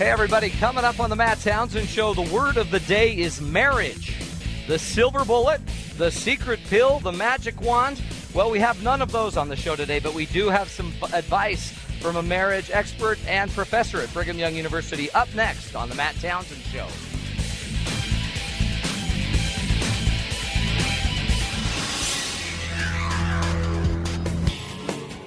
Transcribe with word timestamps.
Hey, 0.00 0.08
everybody, 0.08 0.48
coming 0.48 0.82
up 0.82 0.98
on 0.98 1.10
the 1.10 1.14
Matt 1.16 1.40
Townsend 1.40 1.86
Show, 1.86 2.14
the 2.14 2.34
word 2.34 2.56
of 2.56 2.70
the 2.70 2.80
day 2.80 3.14
is 3.14 3.38
marriage. 3.38 4.16
The 4.66 4.78
silver 4.78 5.26
bullet, 5.26 5.60
the 5.98 6.10
secret 6.10 6.58
pill, 6.70 7.00
the 7.00 7.12
magic 7.12 7.60
wand. 7.60 8.00
Well, 8.32 8.50
we 8.50 8.60
have 8.60 8.82
none 8.82 9.02
of 9.02 9.12
those 9.12 9.36
on 9.36 9.50
the 9.50 9.56
show 9.56 9.76
today, 9.76 9.98
but 9.98 10.14
we 10.14 10.24
do 10.24 10.48
have 10.48 10.70
some 10.70 10.90
advice 11.12 11.72
from 12.00 12.16
a 12.16 12.22
marriage 12.22 12.70
expert 12.72 13.18
and 13.26 13.50
professor 13.50 14.00
at 14.00 14.10
Brigham 14.14 14.38
Young 14.38 14.54
University 14.54 15.10
up 15.10 15.28
next 15.34 15.74
on 15.74 15.90
the 15.90 15.94
Matt 15.94 16.18
Townsend 16.18 16.62
Show. 16.62 16.86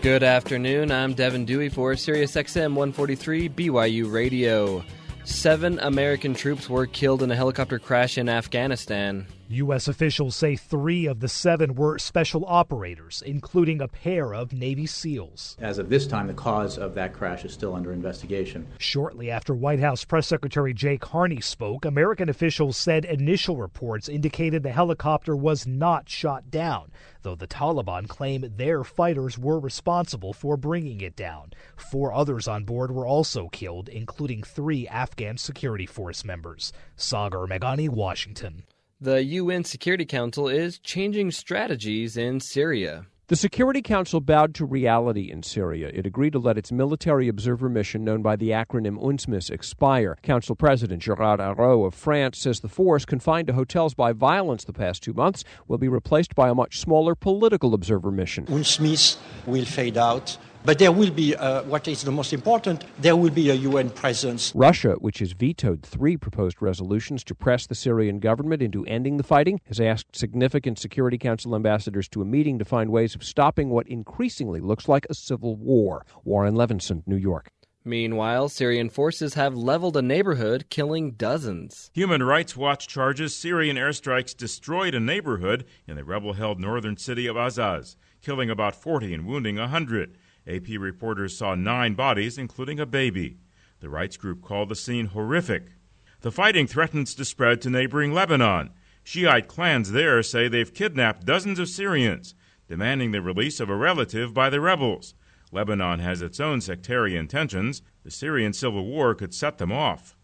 Good 0.04 0.21
afternoon. 0.21 0.91
I'm 0.91 1.13
Devin 1.13 1.45
Dewey 1.45 1.70
for 1.70 1.93
SiriusXM 1.93 2.75
143 2.75 3.47
BYU 3.47 4.12
Radio. 4.12 4.84
Seven 5.23 5.79
American 5.79 6.34
troops 6.34 6.70
were 6.70 6.85
killed 6.85 7.23
in 7.23 7.31
a 7.31 7.35
helicopter 7.38 7.79
crash 7.79 8.17
in 8.17 8.27
Afghanistan. 8.27 9.26
U.S. 9.48 9.88
officials 9.88 10.35
say 10.35 10.57
three 10.57 11.05
of 11.05 11.21
the 11.21 11.29
seven 11.29 11.76
were 11.76 11.98
special 11.99 12.43
operators, 12.45 13.23
including 13.26 13.79
a 13.79 13.88
pair 13.88 14.34
of 14.34 14.52
Navy 14.52 14.85
SEALs. 14.85 15.55
As 15.62 15.77
of 15.77 15.89
this 15.89 16.07
time, 16.07 16.27
the 16.27 16.34
cause 16.34 16.77
of 16.77 16.95
that 16.95 17.13
crash 17.13 17.45
is 17.45 17.54
still 17.54 17.73
under 17.73 17.93
investigation. 17.93 18.67
Shortly 18.79 19.31
after 19.31 19.54
White 19.54 19.79
House 19.79 20.04
Press 20.04 20.27
Secretary 20.27 20.73
Jay 20.73 20.98
Carney 20.98 21.40
spoke, 21.40 21.85
American 21.85 22.27
officials 22.27 22.76
said 22.76 23.05
initial 23.05 23.55
reports 23.55 24.09
indicated 24.09 24.63
the 24.63 24.71
helicopter 24.71 25.35
was 25.35 25.65
not 25.65 26.09
shot 26.09 26.49
down, 26.51 26.91
though 27.23 27.36
the 27.36 27.48
Taliban 27.48 28.08
claim 28.08 28.45
their 28.58 28.84
fighters 28.84 29.38
were 29.38 29.59
responsible 29.59 30.34
for 30.34 30.55
bringing 30.55 31.02
it 31.02 31.16
down. 31.16 31.52
Four 31.76 32.13
others 32.13 32.48
on 32.48 32.63
board 32.63 32.91
were 32.91 33.08
also 33.08 33.49
killed, 33.49 33.90
including 33.90 34.44
three 34.44 34.88
Afghan 34.88 35.38
security 35.38 35.86
force 35.86 36.24
members. 36.24 36.71
Sagar 36.96 37.48
Meghani, 37.48 37.90
Washington. 37.90 38.63
The 39.02 39.24
UN 39.24 39.63
Security 39.63 40.05
Council 40.05 40.48
is 40.48 40.80
changing 40.80 41.32
strategies 41.32 42.15
in 42.15 42.40
Syria. 42.40 43.07
The 43.27 43.38
Security 43.38 43.82
Council 43.82 44.20
bowed 44.20 44.54
to 44.55 44.66
reality 44.66 45.32
in 45.32 45.43
Syria. 45.43 45.90
It 45.93 46.05
agreed 46.05 46.34
to 46.34 46.40
let 46.40 46.57
its 46.57 46.74
military 46.74 47.30
observer 47.30 47.70
mission, 47.70 48.04
known 48.04 48.21
by 48.21 48.35
the 48.35 48.49
acronym 48.49 49.02
UNSMIS, 49.02 49.49
expire. 49.49 50.18
Council 50.21 50.57
President 50.57 51.02
Gerard 51.02 51.40
Araud 51.40 51.88
of 51.88 51.93
France 51.93 52.38
says 52.38 52.60
the 52.60 52.68
force, 52.68 53.05
confined 53.05 53.48
to 53.48 53.54
hotels 53.54 53.93
by 53.93 54.12
violence 54.12 54.65
the 54.65 54.74
past 54.74 55.04
two 55.04 55.13
months, 55.13 55.46
will 55.70 55.77
be 55.77 55.88
replaced 55.88 56.35
by 56.35 56.49
a 56.49 56.54
much 56.54 56.80
smaller 56.80 57.15
political 57.15 57.74
observer 57.74 58.12
mission. 58.12 58.46
UNSMIS 58.48 59.15
will 59.46 59.63
fade 59.63 59.98
out 59.98 60.37
but 60.65 60.79
there 60.79 60.91
will 60.91 61.11
be, 61.11 61.35
uh, 61.35 61.63
what 61.63 61.87
is 61.87 62.03
the 62.03 62.11
most 62.11 62.33
important, 62.33 62.83
there 63.01 63.15
will 63.15 63.31
be 63.31 63.49
a 63.49 63.53
UN 63.53 63.89
presence. 63.89 64.51
Russia, 64.56 64.94
which 65.00 65.19
has 65.19 65.33
vetoed 65.33 65.83
three 65.83 66.17
proposed 66.17 66.61
resolutions 66.61 67.23
to 67.25 67.35
press 67.35 67.67
the 67.67 67.75
Syrian 67.75 68.19
government 68.19 68.61
into 68.61 68.85
ending 68.85 69.17
the 69.17 69.23
fighting, 69.23 69.59
has 69.67 69.79
asked 69.79 70.16
significant 70.16 70.79
Security 70.79 71.17
Council 71.17 71.56
ambassadors 71.56 72.07
to 72.09 72.22
a 72.22 72.25
meeting 72.25 72.59
to 72.59 72.66
find 72.66 72.89
ways 72.89 73.16
of 73.16 73.23
stopping 73.23 73.69
what 73.69 73.88
increasingly 73.88 74.59
looks 74.59 74.88
like 74.88 75.06
a 75.09 75.13
civil 75.13 75.56
war. 75.56 76.06
Warren 76.23 76.56
Levinson, 76.56 77.03
New 77.06 77.17
York. 77.17 77.51
Meanwhile, 77.85 78.47
Syrian 78.47 78.89
forces 78.89 79.34
have 79.34 79.56
leveled 79.56 79.97
a 79.97 80.01
neighborhood, 80.01 80.67
killing 80.69 81.11
dozens. 81.11 81.91
Human 81.94 82.23
Rights 82.23 82.56
Watch 82.56 82.88
charges 82.88 83.35
Syrian 83.35 83.75
airstrikes 83.75 84.35
destroyed 84.35 84.95
a 84.95 85.01
neighborhood 85.01 85.66
in 85.85 85.97
the 85.97 86.06
rebel 86.06 86.34
held 86.34 86.61
northern 86.61 86.95
city 86.95 87.28
of 87.28 87.35
Azaz, 87.35 87.97
killing 88.22 88.50
about 88.50 88.73
40 88.73 89.13
and 89.13 89.25
wounding 89.25 89.57
100. 89.57 90.17
AP 90.47 90.68
reporters 90.80 91.38
saw 91.38 91.56
nine 91.56 91.94
bodies, 91.94 92.38
including 92.38 92.80
a 92.80 92.86
baby. 92.86 93.38
The 93.80 93.90
rights 93.90 94.18
group 94.18 94.41
called 94.41 94.69
the 94.69 94.75
scene 94.75 95.08
horrific. 95.08 95.74
The 96.22 96.31
fighting 96.31 96.68
threatens 96.68 97.16
to 97.16 97.25
spread 97.25 97.62
to 97.62 97.69
neighboring 97.69 98.13
Lebanon. 98.13 98.72
Shiite 99.03 99.47
clans 99.47 99.91
there 99.91 100.24
say 100.24 100.48
they've 100.48 100.74
kidnapped 100.74 101.26
dozens 101.26 101.59
of 101.59 101.68
Syrians, 101.68 102.36
demanding 102.68 103.12
the 103.12 103.22
release 103.22 103.59
of 103.59 103.70
a 103.70 103.76
relative 103.76 104.34
by 104.34 104.50
the 104.50 104.62
rebels. 104.62 105.16
Lebanon 105.52 106.00
has 106.00 106.22
its 106.22 106.40
own 106.40 106.62
sectarian 106.62 107.28
tensions. 107.28 107.82
The 108.03 108.12
Syrian 108.12 108.53
civil 108.53 108.86
war 108.86 109.14
could 109.14 109.34
set 109.34 109.58
them 109.58 109.72
off. 109.72 110.16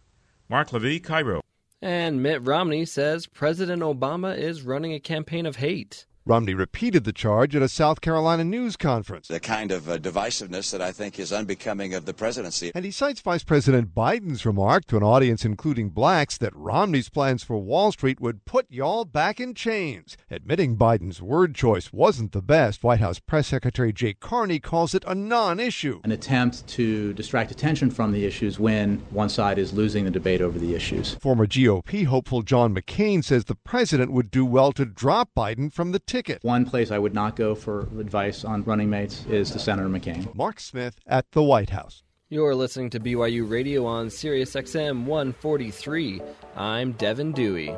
Mark 0.50 0.74
Levy, 0.74 1.00
Cairo. 1.00 1.42
And 1.82 2.24
Mitt 2.24 2.42
Romney 2.42 2.86
says 2.86 3.28
President 3.28 3.82
Obama 3.82 4.38
is 4.38 4.64
running 4.64 4.94
a 4.94 5.00
campaign 5.00 5.46
of 5.46 5.58
hate. 5.58 6.06
Romney 6.26 6.54
repeated 6.54 7.06
the 7.06 7.14
charge 7.14 7.56
at 7.56 7.64
a 7.64 7.70
South 7.70 8.02
Carolina 8.02 8.44
news 8.44 8.78
conference. 8.78 9.28
The 9.28 9.40
kind 9.40 9.72
of 9.72 9.90
uh, 9.90 9.98
divisiveness 9.98 10.70
that 10.72 10.82
I 10.82 10.92
think 10.92 11.18
is 11.18 11.34
unbecoming 11.34 11.96
of 11.96 12.06
the 12.06 12.14
presidency. 12.14 12.72
And 12.76 12.86
he 12.86 12.92
cites 12.92 13.20
Vice 13.22 13.44
President 13.44 13.96
Biden's 13.96 14.46
remark 14.46 14.86
to 14.88 14.98
an 14.98 15.02
audience 15.02 15.44
including 15.44 15.90
blacks 15.90 16.38
that 16.38 16.56
Romney's 16.56 17.10
plans 17.10 17.44
for 17.44 17.58
Wall 17.58 17.92
Street 17.92 18.20
would 18.20 18.46
put 18.46 18.68
y'all 18.70 19.06
back 19.06 19.40
in 19.40 19.56
chains. 19.56 20.18
Admitting 20.30 20.78
Biden's 20.78 21.20
word 21.20 21.56
choice 21.56 21.92
wasn't 21.92 22.32
the 22.32 22.44
best, 22.44 22.84
White 22.84 23.00
House 23.00 23.18
Press 23.18 23.48
Secretary 23.48 23.92
Jay 23.92 24.14
Carney 24.14 24.60
calls 24.60 24.94
it 24.94 25.04
a 25.08 25.16
non 25.16 25.60
issue. 25.60 26.00
An 26.04 26.12
attempt 26.12 26.68
to 26.68 27.14
distract 27.14 27.50
attention 27.50 27.90
from 27.90 28.12
the 28.12 28.26
issues 28.26 28.60
when 28.60 28.98
one 29.10 29.30
side 29.30 29.58
is 29.58 29.74
losing 29.74 30.06
the 30.06 30.12
debate 30.12 30.42
over 30.42 30.60
the 30.60 30.76
issues. 30.76 31.16
Former 31.16 31.48
GOP 31.48 32.06
hopeful 32.06 32.44
John 32.44 32.76
McCain 32.76 33.24
says 33.24 33.46
the 33.46 33.56
president 33.56 34.12
would 34.12 34.30
do 34.30 34.46
well 34.46 34.72
to 34.74 34.86
drop 34.86 35.30
Biden 35.36 35.74
from 35.74 35.92
the 35.92 35.98
ticket 35.98 36.19
ticket. 36.20 36.44
One 36.44 36.66
place 36.66 36.92
I 36.92 36.98
would 36.98 37.14
not 37.14 37.38
go 37.38 37.56
for 37.56 37.82
advice 37.98 38.44
on 38.44 38.64
running 38.64 38.90
mates 38.90 39.26
is 39.30 39.52
to 39.52 39.60
Senator 39.60 39.88
McCain. 39.88 40.34
Mark 40.36 40.60
Smith 40.60 41.00
at 41.08 41.32
the 41.32 41.42
White 41.42 41.70
House. 41.70 42.04
You're 42.28 42.56
listening 42.56 42.90
to 42.92 43.00
BYU 43.00 43.50
Radio 43.50 43.86
on 43.86 44.10
Sirius 44.10 44.54
XM 44.54 45.06
143. 45.06 46.22
I'm 46.58 46.92
Devin 46.94 47.32
Dewey. 47.32 47.74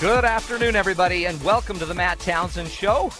Good 0.00 0.24
afternoon, 0.24 0.76
everybody, 0.76 1.24
and 1.24 1.42
welcome 1.42 1.80
to 1.80 1.84
the 1.84 1.94
Matt 1.94 2.20
Townsend 2.20 2.68
Show. 2.68 3.10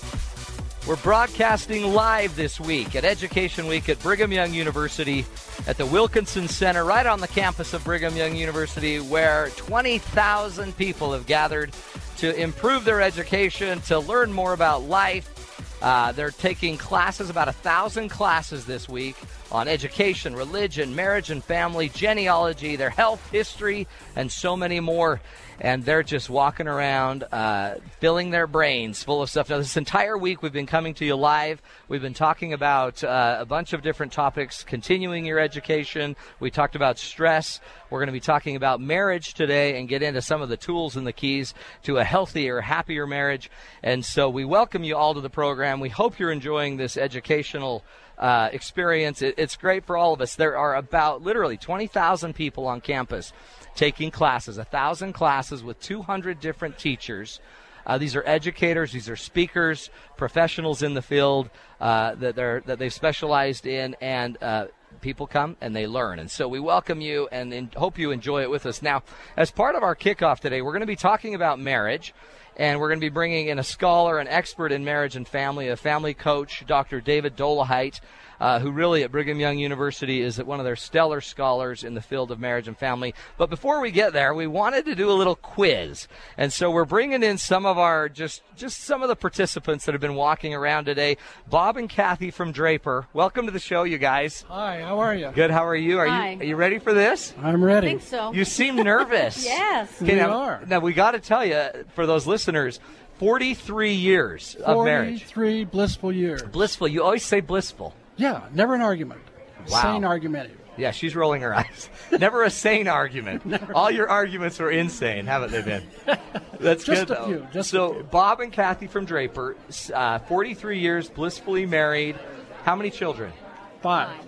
We're 0.87 0.95
broadcasting 0.95 1.83
live 1.95 2.37
this 2.37 2.61
week 2.61 2.95
at 2.95 3.05
Education 3.05 3.67
Week 3.67 3.89
at 3.89 3.99
Brigham 3.99 4.31
Young 4.31 4.55
University 4.55 5.27
at 5.67 5.77
the 5.79 5.85
Wilkinson 5.85 6.47
Center, 6.47 6.85
right 6.85 7.07
on 7.07 7.19
the 7.19 7.27
campus 7.27 7.75
of 7.75 7.83
Brigham 7.83 8.15
Young 8.15 8.37
University, 8.37 9.01
where 9.01 9.49
20,000 9.57 10.77
people 10.77 11.13
have 11.13 11.27
gathered 11.27 11.73
to 12.19 12.41
improve 12.41 12.85
their 12.85 13.01
education, 13.01 13.81
to 13.81 13.99
learn 13.99 14.33
more 14.33 14.53
about 14.53 14.85
life. 14.85 15.83
Uh, 15.83 16.13
they're 16.13 16.31
taking 16.31 16.79
classes, 16.79 17.31
about 17.31 17.49
a 17.49 17.53
thousand 17.53 18.09
classes 18.09 18.65
this 18.65 18.89
week 18.89 19.17
on 19.51 19.67
education, 19.67 20.37
religion, 20.37 20.95
marriage 20.95 21.31
and 21.31 21.43
family, 21.43 21.89
genealogy, 21.89 22.77
their 22.77 22.91
health, 22.91 23.29
history, 23.31 23.89
and 24.15 24.31
so 24.31 24.57
many 24.57 24.79
more 24.79 25.21
and 25.61 25.85
they're 25.85 26.03
just 26.03 26.29
walking 26.29 26.69
around, 26.69 27.25
uh, 27.33 27.77
filling 28.01 28.31
their 28.31 28.47
brains 28.47 29.03
full 29.03 29.23
of 29.23 29.31
stuff. 29.31 29.49
Now, 29.49 29.59
this 29.59 29.77
entire 29.77 30.17
week 30.19 30.43
we've 30.43 30.53
been 30.53 30.67
coming 30.67 30.95
to 30.95 31.05
you 31.05 31.17
live. 31.17 31.63
We've 31.89 32.03
been 32.03 32.15
talking 32.15 32.53
about 32.53 33.03
uh, 33.03 33.39
a 33.41 33.47
bunch 33.47 33.73
of 33.73 33.83
different 33.83 34.13
topics, 34.13 34.63
continuing 34.65 35.25
your 35.25 35.39
education. 35.39 36.17
We 36.41 36.51
talked 36.51 36.77
about 36.77 36.99
stress. 36.99 37.61
We're 37.91 38.01
going 38.01 38.09
to 38.09 38.13
be 38.13 38.21
talking 38.21 38.57
about 38.57 38.81
marriage 38.81 39.35
today 39.35 39.79
and 39.79 39.89
get 39.89 40.03
into 40.03 40.21
some 40.21 40.43
of 40.43 40.49
the 40.49 40.57
tools 40.57 40.97
and 40.97 41.07
the 41.07 41.13
keys 41.13 41.55
to 41.85 41.99
a 41.99 42.05
healthier, 42.05 42.61
happier 42.61 43.07
marriage. 43.07 43.51
And 43.83 44.05
so 44.05 44.29
we 44.29 44.45
welcome 44.45 44.85
you 44.85 44.97
all 44.97 45.15
to 45.15 45.21
the 45.21 45.31
program. 45.31 45.81
We 45.81 45.89
hope 45.89 46.19
you're 46.19 46.33
enjoying 46.33 46.77
this 46.77 46.97
educational 46.97 47.85
uh, 48.19 48.49
experience. 48.53 49.23
It, 49.23 49.35
it's 49.39 49.57
great 49.57 49.85
for 49.85 49.97
all 49.97 50.13
of 50.13 50.21
us. 50.21 50.35
There 50.35 50.57
are 50.57 50.75
about 50.75 51.23
literally 51.23 51.57
20,000 51.57 52.35
people 52.35 52.67
on 52.67 52.81
campus 52.81 53.33
taking 53.77 54.11
classes, 54.11 54.59
a 54.59 54.65
thousand 54.65 55.13
classes 55.13 55.63
with 55.63 55.79
200 55.81 56.41
different 56.41 56.79
teachers. 56.79 57.41
Uh, 57.87 57.99
these 57.99 58.17
are 58.17 58.25
educators, 58.27 58.91
these 58.91 59.09
are 59.09 59.15
speakers, 59.15 59.91
professionals 60.17 60.83
in 60.83 60.95
the 60.95 61.03
field 61.03 61.49
uh, 61.81 62.17
that 62.17 62.35
they're 62.35 62.61
that 62.67 62.81
they've 62.81 62.93
specialized 62.93 63.65
in, 63.65 63.95
and 64.01 64.43
uh, 64.43 64.67
people 65.01 65.27
come 65.29 65.57
and 65.61 65.77
they 65.77 65.87
learn. 65.87 66.19
And 66.19 66.29
so 66.29 66.49
we 66.49 66.59
welcome 66.59 67.01
you 67.01 67.29
and, 67.31 67.53
and 67.53 67.73
hope 67.75 67.99
you 67.99 68.11
enjoy 68.11 68.43
it 68.43 68.51
with 68.51 68.67
us. 68.67 68.83
Now, 68.83 69.05
as 69.37 69.53
part 69.53 69.77
of 69.77 69.85
our 69.85 69.95
kickoff 69.95 70.41
today, 70.41 70.63
we're 70.63 70.73
going 70.73 70.81
to 70.81 70.87
be 70.87 70.97
talking 70.97 71.35
about 71.35 71.61
marriage. 71.61 72.13
And 72.59 72.81
we're 72.81 72.89
going 72.89 73.01
to 73.01 73.05
be 73.05 73.11
bringing 73.11 73.49
in 73.49 73.59
a 73.59 73.63
scholar, 73.63 74.19
an 74.19 74.29
expert 74.29 74.73
in 74.73 74.83
marriage 74.83 75.15
and 75.15 75.29
family, 75.29 75.69
a 75.69 75.77
family 75.77 76.15
coach, 76.15 76.65
Dr. 76.67 77.03
David 77.03 77.37
Dollahite 77.37 78.01
uh, 78.41 78.59
who 78.59 78.71
really 78.71 79.03
at 79.03 79.11
Brigham 79.13 79.41
Young 79.41 79.59
University 79.59 80.21
is 80.21 80.43
one 80.43 80.59
of 80.61 80.65
their 80.65 80.77
stellar 80.77 81.21
scholars 81.21 81.85
in 81.85 81.95
the 81.95 82.01
field 82.01 82.31
of 82.31 82.39
marriage 82.41 82.69
and 82.69 82.77
family. 82.77 83.15
But 83.39 83.51
before 83.51 83.81
we 83.81 83.91
get 83.91 84.13
there, 84.13 84.35
we 84.35 84.47
wanted 84.47 84.85
to 84.87 84.95
do 84.95 85.11
a 85.11 85.13
little 85.13 85.37
quiz, 85.37 86.09
and 86.37 86.53
so 86.53 86.71
we're 86.71 86.85
bringing 86.85 87.23
in 87.23 87.39
some 87.39 87.67
of 87.67 87.79
our 87.79 88.09
just 88.09 88.43
just 88.57 88.83
some 88.83 89.03
of 89.03 89.09
the 89.09 89.17
participants 89.17 89.85
that 89.85 89.93
have 89.93 90.01
been 90.01 90.15
walking 90.15 90.55
around 90.55 90.85
today. 90.87 91.17
Bob 91.49 91.77
and 91.77 91.89
Kathy 91.89 92.31
from 92.31 92.53
Draper, 92.53 93.07
welcome 93.13 93.47
to 93.47 93.53
the 93.53 93.59
show, 93.59 93.83
you 93.85 93.99
guys. 93.99 94.45
Hi, 94.49 94.81
how 94.83 94.99
are 94.99 95.15
you? 95.15 95.31
Good. 95.35 95.51
How 95.51 95.67
are 95.67 95.77
you? 95.77 95.99
Are 95.99 96.07
Hi. 96.09 96.31
you 96.33 96.41
are 96.41 96.45
you 96.45 96.57
ready 96.57 96.79
for 96.79 96.93
this? 96.95 97.35
I'm 97.43 97.63
ready. 97.65 97.87
I 97.87 97.91
think 97.91 98.03
so. 98.03 98.33
You 98.33 98.45
seem 98.45 98.77
nervous. 98.77 99.45
yes. 99.45 100.03
Okay, 100.03 100.15
We 100.15 100.21
now, 100.21 100.31
are. 100.39 100.63
now 100.67 100.79
we 100.81 100.93
got 100.93 101.13
to 101.13 101.21
tell 101.21 101.45
you 101.45 101.69
for 101.95 102.07
those 102.07 102.27
listeners, 102.27 102.81
43 103.19 103.95
years 103.95 104.55
of 104.57 104.85
marriage. 104.85 105.25
43 105.25 105.65
blissful 105.65 106.13
years. 106.13 106.43
Blissful. 106.43 106.89
You 106.89 107.03
always 107.03 107.25
say 107.25 107.41
blissful. 107.41 107.95
Yeah, 108.17 108.43
never 108.53 108.75
an 108.75 108.81
argument. 108.81 109.21
Wow. 109.69 109.83
Sane 109.83 110.05
argumentative. 110.05 110.59
Yeah, 110.79 110.91
she's 110.91 111.17
rolling 111.17 111.41
her 111.41 111.55
eyes. 111.55 111.89
Never 112.13 112.43
a 112.45 112.51
sane 112.51 112.87
argument. 112.87 113.43
All 113.75 113.91
your 113.91 114.11
arguments 114.11 114.59
were 114.59 114.71
insane, 114.71 115.25
haven't 115.25 115.51
they 115.51 115.63
been? 115.63 115.83
That's 116.61 116.85
Just 116.85 117.07
good. 117.09 117.17
a 117.17 117.21
though. 117.21 117.27
few, 117.27 117.47
just 117.51 117.71
a 117.73 117.77
so, 117.77 117.93
few. 117.95 118.03
Bob 118.05 118.41
and 118.41 118.53
Kathy 118.53 118.87
from 118.87 119.07
Draper, 119.07 119.57
uh, 119.95 120.19
43 120.19 120.79
years, 120.79 121.09
blissfully 121.09 121.65
married. 121.65 122.17
How 122.65 122.77
many 122.77 122.91
children? 122.91 123.33
Five. 123.81 124.19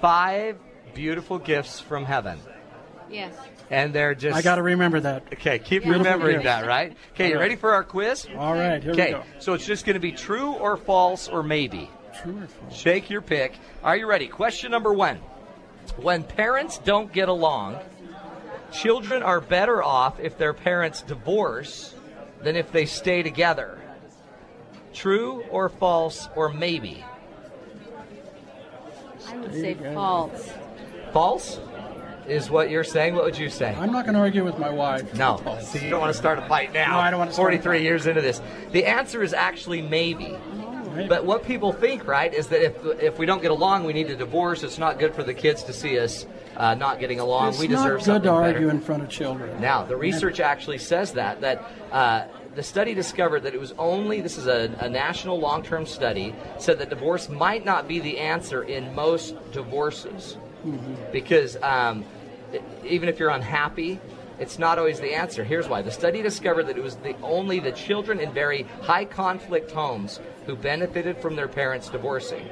Five 0.00 0.58
beautiful 0.92 1.38
gifts 1.38 1.78
from 1.78 2.04
heaven. 2.04 2.38
Yes. 3.08 3.34
And 3.70 3.92
they're 3.94 4.14
just. 4.16 4.36
I 4.36 4.42
got 4.42 4.56
to 4.56 4.62
remember 4.62 4.98
that. 5.00 5.24
Okay, 5.34 5.58
keep 5.60 5.84
Yeah. 5.84 5.92
remembering 5.92 6.40
Beautiful 6.40 6.62
that, 6.62 6.66
right? 6.66 6.96
Okay, 7.14 7.28
you 7.28 7.34
All 7.34 7.38
right. 7.38 7.42
ready 7.44 7.56
for 7.56 7.72
our 7.74 7.84
quiz? 7.84 8.26
All 8.36 8.54
right, 8.54 8.82
here 8.82 8.92
Okay, 8.92 9.06
we 9.06 9.12
go. 9.12 9.22
so 9.38 9.52
it's 9.54 9.64
just 9.66 9.86
going 9.86 9.94
to 9.94 10.00
be 10.00 10.12
true 10.12 10.52
or 10.52 10.76
false 10.76 11.28
or 11.28 11.42
maybe. 11.44 11.88
True 12.20 12.42
or 12.42 12.46
false? 12.46 12.76
Shake 12.76 13.10
your 13.10 13.22
pick. 13.22 13.58
Are 13.82 13.96
you 13.96 14.06
ready? 14.06 14.28
Question 14.28 14.70
number 14.70 14.92
one. 14.92 15.18
When 15.96 16.22
parents 16.22 16.78
don't 16.78 17.12
get 17.12 17.28
along, 17.28 17.78
children 18.72 19.22
are 19.22 19.40
better 19.40 19.82
off 19.82 20.20
if 20.20 20.38
their 20.38 20.54
parents 20.54 21.02
divorce 21.02 21.94
than 22.42 22.56
if 22.56 22.72
they 22.72 22.86
stay 22.86 23.22
together. 23.22 23.80
True 24.92 25.44
or 25.50 25.68
false 25.68 26.28
or 26.36 26.50
maybe? 26.50 27.04
I 29.28 29.36
would 29.36 29.52
say 29.52 29.74
false. 29.94 30.50
False 31.12 31.60
is 32.26 32.50
what 32.50 32.70
you're 32.70 32.84
saying. 32.84 33.14
What 33.14 33.24
would 33.24 33.38
you 33.38 33.50
say? 33.50 33.74
I'm 33.74 33.92
not 33.92 34.04
going 34.04 34.14
to 34.14 34.20
argue 34.20 34.44
with 34.44 34.58
my 34.58 34.70
wife. 34.70 35.14
No. 35.14 35.38
False. 35.38 35.72
So 35.72 35.78
you 35.78 35.90
don't 35.90 36.00
want 36.00 36.12
to 36.12 36.18
start 36.18 36.38
a 36.38 36.42
fight 36.42 36.72
now. 36.72 36.92
No, 36.92 36.98
I 36.98 37.10
don't 37.10 37.18
want 37.18 37.30
to 37.30 37.34
start 37.34 37.54
a 37.54 37.58
43 37.58 37.78
fight. 37.78 37.82
years 37.84 38.06
into 38.06 38.20
this. 38.20 38.40
The 38.72 38.84
answer 38.84 39.22
is 39.22 39.32
actually 39.32 39.82
maybe. 39.82 40.36
But 41.08 41.24
what 41.24 41.44
people 41.44 41.72
think, 41.72 42.06
right, 42.06 42.32
is 42.32 42.48
that 42.48 42.62
if 42.62 42.84
if 43.00 43.18
we 43.18 43.26
don't 43.26 43.42
get 43.42 43.50
along, 43.50 43.84
we 43.84 43.92
need 43.92 44.08
to 44.08 44.16
divorce. 44.16 44.62
It's 44.62 44.78
not 44.78 44.98
good 44.98 45.14
for 45.14 45.22
the 45.22 45.34
kids 45.34 45.62
to 45.64 45.72
see 45.72 45.98
us 45.98 46.26
uh, 46.56 46.74
not 46.74 47.00
getting 47.00 47.20
along. 47.20 47.50
it's 47.50 47.58
we 47.58 47.68
not 47.68 47.82
deserve 47.82 47.98
good 47.98 48.04
something 48.04 48.22
to 48.22 48.28
better. 48.28 48.54
argue 48.54 48.68
in 48.68 48.80
front 48.80 49.02
of 49.02 49.08
children. 49.08 49.60
Now, 49.60 49.84
the 49.84 49.96
research 49.96 50.40
actually 50.40 50.78
says 50.78 51.12
that 51.12 51.40
that 51.40 51.70
uh, 51.90 52.24
the 52.54 52.62
study 52.62 52.94
discovered 52.94 53.40
that 53.40 53.54
it 53.54 53.60
was 53.60 53.72
only 53.78 54.20
this 54.20 54.36
is 54.36 54.46
a, 54.46 54.74
a 54.80 54.88
national 54.88 55.40
long-term 55.40 55.86
study 55.86 56.34
said 56.58 56.78
that 56.78 56.90
divorce 56.90 57.28
might 57.28 57.64
not 57.64 57.88
be 57.88 57.98
the 58.00 58.18
answer 58.18 58.62
in 58.62 58.94
most 58.94 59.34
divorces 59.52 60.36
because 61.10 61.56
um, 61.62 62.04
even 62.84 63.08
if 63.08 63.18
you're 63.18 63.30
unhappy. 63.30 64.00
It's 64.38 64.58
not 64.58 64.76
always 64.76 64.98
the 64.98 65.14
answer. 65.14 65.44
Here's 65.44 65.68
why. 65.68 65.82
The 65.82 65.92
study 65.92 66.20
discovered 66.20 66.64
that 66.64 66.76
it 66.76 66.82
was 66.82 66.96
the 66.96 67.14
only 67.20 67.60
the 67.60 67.70
children 67.70 68.18
in 68.18 68.32
very 68.32 68.62
high 68.80 69.04
conflict 69.04 69.70
homes 69.70 70.18
who 70.46 70.56
benefited 70.56 71.18
from 71.18 71.36
their 71.36 71.48
parents 71.48 71.88
divorcing 71.88 72.48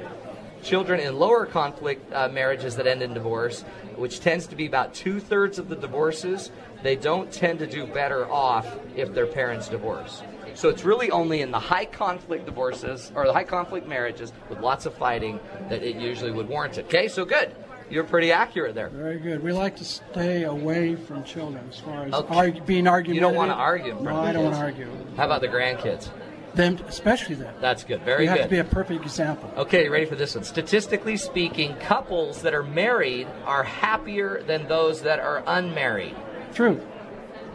children 0.63 0.99
in 0.99 1.17
lower 1.17 1.45
conflict 1.45 2.11
uh, 2.13 2.27
marriages 2.29 2.75
that 2.75 2.87
end 2.87 3.01
in 3.01 3.13
divorce, 3.13 3.61
which 3.95 4.19
tends 4.19 4.47
to 4.47 4.55
be 4.55 4.65
about 4.65 4.93
two 4.93 5.19
thirds 5.19 5.59
of 5.59 5.69
the 5.69 5.75
divorces, 5.75 6.51
they 6.83 6.95
don't 6.95 7.31
tend 7.31 7.59
to 7.59 7.67
do 7.67 7.85
better 7.85 8.29
off 8.31 8.67
if 8.95 9.13
their 9.13 9.27
parents 9.27 9.67
divorce. 9.67 10.21
So 10.53 10.69
it's 10.69 10.83
really 10.83 11.11
only 11.11 11.41
in 11.41 11.51
the 11.51 11.59
high 11.59 11.85
conflict 11.85 12.45
divorces 12.45 13.11
or 13.15 13.25
the 13.25 13.33
high 13.33 13.43
conflict 13.43 13.87
marriages 13.87 14.33
with 14.49 14.59
lots 14.59 14.85
of 14.85 14.93
fighting 14.93 15.39
that 15.69 15.83
it 15.83 15.95
usually 15.95 16.31
would 16.31 16.47
warrant 16.47 16.77
it. 16.77 16.85
Okay, 16.85 17.07
so 17.07 17.25
good. 17.25 17.55
You're 17.89 18.03
pretty 18.05 18.31
accurate 18.31 18.73
there. 18.73 18.89
Very 18.89 19.19
good. 19.19 19.43
We 19.43 19.51
like 19.51 19.75
to 19.77 19.85
stay 19.85 20.43
away 20.43 20.95
from 20.95 21.23
children 21.25 21.65
as 21.69 21.79
far 21.79 22.05
as 22.05 22.13
Okay. 22.13 22.59
being 22.65 22.87
argumentative. 22.87 23.15
You 23.15 23.19
don't 23.21 23.35
want 23.35 23.51
to 23.51 23.55
argue 23.55 23.99
No, 23.99 24.15
I 24.15 24.31
don't 24.31 24.43
want 24.45 24.55
to 24.55 24.61
argue. 24.61 24.87
How 25.17 25.25
about 25.25 25.41
the 25.41 25.49
grandkids? 25.49 26.09
Them, 26.53 26.77
especially 26.87 27.35
them. 27.35 27.53
That's 27.61 27.83
good. 27.83 28.01
Very 28.01 28.25
good. 28.25 28.31
you 28.33 28.37
have 28.37 28.41
to 28.41 28.49
be 28.49 28.57
a 28.57 28.63
perfect 28.63 29.03
example. 29.03 29.51
Okay, 29.57 29.85
you 29.85 29.91
ready 29.91 30.05
for 30.05 30.15
this 30.15 30.35
one? 30.35 30.43
Statistically 30.43 31.15
speaking, 31.17 31.75
couples 31.77 32.41
that 32.41 32.53
are 32.53 32.63
married 32.63 33.27
are 33.45 33.63
happier 33.63 34.43
than 34.43 34.67
those 34.67 35.01
that 35.03 35.19
are 35.19 35.43
unmarried. 35.47 36.15
True. 36.53 36.81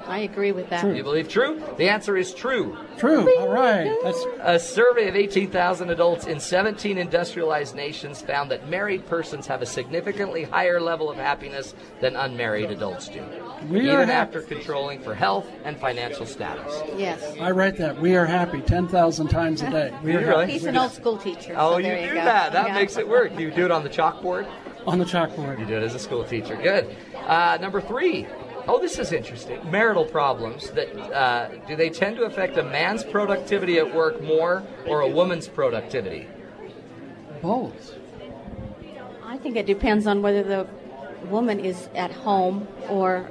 I 0.08 0.20
agree 0.20 0.52
with 0.52 0.70
that. 0.70 0.84
You 0.96 1.02
believe 1.02 1.28
true? 1.28 1.62
The 1.78 1.88
answer 1.88 2.16
is 2.16 2.32
true. 2.32 2.76
True. 2.96 3.28
All 3.38 3.48
right. 3.48 3.94
That's 4.02 4.24
A 4.40 4.58
survey 4.58 5.08
of 5.08 5.16
18,000 5.16 5.90
adults 5.90 6.26
in 6.26 6.38
17 6.40 6.96
industrialized 6.96 7.74
nations 7.74 8.22
found 8.22 8.50
that 8.50 8.68
married 8.68 9.06
persons 9.06 9.46
have 9.48 9.62
a 9.62 9.66
significantly 9.66 10.44
higher 10.44 10.80
level 10.80 11.10
of 11.10 11.16
happiness 11.16 11.74
than 12.00 12.16
unmarried 12.16 12.70
adults 12.70 13.08
do, 13.08 13.22
We 13.68 13.80
are 13.90 13.94
even 14.02 14.08
hap- 14.08 14.28
after 14.28 14.42
controlling 14.42 15.00
for 15.00 15.14
health 15.14 15.46
and 15.64 15.76
financial 15.78 16.24
status. 16.26 16.82
Yes. 16.96 17.34
I 17.40 17.50
write 17.50 17.76
that. 17.78 18.00
We 18.00 18.16
are 18.16 18.26
happy 18.26 18.60
10,000 18.60 19.28
times 19.28 19.62
a 19.62 19.70
day. 19.70 19.92
We 20.02 20.14
are 20.14 20.20
really? 20.20 20.52
He's 20.52 20.64
an 20.64 20.76
old 20.76 20.92
school 20.92 21.16
teacher. 21.18 21.54
Oh, 21.56 21.72
so 21.72 21.76
you 21.78 21.82
there 21.84 22.08
do 22.08 22.14
go. 22.14 22.24
that. 22.24 22.52
That 22.52 22.68
Yeah. 22.68 22.74
makes 22.74 22.96
it 22.96 23.08
work. 23.08 23.38
You 23.38 23.50
do 23.50 23.64
it 23.64 23.70
on 23.70 23.82
the 23.82 23.90
chalkboard? 23.90 24.46
on 24.86 25.00
the 25.00 25.04
chalkboard. 25.04 25.58
You 25.58 25.66
do 25.66 25.76
it 25.78 25.82
as 25.82 25.96
a 25.96 25.98
school 25.98 26.22
teacher. 26.22 26.54
Good. 26.54 26.94
Uh, 27.26 27.58
number 27.60 27.80
three. 27.80 28.24
Oh, 28.68 28.80
this 28.80 28.98
is 28.98 29.12
interesting. 29.12 29.70
Marital 29.70 30.04
problems 30.04 30.70
that 30.70 30.88
uh, 31.12 31.48
do 31.68 31.76
they 31.76 31.88
tend 31.88 32.16
to 32.16 32.24
affect 32.24 32.56
a 32.56 32.64
man's 32.64 33.04
productivity 33.04 33.78
at 33.78 33.94
work 33.94 34.20
more 34.20 34.64
or 34.86 35.00
a 35.00 35.08
woman's 35.08 35.46
productivity? 35.46 36.26
Both. 37.42 37.94
I 39.24 39.38
think 39.38 39.56
it 39.56 39.66
depends 39.66 40.06
on 40.06 40.20
whether 40.20 40.42
the 40.42 40.66
woman 41.28 41.60
is 41.60 41.88
at 41.94 42.10
home 42.10 42.66
or 42.88 43.30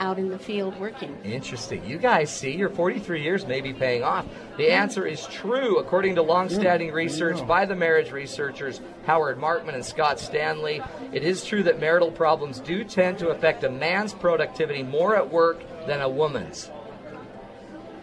out 0.00 0.18
in 0.18 0.30
the 0.30 0.38
field 0.38 0.78
working. 0.80 1.16
Interesting. 1.22 1.84
You 1.84 1.98
guys 1.98 2.34
see, 2.34 2.56
your 2.56 2.70
43 2.70 3.22
years 3.22 3.46
may 3.46 3.60
be 3.60 3.72
paying 3.72 4.02
off. 4.02 4.26
The 4.56 4.70
answer 4.70 5.06
is 5.06 5.26
true, 5.26 5.78
according 5.78 6.14
to 6.16 6.22
long-standing 6.22 6.90
research 6.90 7.46
by 7.46 7.66
the 7.66 7.76
marriage 7.76 8.10
researchers 8.10 8.80
Howard 9.06 9.38
Markman 9.38 9.74
and 9.74 9.84
Scott 9.84 10.18
Stanley. 10.18 10.82
It 11.12 11.22
is 11.22 11.44
true 11.44 11.62
that 11.64 11.78
marital 11.78 12.10
problems 12.10 12.60
do 12.60 12.82
tend 12.82 13.18
to 13.18 13.28
affect 13.28 13.62
a 13.62 13.70
man's 13.70 14.14
productivity 14.14 14.82
more 14.82 15.14
at 15.14 15.30
work 15.30 15.62
than 15.86 16.00
a 16.00 16.08
woman's. 16.08 16.70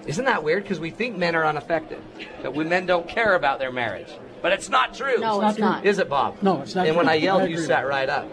Isn't 0.06 0.26
that 0.26 0.44
weird? 0.44 0.64
Because 0.64 0.80
we 0.80 0.92
think 0.92 1.18
men 1.18 1.36
are 1.36 1.46
unaffected, 1.46 2.00
that 2.42 2.54
we 2.54 2.64
men 2.64 2.86
don't 2.86 3.08
care 3.08 3.36
about 3.36 3.60
their 3.60 3.72
marriage. 3.74 4.08
But 4.42 4.54
it's 4.54 4.70
not 4.70 4.94
true. 4.94 5.18
No, 5.18 5.42
It's 5.42 5.52
it's 5.54 5.60
not 5.60 5.70
not. 5.78 5.86
Is 5.86 5.98
it, 5.98 6.08
Bob? 6.08 6.38
No, 6.42 6.62
it's 6.62 6.76
not 6.76 6.88
And 6.88 6.96
when. 6.96 7.10
I 7.10 7.16
yelled, 7.16 7.42
I 7.42 7.46
you 7.48 7.58
sat 7.58 7.88
right 7.88 8.08
up. 8.08 8.30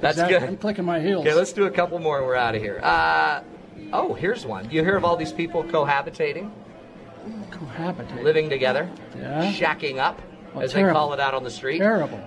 That's, 0.00 0.16
Exactly. 0.18 0.38
good. 0.38 0.48
I'm 0.48 0.56
clicking 0.56 0.84
my 0.84 1.00
heels. 1.00 1.26
Okay, 1.26 1.34
let's 1.34 1.52
do 1.52 1.64
a 1.64 1.70
couple 1.70 1.98
more 1.98 2.18
and 2.18 2.26
we're 2.26 2.36
out 2.36 2.54
of 2.54 2.62
here. 2.62 2.80
Uh, 2.82 3.40
oh, 3.92 4.14
here's 4.14 4.46
one. 4.46 4.70
You 4.70 4.84
hear 4.84 4.96
of 4.96 5.04
all 5.04 5.16
these 5.16 5.32
people 5.32 5.64
cohabitating, 5.64 6.50
Cohabitate. 7.50 8.22
living 8.22 8.48
together, 8.48 8.88
Yeah. 9.18 9.52
shacking 9.52 9.98
up, 9.98 10.20
Oh, 10.54 10.60
as 10.60 10.72
they 10.72 10.82
call 10.82 11.12
it 11.12 11.20
out 11.20 11.34
on 11.34 11.44
the 11.44 11.50
street. 11.50 11.78
Terrible. 11.78 12.20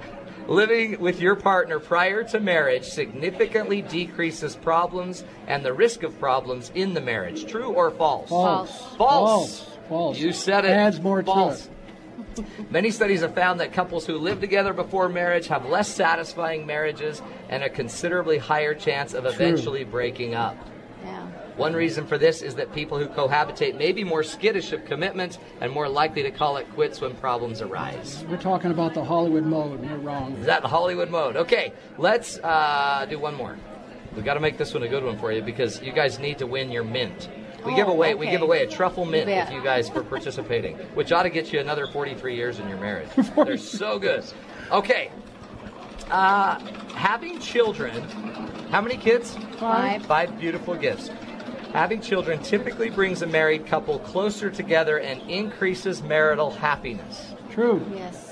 Living 0.48 1.00
with 1.00 1.22
your 1.22 1.36
partner 1.36 1.80
prior 1.80 2.24
to 2.26 2.40
marriage 2.40 2.84
significantly 2.86 3.82
decreases 3.84 4.56
problems 4.56 5.24
and 5.48 5.64
the 5.64 5.72
risk 5.74 6.04
of 6.04 6.20
problems 6.20 6.72
in 6.76 6.94
the 6.94 7.02
marriage. 7.02 7.46
True 7.46 7.70
or 7.72 7.92
false? 7.92 8.30
False. 8.30 8.70
False. 8.70 8.98
False. 8.98 9.68
False. 9.88 10.18
You 10.20 10.34
said 10.34 10.66
it. 10.66 10.72
Adds 10.72 11.00
more 11.00 11.22
false. 11.24 11.66
to 11.66 11.70
it. 11.72 11.76
Many 12.70 12.92
studies 12.92 13.22
have 13.22 13.36
found 13.36 13.60
that 13.60 13.74
couples 13.74 14.06
who 14.06 14.18
live 14.18 14.40
together 14.40 14.74
before 14.74 15.10
marriage 15.10 15.48
have 15.48 15.66
less 15.66 15.88
satisfying 15.88 16.66
marriages 16.66 17.22
and 17.50 17.64
a 17.64 17.70
considerably 17.70 18.38
higher 18.38 18.74
chance 18.74 19.14
of 19.14 19.26
eventually 19.26 19.84
breaking 19.84 20.36
up. 20.36 20.58
Yeah. 21.04 21.28
One 21.58 21.74
reason 21.74 22.08
for 22.08 22.18
this 22.18 22.42
is 22.42 22.56
that 22.56 22.74
people 22.74 22.98
who 22.98 23.08
cohabitate 23.08 23.78
may 23.78 23.92
be 23.92 24.04
more 24.04 24.24
skittish 24.24 24.72
of 24.72 24.86
commitment 24.86 25.38
and 25.60 25.72
more 25.72 25.90
likely 25.90 26.24
to 26.24 26.32
call 26.32 26.58
it 26.58 26.72
quits 26.74 27.02
when 27.02 27.16
problems 27.16 27.62
arise. 27.62 28.24
We're 28.30 28.38
talking 28.38 28.72
about 28.72 28.94
the 28.94 29.04
Hollywood 29.04 29.46
mode. 29.46 29.84
You're 29.84 29.98
wrong. 29.98 30.34
Is 30.38 30.46
that 30.46 30.62
the 30.62 30.68
Hollywood 30.68 31.10
mode? 31.10 31.36
Okay, 31.36 31.74
let's 31.98 32.38
uh, 32.40 33.06
do 33.10 33.20
one 33.20 33.36
more. 33.36 33.58
We've 34.16 34.26
got 34.26 34.36
to 34.36 34.40
make 34.40 34.58
this 34.58 34.74
one 34.74 34.84
a 34.84 34.88
good 34.88 35.04
one 35.04 35.18
for 35.18 35.32
you 35.32 35.42
because 35.42 35.82
you 35.82 35.92
guys 35.92 36.20
need 36.20 36.38
to 36.40 36.48
win 36.48 36.72
your 36.72 36.84
mint. 36.84 37.30
We 37.66 37.74
Oh, 37.74 37.76
give 37.76 37.88
away 37.88 38.16
we 38.16 38.28
give 38.28 38.42
away 38.42 38.64
a 38.64 38.68
truffle 38.68 39.06
mint 39.06 39.26
bet. 39.28 39.48
with 39.48 39.56
you 39.56 39.62
guys 39.64 39.88
for 39.90 40.04
participating, 40.04 40.78
which 40.96 41.12
ought 41.12 41.24
to 41.24 41.30
get 41.30 41.52
you 41.54 41.60
another 41.60 41.88
43 41.88 42.36
years 42.36 42.60
in 42.60 42.68
your 42.68 42.78
marriage. 42.80 43.10
They're 43.36 43.58
so 43.58 44.00
good. 44.00 44.24
Okay, 44.72 45.12
uh, 46.10 46.60
having 46.96 47.40
children. 47.40 48.02
How 48.72 48.82
many 48.82 48.98
kids? 48.98 49.38
Five. 49.60 50.06
Five 50.06 50.40
beautiful 50.40 50.76
gifts. 50.76 51.10
Having 51.74 52.02
children 52.02 52.42
typically 52.44 52.90
brings 52.90 53.22
a 53.22 53.28
married 53.28 53.66
couple 53.66 54.00
closer 54.00 54.50
together 54.50 54.98
and 55.00 55.22
increases 55.30 56.02
marital 56.02 56.52
happiness. 56.52 57.34
True. 57.52 57.86
Yes. 57.94 58.31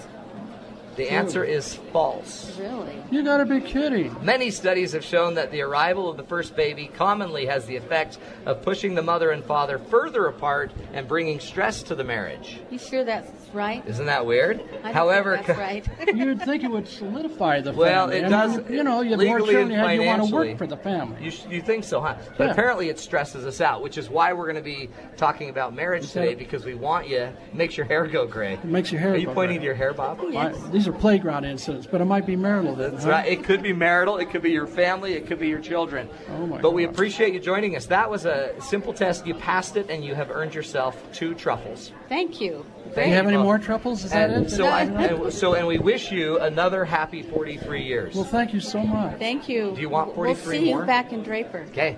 The 1.00 1.08
hmm. 1.08 1.16
answer 1.16 1.46
is 1.46 1.76
false. 1.94 2.58
Really? 2.60 3.02
You 3.10 3.24
gotta 3.24 3.46
be 3.46 3.62
kidding. 3.62 4.14
Many 4.22 4.52
studies 4.52 4.92
have 4.92 5.06
shown 5.06 5.36
that 5.36 5.50
the 5.50 5.62
arrival 5.62 6.10
of 6.10 6.18
the 6.18 6.24
first 6.24 6.58
baby 6.58 6.92
commonly 6.94 7.46
has 7.46 7.66
the 7.66 7.78
effect 7.78 8.18
of 8.46 8.62
pushing 8.64 8.96
the 8.96 9.02
mother 9.02 9.32
and 9.32 9.42
father 9.42 9.80
further 9.80 10.28
apart 10.28 10.74
and 10.92 11.08
bringing 11.08 11.40
stress 11.40 11.84
to 11.84 11.96
the 11.96 12.04
marriage. 12.04 12.60
You 12.70 12.78
sure 12.78 13.06
that's 13.06 13.32
right? 13.54 13.84
Isn't 13.88 14.06
that 14.06 14.26
weird? 14.26 14.62
However, 14.84 15.42
that's 15.46 15.58
right. 15.60 15.86
You'd 16.14 16.42
think 16.42 16.64
it 16.64 16.72
would 16.72 16.88
solidify 16.88 17.62
the 17.62 17.72
family. 17.72 17.86
Well, 17.86 18.10
it 18.10 18.26
I 18.26 18.30
does 18.30 18.58
mean, 18.58 18.74
you 18.74 18.84
know, 18.84 19.02
you 19.02 19.12
have 19.12 19.20
more 19.20 19.40
legally 19.40 19.54
children, 19.54 19.72
and 19.80 20.02
you 20.02 20.08
want 20.08 20.28
to 20.28 20.34
work 20.36 20.58
for 20.58 20.68
the 20.68 20.78
family. 20.78 21.24
You, 21.26 21.32
you 21.50 21.62
think 21.62 21.84
so, 21.84 22.02
huh? 22.02 22.16
But 22.38 22.46
Yeah. 22.46 22.52
apparently 22.52 22.90
it 22.90 23.00
stresses 23.00 23.46
us 23.46 23.62
out, 23.62 23.82
which 23.82 23.98
is 23.98 24.10
why 24.10 24.34
we're 24.34 24.46
going 24.52 24.56
to 24.56 24.62
be 24.62 24.90
talking 25.18 25.50
about 25.50 25.74
marriage 25.76 26.04
Is 26.04 26.14
that- 26.14 26.22
today 26.22 26.36
because 26.36 26.66
we 26.66 26.74
want 26.76 27.08
you. 27.08 27.30
Makes 27.54 27.78
your 27.78 27.86
hair 27.86 28.06
go 28.08 28.26
gray. 28.26 28.54
It 28.54 28.66
makes 28.66 28.92
your 28.92 29.02
hair 29.02 29.14
Are 29.14 29.18
you 29.18 29.28
go 29.28 29.34
pointing 29.34 29.58
gray. 29.58 29.62
to 29.62 29.66
your 29.66 29.76
hair, 29.76 29.94
Bob? 29.94 30.20
I- 30.36 30.54
these 30.72 30.88
are 30.88 30.94
playground 30.94 31.46
incidents, 31.46 31.88
but 31.90 32.02
it 32.02 32.06
might 32.06 32.26
be 32.26 32.36
marital. 32.36 32.76
then, 32.76 32.92
That's 32.92 33.04
huh? 33.06 33.12
right. 33.12 33.28
It 33.28 33.44
could 33.44 33.62
be 33.62 33.74
marital. 33.74 34.18
It 34.18 34.30
could 34.30 34.42
be 34.42 34.52
your 34.52 34.68
family. 34.68 35.14
It 35.14 35.28
could 35.28 35.40
be 35.40 35.48
your 35.48 35.60
children. 35.60 36.10
Oh 36.32 36.46
my 36.48 36.58
but 36.60 36.74
we 36.74 36.84
appreciate 36.84 37.34
you 37.34 37.40
joining 37.40 37.76
us. 37.76 37.86
That 37.88 38.10
was 38.10 38.26
a 38.26 38.54
simple 38.62 38.94
test. 38.94 39.26
You 39.26 39.34
passed 39.34 39.78
it, 39.78 39.90
and 39.90 40.04
you 40.04 40.16
have 40.16 40.30
earned 40.32 40.54
yourself 40.54 41.02
two 41.14 41.34
truffles. 41.36 41.92
Thank 42.08 42.42
you. 42.42 42.66
Do 42.96 43.02
you 43.02 43.08
have 43.14 43.28
any 43.28 43.38
both. 43.38 43.39
More 43.44 43.60
truffles? 43.60 44.04
Is 44.04 44.12
that 44.12 44.30
it? 44.30 44.50
so, 44.50 44.66
I, 44.66 44.84
and, 44.84 45.34
so, 45.34 45.54
and 45.54 45.68
we 45.68 45.78
wish 45.80 46.12
you 46.12 46.40
another 46.40 46.86
happy 46.86 47.22
43 47.24 47.84
years. 47.84 48.16
Well, 48.16 48.24
thank 48.24 48.54
you 48.54 48.60
so 48.60 48.84
much. 48.84 49.18
Thank 49.20 49.50
you. 49.50 49.74
Do 49.76 49.82
you 49.82 49.90
want 49.90 50.16
43 50.16 50.28
We'll 50.28 50.36
see 50.36 50.72
more? 50.72 50.82
you 50.82 50.86
back 50.86 51.12
in 51.12 51.24
Draper. 51.24 51.66
Okay. 51.70 51.98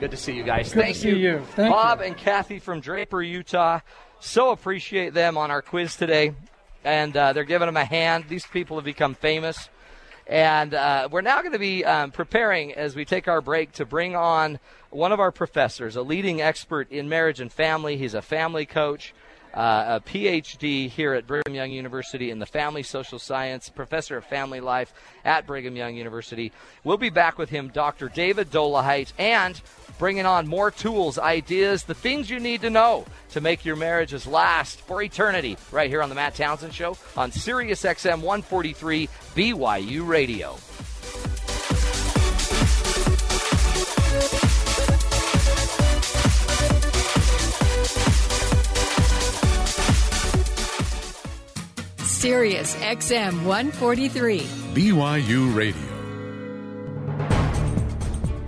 Good 0.00 0.10
to 0.12 0.16
see 0.16 0.32
you 0.32 0.42
guys. 0.42 0.68
Good 0.72 0.80
to 0.80 0.84
Thank 0.86 0.96
see 0.96 1.10
you. 1.16 1.40
Thank 1.56 1.74
Bob 1.74 2.00
you. 2.00 2.06
and 2.06 2.16
Kathy 2.16 2.58
from 2.58 2.80
Draper, 2.80 3.22
Utah. 3.22 3.80
So 4.18 4.50
appreciate 4.50 5.12
them 5.12 5.36
on 5.36 5.50
our 5.50 5.62
quiz 5.62 5.96
today. 5.96 6.34
And 6.84 7.14
uh, 7.14 7.34
they're 7.34 7.44
giving 7.44 7.66
them 7.66 7.76
a 7.76 7.84
hand. 7.84 8.24
These 8.28 8.46
people 8.46 8.76
have 8.78 8.84
become 8.84 9.14
famous. 9.14 9.68
And 10.26 10.74
uh, 10.74 11.08
we're 11.10 11.20
now 11.22 11.40
going 11.40 11.52
to 11.52 11.58
be 11.58 11.84
um, 11.84 12.12
preparing 12.12 12.72
as 12.72 12.94
we 12.94 13.04
take 13.04 13.28
our 13.28 13.40
break 13.40 13.72
to 13.72 13.84
bring 13.84 14.14
on 14.14 14.58
one 14.90 15.12
of 15.12 15.20
our 15.20 15.32
professors, 15.32 15.96
a 15.96 16.02
leading 16.02 16.40
expert 16.40 16.90
in 16.90 17.08
marriage 17.08 17.40
and 17.40 17.52
family. 17.52 17.96
He's 17.96 18.14
a 18.14 18.22
family 18.22 18.64
coach, 18.64 19.12
uh, 19.54 20.00
a 20.00 20.08
PhD 20.08 20.88
here 20.88 21.14
at 21.14 21.26
Brigham 21.26 21.54
Young 21.54 21.70
University 21.70 22.30
in 22.30 22.38
the 22.38 22.46
Family 22.46 22.82
Social 22.82 23.18
Science, 23.18 23.68
professor 23.68 24.16
of 24.16 24.24
family 24.24 24.60
life 24.60 24.92
at 25.24 25.46
Brigham 25.46 25.76
Young 25.76 25.96
University. 25.96 26.52
We'll 26.84 26.96
be 26.96 27.10
back 27.10 27.38
with 27.38 27.50
him, 27.50 27.68
Dr. 27.68 28.08
David 28.08 28.50
Dollahite, 28.50 29.12
and 29.18 29.60
bringing 29.98 30.26
on 30.26 30.46
more 30.46 30.70
tools, 30.70 31.18
ideas, 31.18 31.84
the 31.84 31.94
things 31.94 32.30
you 32.30 32.40
need 32.40 32.62
to 32.62 32.70
know 32.70 33.04
to 33.30 33.40
make 33.40 33.64
your 33.64 33.76
marriages 33.76 34.26
last 34.26 34.80
for 34.80 35.02
eternity, 35.02 35.56
right 35.72 35.90
here 35.90 36.02
on 36.02 36.08
the 36.08 36.14
Matt 36.14 36.34
Townsend 36.34 36.74
Show 36.74 36.96
on 37.16 37.32
Sirius 37.32 37.82
XM 37.82 38.22
143 38.22 39.08
BYU 39.34 40.06
Radio. 40.06 40.56
Sirius 52.20 52.76
XM 52.76 53.44
143. 53.44 54.40
BYU 54.74 55.54
Radio. 55.56 55.80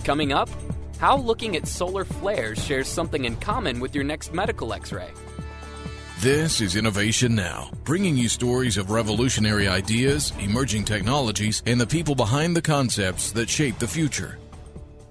Coming 0.05 0.35
up, 0.35 0.50
how 0.99 1.17
looking 1.17 1.57
at 1.57 1.67
solar 1.67 2.05
flares 2.05 2.62
shares 2.62 2.87
something 2.87 3.25
in 3.25 3.35
common 3.37 3.81
with 3.81 3.95
your 3.95 4.05
next 4.05 4.35
medical 4.35 4.75
x 4.75 4.93
ray. 4.93 5.09
This 6.21 6.61
is 6.61 6.76
Innovation 6.76 7.35
Now, 7.35 7.71
bringing 7.85 8.14
you 8.14 8.29
stories 8.29 8.76
of 8.76 8.91
revolutionary 8.91 9.69
ideas, 9.69 10.35
emerging 10.38 10.85
technologies, 10.85 11.62
and 11.64 11.81
the 11.81 11.87
people 11.87 12.14
behind 12.14 12.55
the 12.55 12.61
concepts 12.61 13.33
that 13.33 13.49
shape 13.49 13.79
the 13.79 13.88
future. 13.88 14.37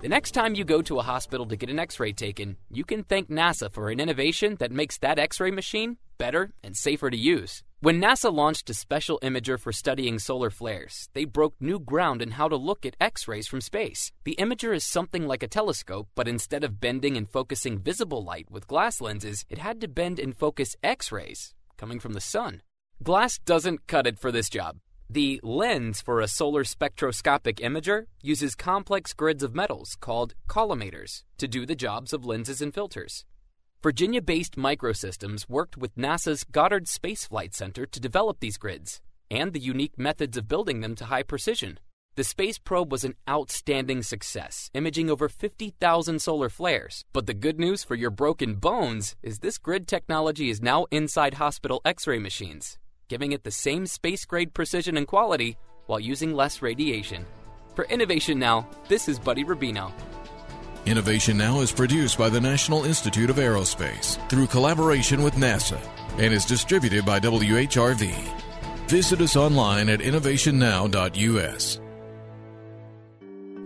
The 0.02 0.10
next 0.10 0.32
time 0.32 0.56
you 0.56 0.64
go 0.64 0.82
to 0.82 0.98
a 0.98 1.04
hospital 1.04 1.46
to 1.46 1.56
get 1.56 1.70
an 1.70 1.78
x 1.78 2.00
ray 2.00 2.12
taken, 2.12 2.58
you 2.72 2.84
can 2.84 3.04
thank 3.04 3.30
NASA 3.30 3.72
for 3.72 3.92
an 3.92 4.00
innovation 4.00 4.56
that 4.56 4.72
makes 4.72 4.98
that 4.98 5.20
x 5.20 5.40
ray 5.40 5.52
machine 5.52 5.98
better 6.18 6.50
and 6.64 6.76
safer 6.76 7.12
to 7.12 7.16
use. 7.18 7.62
When 7.82 8.02
NASA 8.02 8.34
launched 8.34 8.68
a 8.72 8.74
special 8.74 9.20
imager 9.22 9.60
for 9.60 9.72
studying 9.72 10.18
solar 10.18 10.50
flares, 10.50 11.08
they 11.14 11.26
broke 11.26 11.54
new 11.60 11.80
ground 11.80 12.24
in 12.24 12.32
how 12.32 12.48
to 12.48 12.56
look 12.56 12.84
at 12.84 12.96
X 13.00 13.28
rays 13.28 13.48
from 13.48 13.62
space. 13.62 14.12
The 14.24 14.36
imager 14.40 14.76
is 14.76 14.84
something 14.84 15.28
like 15.28 15.44
a 15.44 15.48
telescope, 15.48 16.08
but 16.16 16.28
instead 16.28 16.64
of 16.64 16.80
bending 16.80 17.16
and 17.16 17.30
focusing 17.30 17.78
visible 17.78 18.24
light 18.24 18.50
with 18.50 18.68
glass 18.68 19.02
lenses, 19.02 19.46
it 19.50 19.60
had 19.60 19.80
to 19.82 19.88
bend 19.88 20.20
and 20.20 20.36
focus 20.36 20.76
X 20.84 21.12
rays 21.12 21.54
coming 21.78 22.00
from 22.00 22.14
the 22.14 22.22
sun. 22.22 22.64
Glass 23.04 23.38
doesn't 23.46 23.86
cut 23.86 24.08
it 24.08 24.18
for 24.18 24.32
this 24.32 24.50
job. 24.50 24.78
The 25.14 25.42
lens 25.44 26.00
for 26.00 26.22
a 26.22 26.28
solar 26.30 26.64
spectroscopic 26.64 27.58
imager 27.58 28.06
uses 28.22 28.56
complex 28.56 29.12
grids 29.12 29.44
of 29.44 29.54
metals 29.54 29.98
called 30.00 30.36
collimators 30.48 31.24
to 31.38 31.50
do 31.50 31.66
the 31.66 31.76
jobs 31.76 32.14
of 32.14 32.26
lenses 32.26 32.62
and 32.62 32.74
filters. 32.74 33.26
Virginia 33.84 34.22
based 34.22 34.56
Microsystems 34.56 35.50
worked 35.50 35.76
with 35.76 35.98
NASA's 35.98 36.46
Goddard 36.46 36.88
Space 36.88 37.26
Flight 37.26 37.54
Center 37.54 37.86
to 37.86 38.00
develop 38.00 38.40
these 38.40 38.56
grids 38.56 39.02
and 39.30 39.52
the 39.52 39.60
unique 39.60 40.00
methods 40.00 40.38
of 40.38 40.48
building 40.48 40.80
them 40.80 40.96
to 40.96 41.04
high 41.04 41.24
precision. 41.24 41.78
The 42.16 42.24
space 42.24 42.58
probe 42.58 42.90
was 42.90 43.04
an 43.04 43.16
outstanding 43.30 44.04
success, 44.04 44.70
imaging 44.74 45.10
over 45.10 45.28
50,000 45.28 46.22
solar 46.22 46.48
flares. 46.48 47.04
But 47.12 47.26
the 47.26 47.34
good 47.34 47.60
news 47.60 47.84
for 47.84 47.96
your 47.96 48.12
broken 48.12 48.56
bones 48.56 49.18
is 49.22 49.40
this 49.40 49.58
grid 49.58 49.90
technology 49.90 50.50
is 50.50 50.62
now 50.62 50.86
inside 50.90 51.34
hospital 51.34 51.82
x 51.84 52.08
ray 52.08 52.20
machines, 52.20 52.78
giving 53.12 53.34
it 53.34 53.44
the 53.44 53.52
same 53.52 53.86
space 53.86 54.24
grade 54.24 54.54
precision 54.54 54.96
and 54.96 55.06
quality 55.06 55.58
while 55.88 56.00
using 56.00 56.34
less 56.34 56.62
radiation. 56.62 57.26
For 57.76 57.84
Innovation 57.90 58.40
Now, 58.40 58.66
this 58.88 59.10
is 59.10 59.20
Buddy 59.20 59.44
Rubino. 59.44 59.92
Innovation 60.86 61.38
Now 61.38 61.60
is 61.60 61.74
produced 61.74 62.18
by 62.18 62.30
the 62.30 62.40
National 62.40 62.86
Institute 62.86 63.30
of 63.30 63.36
Aerospace 63.36 64.18
through 64.30 64.48
collaboration 64.48 65.24
with 65.24 65.34
NASA 65.34 65.78
and 66.20 66.34
is 66.34 66.46
distributed 66.46 67.06
by 67.06 67.20
WHRV. 67.20 68.14
Visit 68.88 69.20
us 69.20 69.36
online 69.36 69.90
at 69.90 70.00
innovationnow.us. 70.00 71.82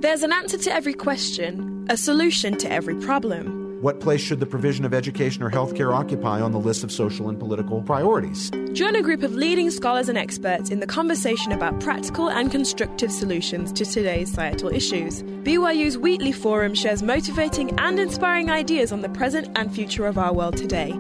There's 0.01 0.23
an 0.23 0.33
answer 0.33 0.57
to 0.57 0.73
every 0.73 0.95
question, 0.95 1.85
a 1.87 1.97
solution 1.97 2.57
to 2.57 2.71
every 2.71 2.95
problem. 2.95 3.64
What 3.81 3.99
place 3.99 4.21
should 4.21 4.39
the 4.39 4.45
provision 4.45 4.85
of 4.85 4.93
education 4.93 5.43
or 5.43 5.51
healthcare 5.51 5.93
occupy 5.93 6.39
on 6.39 6.51
the 6.51 6.59
list 6.59 6.83
of 6.83 6.91
social 6.91 7.29
and 7.29 7.37
political 7.37 7.81
priorities? 7.81 8.49
Join 8.73 8.95
a 8.95 9.01
group 9.01 9.21
of 9.21 9.33
leading 9.33 9.69
scholars 9.69 10.07
and 10.07 10.17
experts 10.17 10.69
in 10.69 10.79
the 10.79 10.87
conversation 10.87 11.51
about 11.51 11.79
practical 11.81 12.29
and 12.29 12.49
constructive 12.49 13.11
solutions 13.11 13.71
to 13.73 13.85
today's 13.85 14.29
societal 14.29 14.69
issues. 14.69 15.23
BYU's 15.23 15.97
Wheatley 15.97 16.31
Forum 16.31 16.73
shares 16.73 17.03
motivating 17.03 17.77
and 17.79 17.99
inspiring 17.99 18.49
ideas 18.49 18.91
on 18.91 19.01
the 19.01 19.09
present 19.09 19.49
and 19.55 19.73
future 19.73 20.05
of 20.05 20.17
our 20.17 20.33
world 20.33 20.57
today. 20.57 20.91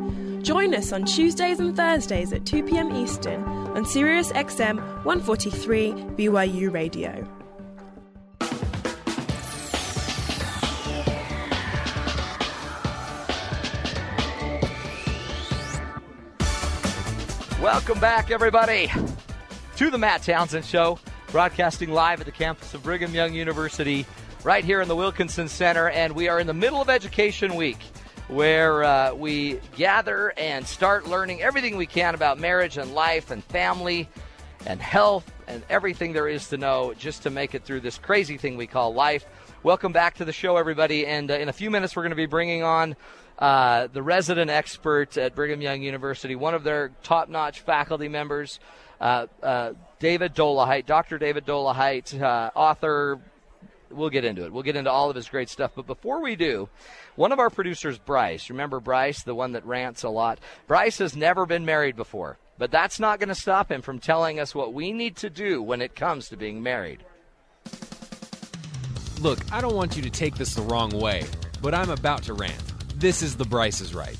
Join 0.41 0.75
us 0.75 0.91
on 0.91 1.05
Tuesdays 1.05 1.59
and 1.59 1.75
Thursdays 1.75 2.33
at 2.33 2.45
2 2.45 2.63
p.m. 2.63 2.95
Eastern 2.95 3.43
on 3.43 3.85
Sirius 3.85 4.31
XM 4.33 4.77
143 5.05 5.91
BYU 6.17 6.71
Radio. 6.71 7.27
Welcome 17.65 17.99
back, 17.99 18.29
everybody, 18.29 18.91
to 19.77 19.89
the 19.89 19.97
Matt 19.97 20.21
Townsend 20.21 20.65
Show, 20.65 20.99
broadcasting 21.31 21.91
live 21.91 22.19
at 22.19 22.27
the 22.27 22.31
campus 22.31 22.75
of 22.75 22.83
Brigham 22.83 23.11
Young 23.11 23.33
University, 23.33 24.05
right 24.43 24.63
here 24.63 24.81
in 24.81 24.87
the 24.87 24.95
Wilkinson 24.95 25.47
Center. 25.47 25.89
And 25.89 26.13
we 26.13 26.27
are 26.27 26.39
in 26.39 26.45
the 26.45 26.53
middle 26.53 26.79
of 26.79 26.91
Education 26.91 27.55
Week, 27.55 27.79
where 28.27 28.83
uh, 28.83 29.15
we 29.15 29.59
gather 29.75 30.31
and 30.37 30.67
start 30.67 31.07
learning 31.07 31.41
everything 31.41 31.75
we 31.75 31.87
can 31.87 32.13
about 32.13 32.39
marriage 32.39 32.77
and 32.77 32.93
life 32.93 33.31
and 33.31 33.43
family 33.45 34.07
and 34.67 34.79
health 34.79 35.33
and 35.47 35.63
everything 35.67 36.13
there 36.13 36.27
is 36.27 36.47
to 36.49 36.57
know 36.57 36.93
just 36.93 37.23
to 37.23 37.31
make 37.31 37.55
it 37.55 37.63
through 37.63 37.79
this 37.79 37.97
crazy 37.97 38.37
thing 38.37 38.57
we 38.57 38.67
call 38.67 38.93
life. 38.93 39.25
Welcome 39.63 39.91
back 39.91 40.13
to 40.17 40.25
the 40.25 40.33
show, 40.33 40.57
everybody. 40.57 41.07
And 41.07 41.31
uh, 41.31 41.33
in 41.33 41.49
a 41.49 41.53
few 41.53 41.71
minutes, 41.71 41.95
we're 41.95 42.03
going 42.03 42.11
to 42.11 42.15
be 42.15 42.27
bringing 42.27 42.61
on 42.61 42.95
uh, 43.39 43.87
the 43.87 44.01
resident 44.01 44.49
expert 44.49 45.17
at 45.17 45.35
Brigham 45.35 45.61
Young 45.61 45.81
University, 45.81 46.35
one 46.35 46.53
of 46.53 46.63
their 46.63 46.91
top 47.03 47.29
notch 47.29 47.61
faculty 47.61 48.07
members, 48.07 48.59
uh, 49.01 49.27
uh, 49.43 49.73
David 49.99 50.33
Dollahite, 50.33 50.85
Dr. 50.85 51.17
David 51.17 51.45
Dollahite, 51.45 52.19
uh, 52.21 52.51
author. 52.55 53.19
We'll 53.91 54.09
get 54.09 54.25
into 54.25 54.45
it. 54.45 54.51
We'll 54.51 54.63
get 54.63 54.75
into 54.75 54.91
all 54.91 55.09
of 55.09 55.15
his 55.15 55.29
great 55.29 55.49
stuff. 55.49 55.71
But 55.75 55.85
before 55.85 56.21
we 56.21 56.35
do, 56.35 56.69
one 57.15 57.31
of 57.31 57.39
our 57.39 57.49
producers, 57.49 57.97
Bryce, 57.97 58.49
remember 58.49 58.79
Bryce, 58.79 59.23
the 59.23 59.35
one 59.35 59.51
that 59.53 59.65
rants 59.65 60.03
a 60.03 60.09
lot? 60.09 60.39
Bryce 60.67 60.97
has 60.97 61.15
never 61.15 61.45
been 61.45 61.65
married 61.65 61.95
before, 61.95 62.37
but 62.57 62.71
that's 62.71 62.99
not 62.99 63.19
going 63.19 63.29
to 63.29 63.35
stop 63.35 63.71
him 63.71 63.81
from 63.81 63.99
telling 63.99 64.39
us 64.39 64.55
what 64.55 64.73
we 64.73 64.91
need 64.91 65.17
to 65.17 65.29
do 65.29 65.61
when 65.61 65.81
it 65.81 65.95
comes 65.95 66.29
to 66.29 66.37
being 66.37 66.63
married. 66.63 67.03
Look, 69.21 69.39
I 69.51 69.61
don't 69.61 69.75
want 69.75 69.95
you 69.95 70.01
to 70.03 70.09
take 70.09 70.35
this 70.35 70.55
the 70.55 70.61
wrong 70.61 70.89
way. 70.89 71.25
but 71.61 71.73
I'm 71.73 71.89
about 71.89 72.21
to 72.23 72.33
rant. 72.33 72.74
This 72.97 73.21
is 73.21 73.35
The 73.35 73.43
Bryce 73.43 73.81
is 73.81 73.93
Right. 73.93 74.17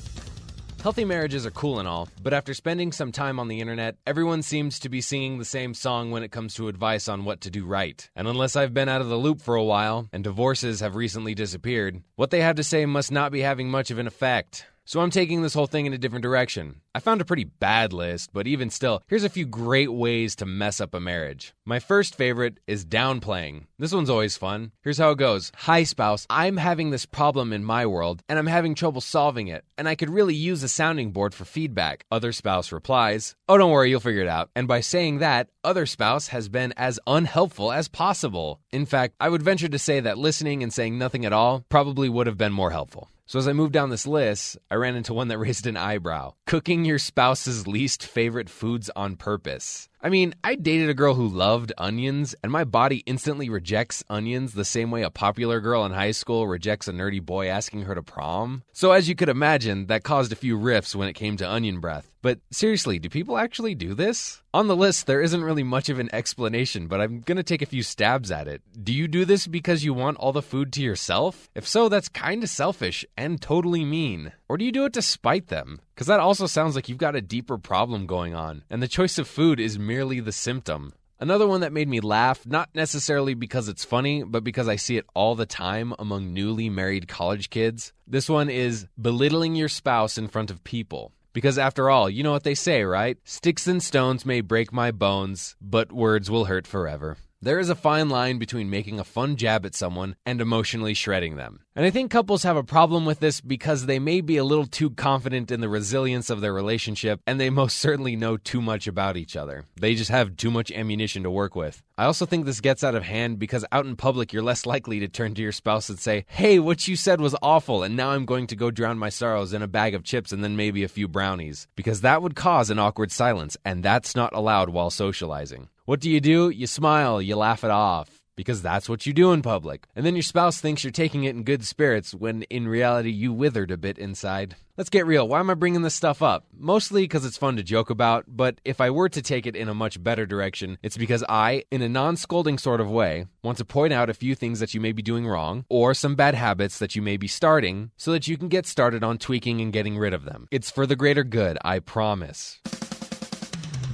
Healthy 0.82 1.06
marriages 1.06 1.46
are 1.46 1.50
cool 1.50 1.78
and 1.78 1.88
all, 1.88 2.10
but 2.22 2.34
after 2.34 2.52
spending 2.52 2.92
some 2.92 3.10
time 3.10 3.40
on 3.40 3.48
the 3.48 3.60
internet, 3.60 3.96
everyone 4.06 4.42
seems 4.42 4.78
to 4.80 4.90
be 4.90 5.00
singing 5.00 5.38
the 5.38 5.46
same 5.46 5.72
song 5.72 6.10
when 6.10 6.22
it 6.22 6.30
comes 6.30 6.52
to 6.54 6.68
advice 6.68 7.08
on 7.08 7.24
what 7.24 7.40
to 7.40 7.50
do 7.50 7.64
right. 7.64 8.08
And 8.14 8.28
unless 8.28 8.54
I've 8.54 8.74
been 8.74 8.90
out 8.90 9.00
of 9.00 9.08
the 9.08 9.16
loop 9.16 9.40
for 9.40 9.54
a 9.54 9.64
while, 9.64 10.10
and 10.12 10.22
divorces 10.22 10.80
have 10.80 10.94
recently 10.94 11.34
disappeared, 11.34 12.02
what 12.16 12.30
they 12.30 12.42
have 12.42 12.56
to 12.56 12.62
say 12.62 12.84
must 12.84 13.10
not 13.10 13.32
be 13.32 13.40
having 13.40 13.70
much 13.70 13.90
of 13.90 13.98
an 13.98 14.06
effect. 14.06 14.66
So 14.88 15.00
I'm 15.00 15.10
taking 15.10 15.42
this 15.42 15.52
whole 15.52 15.66
thing 15.66 15.86
in 15.86 15.92
a 15.92 15.98
different 15.98 16.22
direction. 16.22 16.80
I 16.94 17.00
found 17.00 17.20
a 17.20 17.24
pretty 17.24 17.42
bad 17.42 17.92
list, 17.92 18.30
but 18.32 18.46
even 18.46 18.70
still, 18.70 19.02
here's 19.08 19.24
a 19.24 19.28
few 19.28 19.44
great 19.44 19.92
ways 19.92 20.36
to 20.36 20.46
mess 20.46 20.80
up 20.80 20.94
a 20.94 21.00
marriage. 21.00 21.54
My 21.64 21.80
first 21.80 22.14
favorite 22.14 22.60
is 22.68 22.86
downplaying. 22.86 23.64
This 23.80 23.92
one's 23.92 24.08
always 24.08 24.36
fun. 24.36 24.70
Here's 24.82 24.98
how 24.98 25.10
it 25.10 25.18
goes 25.18 25.50
Hi, 25.56 25.82
spouse. 25.82 26.24
I'm 26.30 26.56
having 26.56 26.90
this 26.90 27.04
problem 27.04 27.52
in 27.52 27.64
my 27.64 27.84
world, 27.84 28.22
and 28.28 28.38
I'm 28.38 28.46
having 28.46 28.76
trouble 28.76 29.00
solving 29.00 29.48
it, 29.48 29.64
and 29.76 29.88
I 29.88 29.96
could 29.96 30.08
really 30.08 30.36
use 30.36 30.62
a 30.62 30.68
sounding 30.68 31.10
board 31.10 31.34
for 31.34 31.44
feedback. 31.44 32.04
Other 32.12 32.30
spouse 32.30 32.70
replies, 32.70 33.34
Oh, 33.48 33.58
don't 33.58 33.72
worry, 33.72 33.90
you'll 33.90 33.98
figure 33.98 34.22
it 34.22 34.28
out. 34.28 34.50
And 34.54 34.68
by 34.68 34.82
saying 34.82 35.18
that, 35.18 35.48
other 35.64 35.86
spouse 35.86 36.28
has 36.28 36.48
been 36.48 36.72
as 36.76 37.00
unhelpful 37.08 37.72
as 37.72 37.88
possible. 37.88 38.60
In 38.70 38.86
fact, 38.86 39.16
I 39.18 39.30
would 39.30 39.42
venture 39.42 39.68
to 39.68 39.80
say 39.80 39.98
that 39.98 40.16
listening 40.16 40.62
and 40.62 40.72
saying 40.72 40.96
nothing 40.96 41.26
at 41.26 41.32
all 41.32 41.64
probably 41.68 42.08
would 42.08 42.28
have 42.28 42.38
been 42.38 42.52
more 42.52 42.70
helpful. 42.70 43.10
So 43.28 43.40
as 43.40 43.48
I 43.48 43.52
moved 43.52 43.72
down 43.72 43.90
this 43.90 44.06
list, 44.06 44.56
I 44.70 44.76
ran 44.76 44.94
into 44.94 45.12
one 45.12 45.26
that 45.28 45.38
raised 45.38 45.66
an 45.66 45.76
eyebrow. 45.76 46.34
Cooking 46.46 46.84
your 46.84 46.98
spouse's 46.98 47.66
least 47.66 48.06
favorite 48.06 48.48
foods 48.48 48.88
on 48.94 49.16
purpose. 49.16 49.88
I 50.02 50.10
mean, 50.10 50.34
I 50.44 50.56
dated 50.56 50.90
a 50.90 50.94
girl 50.94 51.14
who 51.14 51.26
loved 51.26 51.72
onions, 51.78 52.34
and 52.42 52.52
my 52.52 52.64
body 52.64 53.02
instantly 53.06 53.48
rejects 53.48 54.04
onions 54.10 54.52
the 54.52 54.64
same 54.64 54.90
way 54.90 55.02
a 55.02 55.10
popular 55.10 55.60
girl 55.60 55.84
in 55.86 55.92
high 55.92 56.10
school 56.10 56.46
rejects 56.46 56.86
a 56.86 56.92
nerdy 56.92 57.24
boy 57.24 57.48
asking 57.48 57.82
her 57.82 57.94
to 57.94 58.02
prom. 58.02 58.62
So, 58.72 58.92
as 58.92 59.08
you 59.08 59.14
could 59.14 59.30
imagine, 59.30 59.86
that 59.86 60.04
caused 60.04 60.32
a 60.32 60.36
few 60.36 60.58
riffs 60.58 60.94
when 60.94 61.08
it 61.08 61.14
came 61.14 61.36
to 61.38 61.50
onion 61.50 61.80
breath. 61.80 62.10
But 62.22 62.40
seriously, 62.50 62.98
do 62.98 63.08
people 63.08 63.38
actually 63.38 63.74
do 63.74 63.94
this? 63.94 64.42
On 64.52 64.66
the 64.66 64.74
list, 64.76 65.06
there 65.06 65.22
isn't 65.22 65.44
really 65.44 65.62
much 65.62 65.88
of 65.88 65.98
an 65.98 66.12
explanation, 66.12 66.88
but 66.88 67.00
I'm 67.00 67.20
gonna 67.20 67.42
take 67.42 67.62
a 67.62 67.66
few 67.66 67.82
stabs 67.82 68.30
at 68.30 68.48
it. 68.48 68.62
Do 68.82 68.92
you 68.92 69.06
do 69.06 69.24
this 69.24 69.46
because 69.46 69.84
you 69.84 69.94
want 69.94 70.18
all 70.18 70.32
the 70.32 70.42
food 70.42 70.72
to 70.72 70.82
yourself? 70.82 71.48
If 71.54 71.68
so, 71.68 71.88
that's 71.88 72.08
kinda 72.08 72.48
selfish 72.48 73.04
and 73.16 73.40
totally 73.40 73.84
mean. 73.84 74.32
Or 74.48 74.56
do 74.56 74.64
you 74.64 74.72
do 74.72 74.84
it 74.84 74.92
to 74.92 75.02
spite 75.02 75.48
them? 75.48 75.80
Because 75.94 76.06
that 76.06 76.20
also 76.20 76.46
sounds 76.46 76.76
like 76.76 76.88
you've 76.88 76.98
got 76.98 77.16
a 77.16 77.20
deeper 77.20 77.58
problem 77.58 78.06
going 78.06 78.34
on, 78.34 78.62
and 78.70 78.82
the 78.82 78.88
choice 78.88 79.18
of 79.18 79.26
food 79.26 79.58
is 79.58 79.78
merely 79.78 80.20
the 80.20 80.32
symptom. 80.32 80.92
Another 81.18 81.46
one 81.46 81.62
that 81.62 81.72
made 81.72 81.88
me 81.88 82.00
laugh, 82.00 82.46
not 82.46 82.68
necessarily 82.74 83.34
because 83.34 83.68
it's 83.68 83.84
funny, 83.84 84.22
but 84.22 84.44
because 84.44 84.68
I 84.68 84.76
see 84.76 84.98
it 84.98 85.06
all 85.14 85.34
the 85.34 85.46
time 85.46 85.94
among 85.98 86.34
newly 86.34 86.68
married 86.68 87.08
college 87.08 87.48
kids. 87.48 87.92
This 88.06 88.28
one 88.28 88.50
is 88.50 88.86
belittling 89.00 89.54
your 89.54 89.68
spouse 89.68 90.18
in 90.18 90.28
front 90.28 90.50
of 90.50 90.62
people. 90.62 91.12
Because 91.32 91.58
after 91.58 91.90
all, 91.90 92.08
you 92.08 92.22
know 92.22 92.32
what 92.32 92.44
they 92.44 92.54
say, 92.54 92.82
right? 92.84 93.18
Sticks 93.24 93.66
and 93.66 93.82
stones 93.82 94.24
may 94.24 94.42
break 94.42 94.72
my 94.72 94.90
bones, 94.90 95.56
but 95.60 95.90
words 95.90 96.30
will 96.30 96.46
hurt 96.46 96.66
forever. 96.66 97.16
There 97.42 97.58
is 97.58 97.68
a 97.68 97.74
fine 97.74 98.08
line 98.08 98.38
between 98.38 98.70
making 98.70 98.98
a 99.00 99.04
fun 99.04 99.36
jab 99.36 99.66
at 99.66 99.74
someone 99.74 100.16
and 100.24 100.40
emotionally 100.40 100.94
shredding 100.94 101.36
them. 101.36 101.60
And 101.76 101.84
I 101.84 101.90
think 101.90 102.10
couples 102.10 102.42
have 102.44 102.56
a 102.56 102.64
problem 102.64 103.04
with 103.04 103.20
this 103.20 103.42
because 103.42 103.84
they 103.84 103.98
may 103.98 104.22
be 104.22 104.38
a 104.38 104.44
little 104.44 104.64
too 104.64 104.88
confident 104.88 105.50
in 105.50 105.60
the 105.60 105.68
resilience 105.68 106.30
of 106.30 106.40
their 106.40 106.54
relationship 106.54 107.20
and 107.26 107.38
they 107.38 107.50
most 107.50 107.76
certainly 107.76 108.16
know 108.16 108.38
too 108.38 108.62
much 108.62 108.86
about 108.86 109.18
each 109.18 109.36
other. 109.36 109.66
They 109.78 109.94
just 109.94 110.10
have 110.10 110.38
too 110.38 110.50
much 110.50 110.72
ammunition 110.72 111.22
to 111.24 111.30
work 111.30 111.54
with. 111.54 111.82
I 111.98 112.06
also 112.06 112.24
think 112.24 112.46
this 112.46 112.62
gets 112.62 112.82
out 112.82 112.94
of 112.94 113.02
hand 113.02 113.38
because 113.38 113.66
out 113.72 113.84
in 113.84 113.94
public 113.94 114.32
you're 114.32 114.42
less 114.42 114.64
likely 114.74 115.00
to 115.00 115.08
turn 115.08 115.34
to 115.34 115.42
your 115.42 115.52
spouse 115.52 115.90
and 115.90 115.98
say, 115.98 116.24
Hey, 116.28 116.58
what 116.58 116.88
you 116.88 116.96
said 116.96 117.20
was 117.20 117.36
awful, 117.42 117.82
and 117.82 117.94
now 117.94 118.12
I'm 118.12 118.24
going 118.24 118.46
to 118.46 118.56
go 118.56 118.70
drown 118.70 118.96
my 118.96 119.10
sorrows 119.10 119.52
in 119.52 119.60
a 119.60 119.68
bag 119.68 119.94
of 119.94 120.02
chips 120.02 120.32
and 120.32 120.42
then 120.42 120.56
maybe 120.56 120.82
a 120.82 120.88
few 120.88 121.06
brownies. 121.06 121.68
Because 121.76 122.00
that 122.00 122.22
would 122.22 122.36
cause 122.36 122.70
an 122.70 122.78
awkward 122.78 123.12
silence, 123.12 123.54
and 123.66 123.82
that's 123.82 124.16
not 124.16 124.32
allowed 124.34 124.70
while 124.70 124.88
socializing. 124.88 125.68
What 125.84 126.00
do 126.00 126.10
you 126.10 126.22
do? 126.22 126.48
You 126.48 126.66
smile, 126.66 127.20
you 127.20 127.36
laugh 127.36 127.64
it 127.64 127.70
off. 127.70 128.15
Because 128.36 128.62
that's 128.62 128.88
what 128.88 129.06
you 129.06 129.12
do 129.12 129.32
in 129.32 129.42
public. 129.42 129.86
And 129.96 130.04
then 130.04 130.14
your 130.14 130.22
spouse 130.22 130.60
thinks 130.60 130.84
you're 130.84 130.90
taking 130.90 131.24
it 131.24 131.34
in 131.34 131.42
good 131.42 131.64
spirits 131.64 132.14
when 132.14 132.42
in 132.44 132.68
reality 132.68 133.10
you 133.10 133.32
withered 133.32 133.70
a 133.70 133.78
bit 133.78 133.98
inside. 133.98 134.56
Let's 134.76 134.90
get 134.90 135.06
real. 135.06 135.26
Why 135.26 135.40
am 135.40 135.48
I 135.48 135.54
bringing 135.54 135.80
this 135.80 135.94
stuff 135.94 136.20
up? 136.20 136.44
Mostly 136.54 137.04
because 137.04 137.24
it's 137.24 137.38
fun 137.38 137.56
to 137.56 137.62
joke 137.62 137.88
about, 137.88 138.24
but 138.28 138.60
if 138.62 138.78
I 138.78 138.90
were 138.90 139.08
to 139.08 139.22
take 139.22 139.46
it 139.46 139.56
in 139.56 139.70
a 139.70 139.74
much 139.74 140.02
better 140.02 140.26
direction, 140.26 140.76
it's 140.82 140.98
because 140.98 141.24
I, 141.30 141.64
in 141.70 141.80
a 141.80 141.88
non 141.88 142.16
scolding 142.16 142.58
sort 142.58 142.82
of 142.82 142.90
way, 142.90 143.26
want 143.42 143.56
to 143.56 143.64
point 143.64 143.94
out 143.94 144.10
a 144.10 144.14
few 144.14 144.34
things 144.34 144.60
that 144.60 144.74
you 144.74 144.80
may 144.82 144.92
be 144.92 145.00
doing 145.00 145.26
wrong, 145.26 145.64
or 145.70 145.94
some 145.94 146.14
bad 146.14 146.34
habits 146.34 146.78
that 146.78 146.94
you 146.94 147.00
may 147.00 147.16
be 147.16 147.26
starting, 147.26 147.90
so 147.96 148.12
that 148.12 148.28
you 148.28 148.36
can 148.36 148.48
get 148.48 148.66
started 148.66 149.02
on 149.02 149.16
tweaking 149.16 149.62
and 149.62 149.72
getting 149.72 149.96
rid 149.96 150.12
of 150.12 150.26
them. 150.26 150.46
It's 150.50 150.70
for 150.70 150.86
the 150.86 150.94
greater 150.94 151.24
good, 151.24 151.56
I 151.64 151.78
promise. 151.78 152.60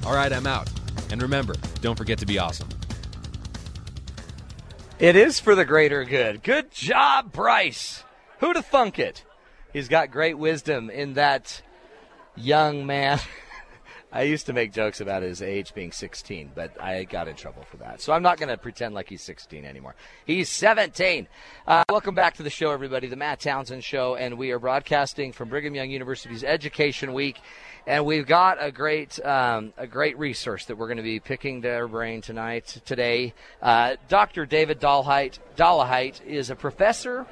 All 0.05 0.13
right, 0.13 0.33
I'm 0.33 0.47
out. 0.47 0.69
And 1.11 1.21
remember, 1.21 1.55
don't 1.79 1.97
forget 1.97 2.17
to 2.19 2.25
be 2.25 2.39
awesome. 2.39 2.67
It 4.99 5.15
is 5.15 5.39
for 5.39 5.55
the 5.55 5.65
greater 5.65 6.03
good. 6.03 6.43
Good 6.43 6.71
job, 6.71 7.31
Bryce. 7.31 8.03
Who'd 8.39 8.55
have 8.55 8.67
thunk 8.67 8.99
it? 8.99 9.25
He's 9.73 9.87
got 9.87 10.11
great 10.11 10.37
wisdom 10.37 10.89
in 10.91 11.15
that 11.15 11.61
young 12.35 12.85
man. 12.85 13.19
I 14.15 14.21
used 14.23 14.45
to 14.45 14.53
make 14.53 14.71
jokes 14.71 15.01
about 15.01 15.23
his 15.23 15.41
age 15.41 15.73
being 15.73 15.91
16, 15.91 16.51
but 16.53 16.79
I 16.79 17.03
got 17.03 17.27
in 17.27 17.35
trouble 17.35 17.63
for 17.63 17.77
that. 17.77 17.99
So 17.99 18.13
I'm 18.13 18.21
not 18.21 18.37
going 18.37 18.49
to 18.49 18.57
pretend 18.57 18.93
like 18.93 19.09
he's 19.09 19.23
16 19.23 19.65
anymore. 19.65 19.95
He's 20.23 20.49
17. 20.49 21.27
Uh, 21.65 21.83
welcome 21.89 22.13
back 22.13 22.35
to 22.35 22.43
the 22.43 22.51
show, 22.51 22.69
everybody, 22.69 23.07
the 23.07 23.15
Matt 23.15 23.39
Townsend 23.39 23.83
Show, 23.83 24.13
and 24.13 24.37
we 24.37 24.51
are 24.51 24.59
broadcasting 24.59 25.31
from 25.31 25.49
Brigham 25.49 25.73
Young 25.73 25.89
University's 25.89 26.43
Education 26.43 27.13
Week 27.13 27.39
and 27.85 28.05
we've 28.05 28.27
got 28.27 28.63
a 28.63 28.71
great 28.71 29.19
um, 29.25 29.73
a 29.77 29.87
great 29.87 30.17
resource 30.17 30.65
that 30.65 30.77
we're 30.77 30.87
going 30.87 30.97
to 30.97 31.03
be 31.03 31.19
picking 31.19 31.59
their 31.59 31.87
brain 31.87 32.21
tonight 32.21 32.81
today. 32.85 33.33
Uh, 33.61 33.95
Dr. 34.07 34.45
David 34.45 34.79
Dollahite 34.79 35.39
Dollahite 35.57 36.23
is 36.25 36.49
a 36.49 36.55
professor 36.55 37.25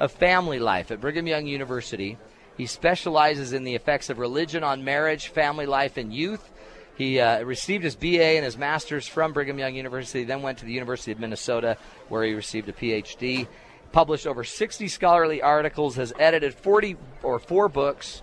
of 0.00 0.12
family 0.12 0.58
life 0.58 0.90
at 0.90 1.00
Brigham 1.00 1.26
Young 1.26 1.46
University. 1.46 2.18
He 2.56 2.66
specializes 2.66 3.52
in 3.52 3.64
the 3.64 3.74
effects 3.74 4.10
of 4.10 4.18
religion 4.18 4.62
on 4.62 4.84
marriage, 4.84 5.28
family 5.28 5.66
life, 5.66 5.96
and 5.96 6.12
youth. 6.12 6.50
He 6.96 7.18
uh, 7.18 7.42
received 7.42 7.82
his 7.82 7.96
BA 7.96 8.36
and 8.36 8.44
his 8.44 8.56
master's 8.56 9.08
from 9.08 9.32
Brigham 9.32 9.58
Young 9.58 9.74
University, 9.74 10.24
then 10.24 10.42
went 10.42 10.58
to 10.58 10.64
the 10.64 10.72
University 10.72 11.10
of 11.10 11.18
Minnesota, 11.18 11.76
where 12.08 12.22
he 12.24 12.32
received 12.34 12.68
a 12.68 12.72
PhD. 12.72 13.48
Published 13.90 14.26
over 14.26 14.44
60 14.44 14.86
scholarly 14.88 15.42
articles, 15.42 15.96
has 15.96 16.12
edited 16.18 16.54
40 16.54 16.96
or 17.22 17.38
four 17.38 17.68
books, 17.68 18.22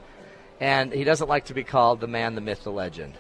and 0.60 0.94
he 0.94 1.04
doesn't 1.04 1.28
like 1.28 1.46
to 1.46 1.54
be 1.54 1.64
called 1.64 2.00
the 2.00 2.08
man, 2.08 2.36
the 2.36 2.42
myth, 2.42 2.64
the 2.64 2.72
legend. 2.72 3.14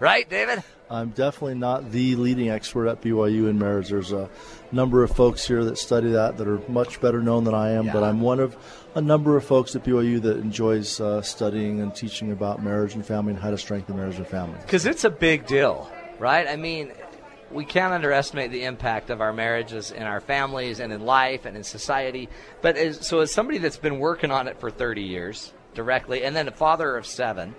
Right, 0.00 0.28
David? 0.28 0.62
I'm 0.90 1.10
definitely 1.10 1.56
not 1.56 1.90
the 1.90 2.16
leading 2.16 2.48
expert 2.48 2.88
at 2.88 3.02
BYU 3.02 3.48
in 3.48 3.58
marriage. 3.58 3.88
There's 3.88 4.12
a 4.12 4.30
number 4.72 5.02
of 5.02 5.10
folks 5.10 5.46
here 5.46 5.64
that 5.64 5.76
study 5.76 6.12
that 6.12 6.38
that 6.38 6.48
are 6.48 6.60
much 6.68 7.00
better 7.00 7.20
known 7.20 7.44
than 7.44 7.54
I 7.54 7.72
am, 7.72 7.86
yeah. 7.86 7.92
but 7.92 8.02
I'm 8.02 8.20
one 8.20 8.40
of 8.40 8.56
a 8.94 9.00
number 9.00 9.36
of 9.36 9.44
folks 9.44 9.76
at 9.76 9.84
BYU 9.84 10.20
that 10.22 10.38
enjoys 10.38 11.00
uh, 11.00 11.20
studying 11.20 11.80
and 11.80 11.94
teaching 11.94 12.32
about 12.32 12.62
marriage 12.62 12.94
and 12.94 13.04
family 13.04 13.32
and 13.32 13.42
how 13.42 13.50
to 13.50 13.58
strengthen 13.58 13.96
marriage 13.96 14.16
and 14.16 14.26
family. 14.26 14.58
Because 14.62 14.86
it's 14.86 15.04
a 15.04 15.10
big 15.10 15.46
deal, 15.46 15.90
right? 16.18 16.48
I 16.48 16.56
mean, 16.56 16.92
we 17.50 17.64
can't 17.64 17.92
underestimate 17.92 18.50
the 18.50 18.64
impact 18.64 19.10
of 19.10 19.20
our 19.20 19.32
marriages 19.32 19.90
in 19.90 20.02
our 20.02 20.20
families 20.20 20.80
and 20.80 20.92
in 20.92 21.02
life 21.02 21.44
and 21.44 21.56
in 21.56 21.64
society. 21.64 22.28
But 22.62 22.76
as, 22.76 23.06
so, 23.06 23.20
as 23.20 23.32
somebody 23.32 23.58
that's 23.58 23.78
been 23.78 23.98
working 23.98 24.30
on 24.30 24.48
it 24.48 24.58
for 24.58 24.70
30 24.70 25.02
years, 25.02 25.52
directly, 25.74 26.24
and 26.24 26.34
then 26.34 26.48
a 26.48 26.52
father 26.52 26.96
of 26.96 27.06
seven. 27.06 27.54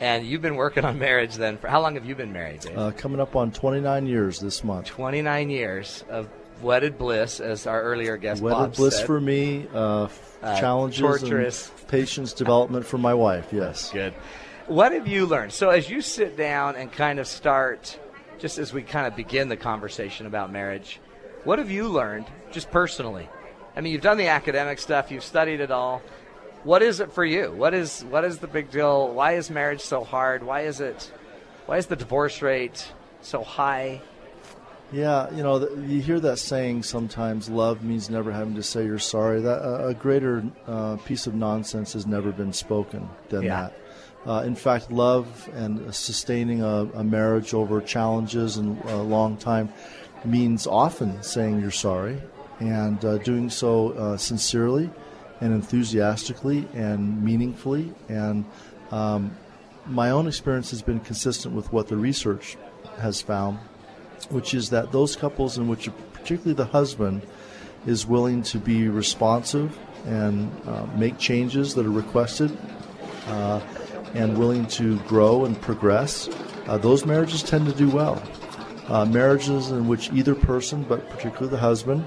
And 0.00 0.26
you've 0.26 0.40
been 0.40 0.56
working 0.56 0.84
on 0.84 0.98
marriage 0.98 1.34
then 1.34 1.58
for 1.58 1.68
how 1.68 1.82
long 1.82 1.94
have 1.94 2.06
you 2.06 2.14
been 2.14 2.32
married, 2.32 2.60
Dave? 2.60 2.76
Uh, 2.76 2.90
coming 2.92 3.20
up 3.20 3.36
on 3.36 3.52
29 3.52 4.06
years 4.06 4.40
this 4.40 4.64
month. 4.64 4.86
29 4.86 5.50
years 5.50 6.04
of 6.08 6.28
wedded 6.62 6.98
bliss, 6.98 7.40
as 7.40 7.66
our 7.66 7.82
earlier 7.82 8.16
guest 8.16 8.42
wedded 8.42 8.56
Bob 8.56 8.74
bliss 8.76 8.96
said. 8.96 9.06
for 9.06 9.20
me, 9.20 9.66
uh, 9.74 10.08
uh, 10.42 10.60
challenges, 10.60 11.00
torturous. 11.00 11.68
and 11.68 11.88
patience 11.88 12.32
development 12.32 12.86
for 12.86 12.98
my 12.98 13.14
wife. 13.14 13.52
Yes, 13.52 13.90
good. 13.90 14.14
What 14.66 14.92
have 14.92 15.06
you 15.06 15.26
learned? 15.26 15.52
So 15.52 15.70
as 15.70 15.90
you 15.90 16.00
sit 16.00 16.36
down 16.36 16.76
and 16.76 16.90
kind 16.90 17.18
of 17.18 17.26
start, 17.26 17.98
just 18.38 18.58
as 18.58 18.72
we 18.72 18.82
kind 18.82 19.06
of 19.06 19.16
begin 19.16 19.48
the 19.48 19.56
conversation 19.56 20.26
about 20.26 20.50
marriage, 20.52 21.00
what 21.44 21.58
have 21.58 21.70
you 21.70 21.88
learned, 21.88 22.26
just 22.52 22.70
personally? 22.70 23.28
I 23.76 23.80
mean, 23.80 23.92
you've 23.92 24.02
done 24.02 24.18
the 24.18 24.28
academic 24.28 24.78
stuff, 24.78 25.10
you've 25.10 25.24
studied 25.24 25.60
it 25.60 25.70
all 25.70 26.02
what 26.64 26.82
is 26.82 27.00
it 27.00 27.12
for 27.12 27.24
you? 27.24 27.52
What 27.52 27.74
is 27.74 28.04
what 28.04 28.24
is 28.24 28.38
the 28.38 28.46
big 28.46 28.70
deal? 28.70 29.12
Why 29.12 29.32
is 29.32 29.50
marriage 29.50 29.80
so 29.80 30.04
hard? 30.04 30.42
Why 30.42 30.62
is 30.62 30.80
it? 30.80 31.10
Why 31.66 31.78
is 31.78 31.86
the 31.86 31.96
divorce 31.96 32.42
rate 32.42 32.92
so 33.22 33.42
high? 33.42 34.02
Yeah, 34.92 35.32
you 35.32 35.44
know, 35.44 35.68
you 35.86 36.00
hear 36.00 36.18
that 36.20 36.38
saying 36.38 36.82
sometimes. 36.82 37.48
Love 37.48 37.84
means 37.84 38.10
never 38.10 38.32
having 38.32 38.56
to 38.56 38.62
say 38.62 38.84
you're 38.84 38.98
sorry. 38.98 39.40
That 39.40 39.62
uh, 39.62 39.88
a 39.88 39.94
greater 39.94 40.42
uh, 40.66 40.96
piece 40.96 41.28
of 41.28 41.34
nonsense 41.34 41.92
has 41.92 42.06
never 42.06 42.32
been 42.32 42.52
spoken 42.52 43.08
than 43.28 43.42
yeah. 43.42 43.60
that. 43.60 44.28
Uh, 44.28 44.42
in 44.42 44.54
fact, 44.54 44.90
love 44.90 45.48
and 45.54 45.94
sustaining 45.94 46.62
a, 46.62 46.84
a, 46.92 47.02
marriage 47.02 47.54
over 47.54 47.80
challenges 47.80 48.58
and 48.58 48.78
a 48.84 48.96
long 48.96 49.36
time 49.38 49.72
means 50.26 50.66
often 50.66 51.22
saying 51.22 51.58
you're 51.58 51.70
sorry 51.70 52.20
and 52.58 53.02
uh, 53.02 53.16
doing 53.18 53.48
so 53.48 53.92
uh, 53.92 54.16
sincerely 54.18 54.90
and 55.40 55.52
enthusiastically 55.52 56.68
and 56.74 57.22
meaningfully. 57.22 57.92
And 58.08 58.44
um, 58.90 59.36
my 59.86 60.10
own 60.10 60.26
experience 60.26 60.70
has 60.70 60.82
been 60.82 61.00
consistent 61.00 61.54
with 61.54 61.72
what 61.72 61.88
the 61.88 61.96
research 61.96 62.56
has 62.98 63.22
found, 63.22 63.58
which 64.28 64.54
is 64.54 64.70
that 64.70 64.92
those 64.92 65.16
couples 65.16 65.58
in 65.58 65.68
which, 65.68 65.88
particularly 66.12 66.54
the 66.54 66.66
husband, 66.66 67.22
is 67.86 68.06
willing 68.06 68.42
to 68.42 68.58
be 68.58 68.88
responsive 68.88 69.78
and 70.06 70.50
uh, 70.66 70.86
make 70.96 71.18
changes 71.18 71.74
that 71.74 71.86
are 71.86 71.90
requested 71.90 72.56
uh, 73.28 73.60
and 74.14 74.36
willing 74.36 74.66
to 74.66 74.98
grow 75.00 75.44
and 75.44 75.60
progress, 75.60 76.28
uh, 76.66 76.76
those 76.78 77.06
marriages 77.06 77.42
tend 77.42 77.66
to 77.66 77.72
do 77.72 77.88
well. 77.88 78.22
Uh, 78.88 79.04
marriages 79.04 79.70
in 79.70 79.86
which 79.86 80.12
either 80.12 80.34
person, 80.34 80.82
but 80.82 81.08
particularly 81.10 81.48
the 81.48 81.56
husband, 81.56 82.04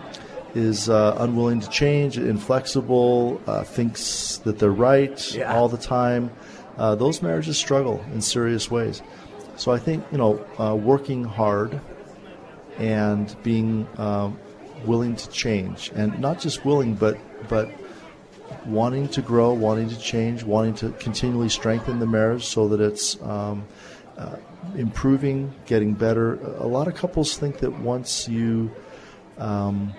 is 0.55 0.89
uh, 0.89 1.15
unwilling 1.19 1.59
to 1.59 1.69
change, 1.69 2.17
inflexible, 2.17 3.41
uh, 3.47 3.63
thinks 3.63 4.37
that 4.37 4.59
they're 4.59 4.71
right 4.71 5.33
Yeah. 5.33 5.55
all 5.55 5.67
the 5.67 5.77
time, 5.77 6.31
uh, 6.77 6.95
those 6.95 7.21
marriages 7.21 7.57
struggle 7.57 8.03
in 8.13 8.21
serious 8.21 8.69
ways. 8.69 9.01
So 9.55 9.71
I 9.71 9.79
think 9.79 10.03
you 10.11 10.17
know, 10.17 10.45
uh, 10.59 10.75
working 10.75 11.23
hard 11.23 11.79
and 12.77 13.35
being 13.43 13.87
um, 13.97 14.39
willing 14.85 15.15
to 15.15 15.29
change, 15.29 15.91
and 15.95 16.19
not 16.19 16.39
just 16.39 16.65
willing, 16.65 16.95
but 16.95 17.17
but 17.47 17.69
wanting 18.65 19.07
to 19.09 19.21
grow, 19.21 19.53
wanting 19.53 19.89
to 19.89 19.99
change, 19.99 20.43
wanting 20.43 20.73
to 20.75 20.89
continually 20.91 21.49
strengthen 21.49 21.99
the 21.99 22.05
marriage 22.05 22.45
so 22.45 22.67
that 22.69 22.79
it's 22.79 23.21
um, 23.21 23.65
uh, 24.17 24.37
improving, 24.75 25.53
getting 25.65 25.93
better. 25.93 26.35
A 26.57 26.67
lot 26.67 26.87
of 26.87 26.95
couples 26.95 27.37
think 27.37 27.59
that 27.59 27.71
once 27.71 28.27
you 28.27 28.71
um, 29.37 29.93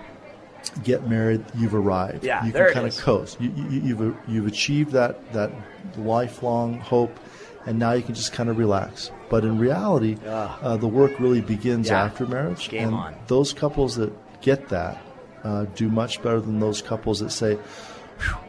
get 0.83 1.07
married, 1.07 1.43
you've 1.55 1.75
arrived. 1.75 2.23
Yeah, 2.23 2.45
you 2.45 2.51
can 2.51 2.73
kind 2.73 2.87
of 2.87 2.97
coast. 2.97 3.39
You, 3.41 3.51
you, 3.69 3.79
you've 3.81 4.15
you've 4.27 4.47
achieved 4.47 4.91
that 4.91 5.33
that 5.33 5.51
lifelong 5.97 6.79
hope, 6.79 7.17
and 7.65 7.79
now 7.79 7.93
you 7.93 8.03
can 8.03 8.15
just 8.15 8.33
kind 8.33 8.49
of 8.49 8.57
relax. 8.57 9.11
But 9.29 9.43
in 9.43 9.57
reality, 9.57 10.17
uh, 10.25 10.77
the 10.77 10.87
work 10.87 11.19
really 11.19 11.41
begins 11.41 11.89
Yeah. 11.89 12.03
after 12.05 12.25
marriage. 12.25 12.69
Game 12.69 12.87
and 12.89 12.95
on. 12.95 13.15
those 13.27 13.53
couples 13.53 13.95
that 13.95 14.13
get 14.41 14.69
that 14.69 15.01
uh, 15.43 15.65
do 15.75 15.89
much 15.89 16.21
better 16.21 16.39
than 16.39 16.59
those 16.59 16.81
couples 16.81 17.19
that 17.19 17.31
say, 17.31 17.55
"Phew, 17.55 17.94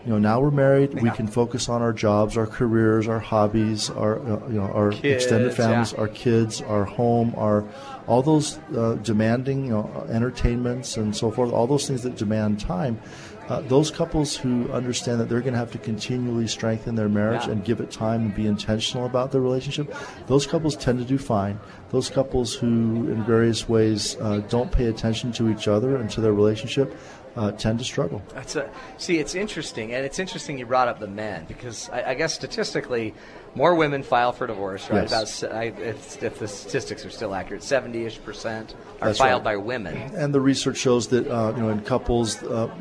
you 0.04 0.12
know, 0.12 0.18
now 0.18 0.40
we're 0.40 0.50
married, 0.50 1.00
we 1.02 1.10
can 1.10 1.26
focus 1.26 1.68
on 1.68 1.82
our 1.82 1.92
jobs, 1.92 2.36
our 2.36 2.46
careers, 2.46 3.08
our 3.08 3.18
hobbies, 3.18 3.90
our 3.90 4.18
uh, 4.20 4.48
you 4.48 4.54
know, 4.58 4.70
our 4.72 4.90
Kids, 4.92 5.24
extended 5.24 5.54
families, 5.54 5.92
yeah. 5.92 6.00
our 6.00 6.08
kids, 6.08 6.62
our 6.62 6.84
home, 6.84 7.34
our 7.36 7.64
all 8.06 8.22
those 8.22 8.58
uh, 8.76 8.94
demanding 9.02 9.64
you 9.66 9.72
know, 9.72 10.06
entertainments 10.08 10.96
and 10.96 11.16
so 11.16 11.30
forth, 11.30 11.52
all 11.52 11.66
those 11.66 11.86
things 11.86 12.02
that 12.02 12.16
demand 12.16 12.60
time. 12.60 13.00
Uh, 13.48 13.60
those 13.62 13.92
couples 13.92 14.34
who 14.34 14.68
understand 14.72 15.20
that 15.20 15.28
they're 15.28 15.40
going 15.40 15.52
to 15.52 15.58
have 15.58 15.70
to 15.70 15.78
continually 15.78 16.48
strengthen 16.48 16.96
their 16.96 17.08
marriage 17.08 17.46
Yeah. 17.46 17.52
and 17.52 17.64
give 17.64 17.80
it 17.80 17.92
time 17.92 18.22
and 18.22 18.34
be 18.34 18.44
intentional 18.48 19.06
about 19.06 19.30
their 19.30 19.40
relationship, 19.40 19.94
those 20.26 20.48
couples 20.48 20.74
tend 20.74 20.98
to 20.98 21.04
do 21.04 21.16
fine. 21.16 21.60
Those 21.90 22.10
couples 22.10 22.54
who, 22.54 23.08
in 23.08 23.22
various 23.22 23.68
ways, 23.68 24.16
uh, 24.20 24.38
don't 24.48 24.72
pay 24.72 24.86
attention 24.86 25.30
to 25.32 25.48
each 25.48 25.68
other 25.68 25.94
and 25.94 26.10
to 26.10 26.20
their 26.20 26.32
relationship 26.32 26.96
uh, 27.36 27.52
tend 27.52 27.78
to 27.78 27.84
struggle. 27.84 28.22
That's 28.34 28.56
a 28.56 28.70
see. 28.96 29.18
It's 29.18 29.34
interesting, 29.34 29.92
and 29.92 30.04
it's 30.04 30.18
interesting 30.18 30.58
you 30.58 30.66
brought 30.66 30.88
up 30.88 30.98
the 30.98 31.06
men 31.06 31.44
because 31.46 31.90
I, 31.90 32.10
I 32.10 32.14
guess 32.14 32.34
statistically, 32.34 33.14
more 33.54 33.74
women 33.74 34.02
file 34.02 34.32
for 34.32 34.46
divorce. 34.46 34.88
Right? 34.90 35.08
Yes. 35.08 35.42
About 35.42 35.54
I, 35.56 35.64
if, 35.64 36.22
if 36.22 36.38
the 36.38 36.48
statistics 36.48 37.04
are 37.04 37.10
still 37.10 37.34
accurate, 37.34 37.62
seventy-ish 37.62 38.22
percent 38.24 38.74
are 39.00 39.08
That's 39.08 39.18
filed 39.18 39.44
right. 39.44 39.52
by 39.52 39.56
women. 39.56 39.96
And 40.14 40.34
the 40.34 40.40
research 40.40 40.78
shows 40.78 41.08
that 41.08 41.28
uh, 41.28 41.52
you 41.54 41.62
know 41.62 41.68
in 41.68 41.82
couples, 41.82 42.42
uh, 42.42 42.74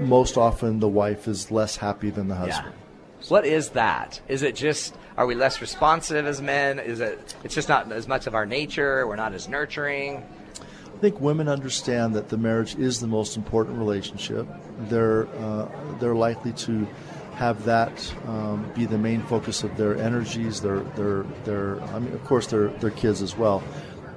most 0.00 0.36
often 0.36 0.80
the 0.80 0.88
wife 0.88 1.28
is 1.28 1.50
less 1.50 1.76
happy 1.76 2.10
than 2.10 2.28
the 2.28 2.36
husband. 2.36 2.74
What 3.28 3.44
is 3.44 3.70
that? 3.70 4.20
Is 4.28 4.42
it 4.42 4.54
just 4.54 4.94
are 5.16 5.26
we 5.26 5.34
less 5.34 5.60
responsive 5.60 6.26
as 6.26 6.40
men? 6.40 6.78
Is 6.78 7.00
it 7.00 7.34
it's 7.44 7.54
just 7.54 7.68
not 7.68 7.90
as 7.92 8.06
much 8.06 8.26
of 8.26 8.34
our 8.34 8.46
nature? 8.46 9.06
We're 9.06 9.16
not 9.16 9.34
as 9.34 9.48
nurturing. 9.48 10.24
I 10.96 10.98
think 10.98 11.20
women 11.20 11.46
understand 11.46 12.14
that 12.14 12.30
the 12.30 12.38
marriage 12.38 12.74
is 12.76 13.00
the 13.00 13.06
most 13.06 13.36
important 13.36 13.78
relationship. 13.78 14.46
They're 14.88 15.26
uh, 15.28 15.68
they're 16.00 16.14
likely 16.14 16.52
to 16.52 16.86
have 17.34 17.66
that 17.66 18.14
um, 18.26 18.70
be 18.74 18.86
the 18.86 18.96
main 18.96 19.22
focus 19.24 19.62
of 19.62 19.76
their 19.76 19.98
energies. 19.98 20.62
Their 20.62 20.80
their 20.80 21.24
their 21.44 21.82
I 21.82 21.98
mean, 21.98 22.14
of 22.14 22.24
course, 22.24 22.46
their 22.46 22.68
their 22.68 22.90
kids 22.90 23.20
as 23.20 23.36
well. 23.36 23.62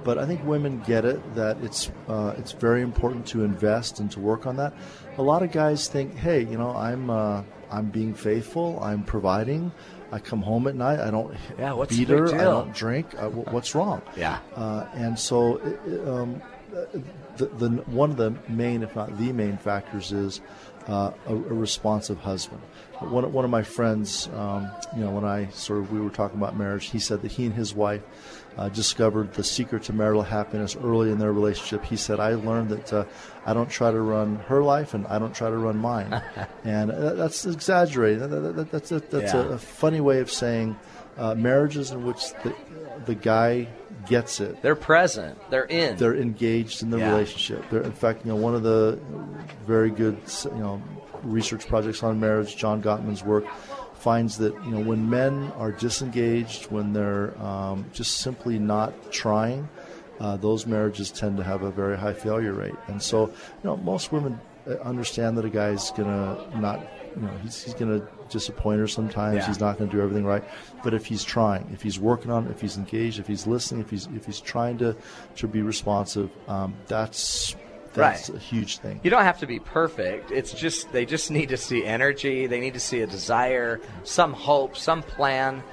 But 0.05 0.17
I 0.17 0.25
think 0.25 0.41
women 0.45 0.81
get 0.87 1.03
it 1.03 1.35
that 1.35 1.57
it's 1.61 1.91
uh, 2.07 2.33
it's 2.37 2.53
very 2.53 2.81
important 2.81 3.27
to 3.27 3.43
invest 3.43 3.99
and 3.99 4.09
to 4.11 4.21
work 4.21 4.47
on 4.47 4.55
that. 4.55 4.73
A 5.17 5.21
lot 5.21 5.43
of 5.43 5.51
guys 5.51 5.89
think, 5.89 6.15
hey, 6.15 6.45
you 6.45 6.57
know, 6.57 6.73
I'm 6.73 7.09
uh, 7.09 7.43
I'm 7.69 7.89
being 7.89 8.13
faithful. 8.13 8.79
I'm 8.81 9.03
providing. 9.03 9.73
I 10.13 10.19
come 10.19 10.41
home 10.41 10.67
at 10.67 10.75
night. 10.75 10.99
I 10.99 11.11
don't 11.11 11.35
Yeah, 11.57 11.73
what's 11.73 11.95
beat 11.95 12.07
her. 12.07 12.33
I 12.33 12.43
don't 12.45 12.73
drink. 12.73 13.13
Uh, 13.15 13.29
wh- 13.29 13.53
what's 13.53 13.75
wrong? 13.75 14.01
Yeah. 14.15 14.39
Uh, 14.55 14.87
and 14.93 15.19
so, 15.19 15.57
it, 15.57 16.07
um, 16.07 16.41
the, 17.37 17.45
the 17.47 17.69
one 17.87 18.11
of 18.11 18.17
the 18.17 18.33
main, 18.47 18.83
if 18.83 18.95
not 18.95 19.17
the 19.17 19.31
main, 19.31 19.57
factors 19.57 20.11
is 20.11 20.41
uh, 20.87 21.11
a, 21.27 21.33
a 21.33 21.37
responsive 21.37 22.17
husband. 22.19 22.61
One, 22.99 23.31
one 23.31 23.45
of 23.45 23.51
my 23.51 23.63
friends, 23.63 24.27
um, 24.35 24.69
you 24.95 25.03
know, 25.03 25.11
when 25.11 25.23
I 25.23 25.49
sort 25.49 25.79
of 25.79 25.91
we 25.91 25.99
were 26.01 26.09
talking 26.09 26.37
about 26.37 26.57
marriage, 26.57 26.89
he 26.89 26.99
said 26.99 27.21
that 27.21 27.31
he 27.31 27.45
and 27.45 27.53
his 27.53 27.73
wife 27.73 28.01
uh, 28.57 28.67
discovered 28.69 29.33
the 29.35 29.43
secret 29.43 29.83
to 29.83 29.93
marital 29.93 30.21
happiness 30.23 30.75
early 30.75 31.09
in 31.11 31.17
their 31.17 31.31
relationship. 31.31 31.85
He 31.85 31.95
said, 31.95 32.19
"I 32.19 32.33
learned 32.33 32.69
that 32.69 32.91
uh, 32.93 33.05
I 33.45 33.53
don't 33.53 33.69
try 33.69 33.89
to 33.91 34.01
run 34.01 34.35
her 34.47 34.61
life, 34.61 34.93
and 34.93 35.07
I 35.07 35.17
don't 35.17 35.33
try 35.33 35.49
to 35.49 35.57
run 35.57 35.77
mine." 35.77 36.21
and 36.65 36.91
uh, 36.91 37.13
that's 37.13 37.45
exaggerating. 37.45 38.19
That- 38.19 38.27
that- 38.29 38.55
that- 38.55 38.71
that's 38.71 38.91
a, 38.91 38.99
that's 38.99 39.33
Yeah. 39.33 39.43
a, 39.43 39.49
a 39.51 39.57
funny 39.57 40.01
way 40.01 40.19
of 40.19 40.29
saying 40.31 40.75
uh, 41.17 41.35
marriages 41.35 41.91
in 41.91 42.05
which 42.05 42.31
the 42.43 42.53
the 43.05 43.15
guy 43.15 43.67
gets 44.07 44.39
it. 44.39 44.61
They're 44.61 44.75
present. 44.75 45.37
They're 45.49 45.65
in. 45.65 45.95
They're 45.97 46.15
engaged 46.15 46.83
in 46.83 46.89
the 46.89 46.97
Yeah. 46.99 47.11
relationship. 47.11 47.63
They're, 47.69 47.81
in 47.81 47.91
fact, 47.93 48.25
you 48.25 48.31
know, 48.31 48.37
one 48.37 48.55
of 48.55 48.63
the 48.63 48.99
very 49.65 49.89
good, 49.89 50.17
you 50.45 50.51
know, 50.57 50.81
research 51.23 51.67
projects 51.67 52.03
on 52.03 52.19
marriage, 52.19 52.55
John 52.57 52.81
Gottman's 52.81 53.23
work, 53.23 53.45
finds 53.95 54.37
that 54.37 54.53
you 54.65 54.71
know 54.71 54.79
when 54.79 55.09
men 55.09 55.51
are 55.57 55.71
disengaged, 55.71 56.71
when 56.71 56.93
they're 56.93 57.37
um, 57.41 57.85
just 57.93 58.17
simply 58.17 58.57
not 58.59 59.11
trying, 59.11 59.67
uh, 60.19 60.37
those 60.37 60.65
marriages 60.65 61.11
tend 61.11 61.37
to 61.37 61.43
have 61.43 61.63
a 61.63 61.71
very 61.71 61.97
high 61.97 62.13
failure 62.13 62.53
rate. 62.53 62.75
And 62.87 63.01
so, 63.01 63.27
you 63.27 63.33
know, 63.63 63.75
most 63.77 64.11
women 64.11 64.39
uh, 64.67 64.75
understand 64.83 65.37
that 65.37 65.45
a 65.45 65.49
guy's 65.49 65.91
gonna 65.91 66.37
not, 66.55 66.79
you 67.15 67.21
know, 67.21 67.31
he's, 67.41 67.63
he's 67.63 67.73
gonna 67.73 68.01
disappoint 68.29 68.79
her 68.79 68.87
sometimes. 68.87 69.37
Yeah. 69.37 69.47
He's 69.47 69.59
not 69.59 69.77
going 69.77 69.89
to 69.89 69.95
do 69.95 70.01
everything 70.01 70.25
right. 70.25 70.43
But 70.83 70.93
if 70.93 71.05
he's 71.05 71.23
trying, 71.23 71.69
if 71.73 71.81
he's 71.81 71.99
working 71.99 72.31
on 72.31 72.45
it, 72.47 72.51
if 72.51 72.61
he's 72.61 72.77
engaged, 72.77 73.19
if 73.19 73.27
he's 73.27 73.47
listening, 73.47 73.81
if 73.81 73.89
he's 73.89 74.07
if 74.15 74.25
he's 74.25 74.39
trying 74.39 74.77
to 74.79 74.95
to 75.37 75.47
be 75.47 75.61
responsive, 75.61 76.29
um, 76.47 76.75
that's 76.87 77.55
that's 77.93 78.29
Right. 78.29 78.37
a 78.37 78.39
huge 78.39 78.77
thing. 78.77 78.99
You 79.03 79.09
don't 79.09 79.23
have 79.23 79.39
to 79.39 79.47
be 79.47 79.59
perfect. 79.59 80.29
It's 80.31 80.53
just 80.53 80.91
they 80.91 81.05
just 81.05 81.31
need 81.31 81.49
to 81.49 81.57
see 81.57 81.83
energy. 81.83 82.45
They 82.45 82.59
need 82.59 82.75
to 82.75 82.79
see 82.79 83.01
a 83.01 83.07
desire, 83.07 83.81
some 84.03 84.33
hope, 84.33 84.77
some 84.77 85.01
plan. 85.01 85.63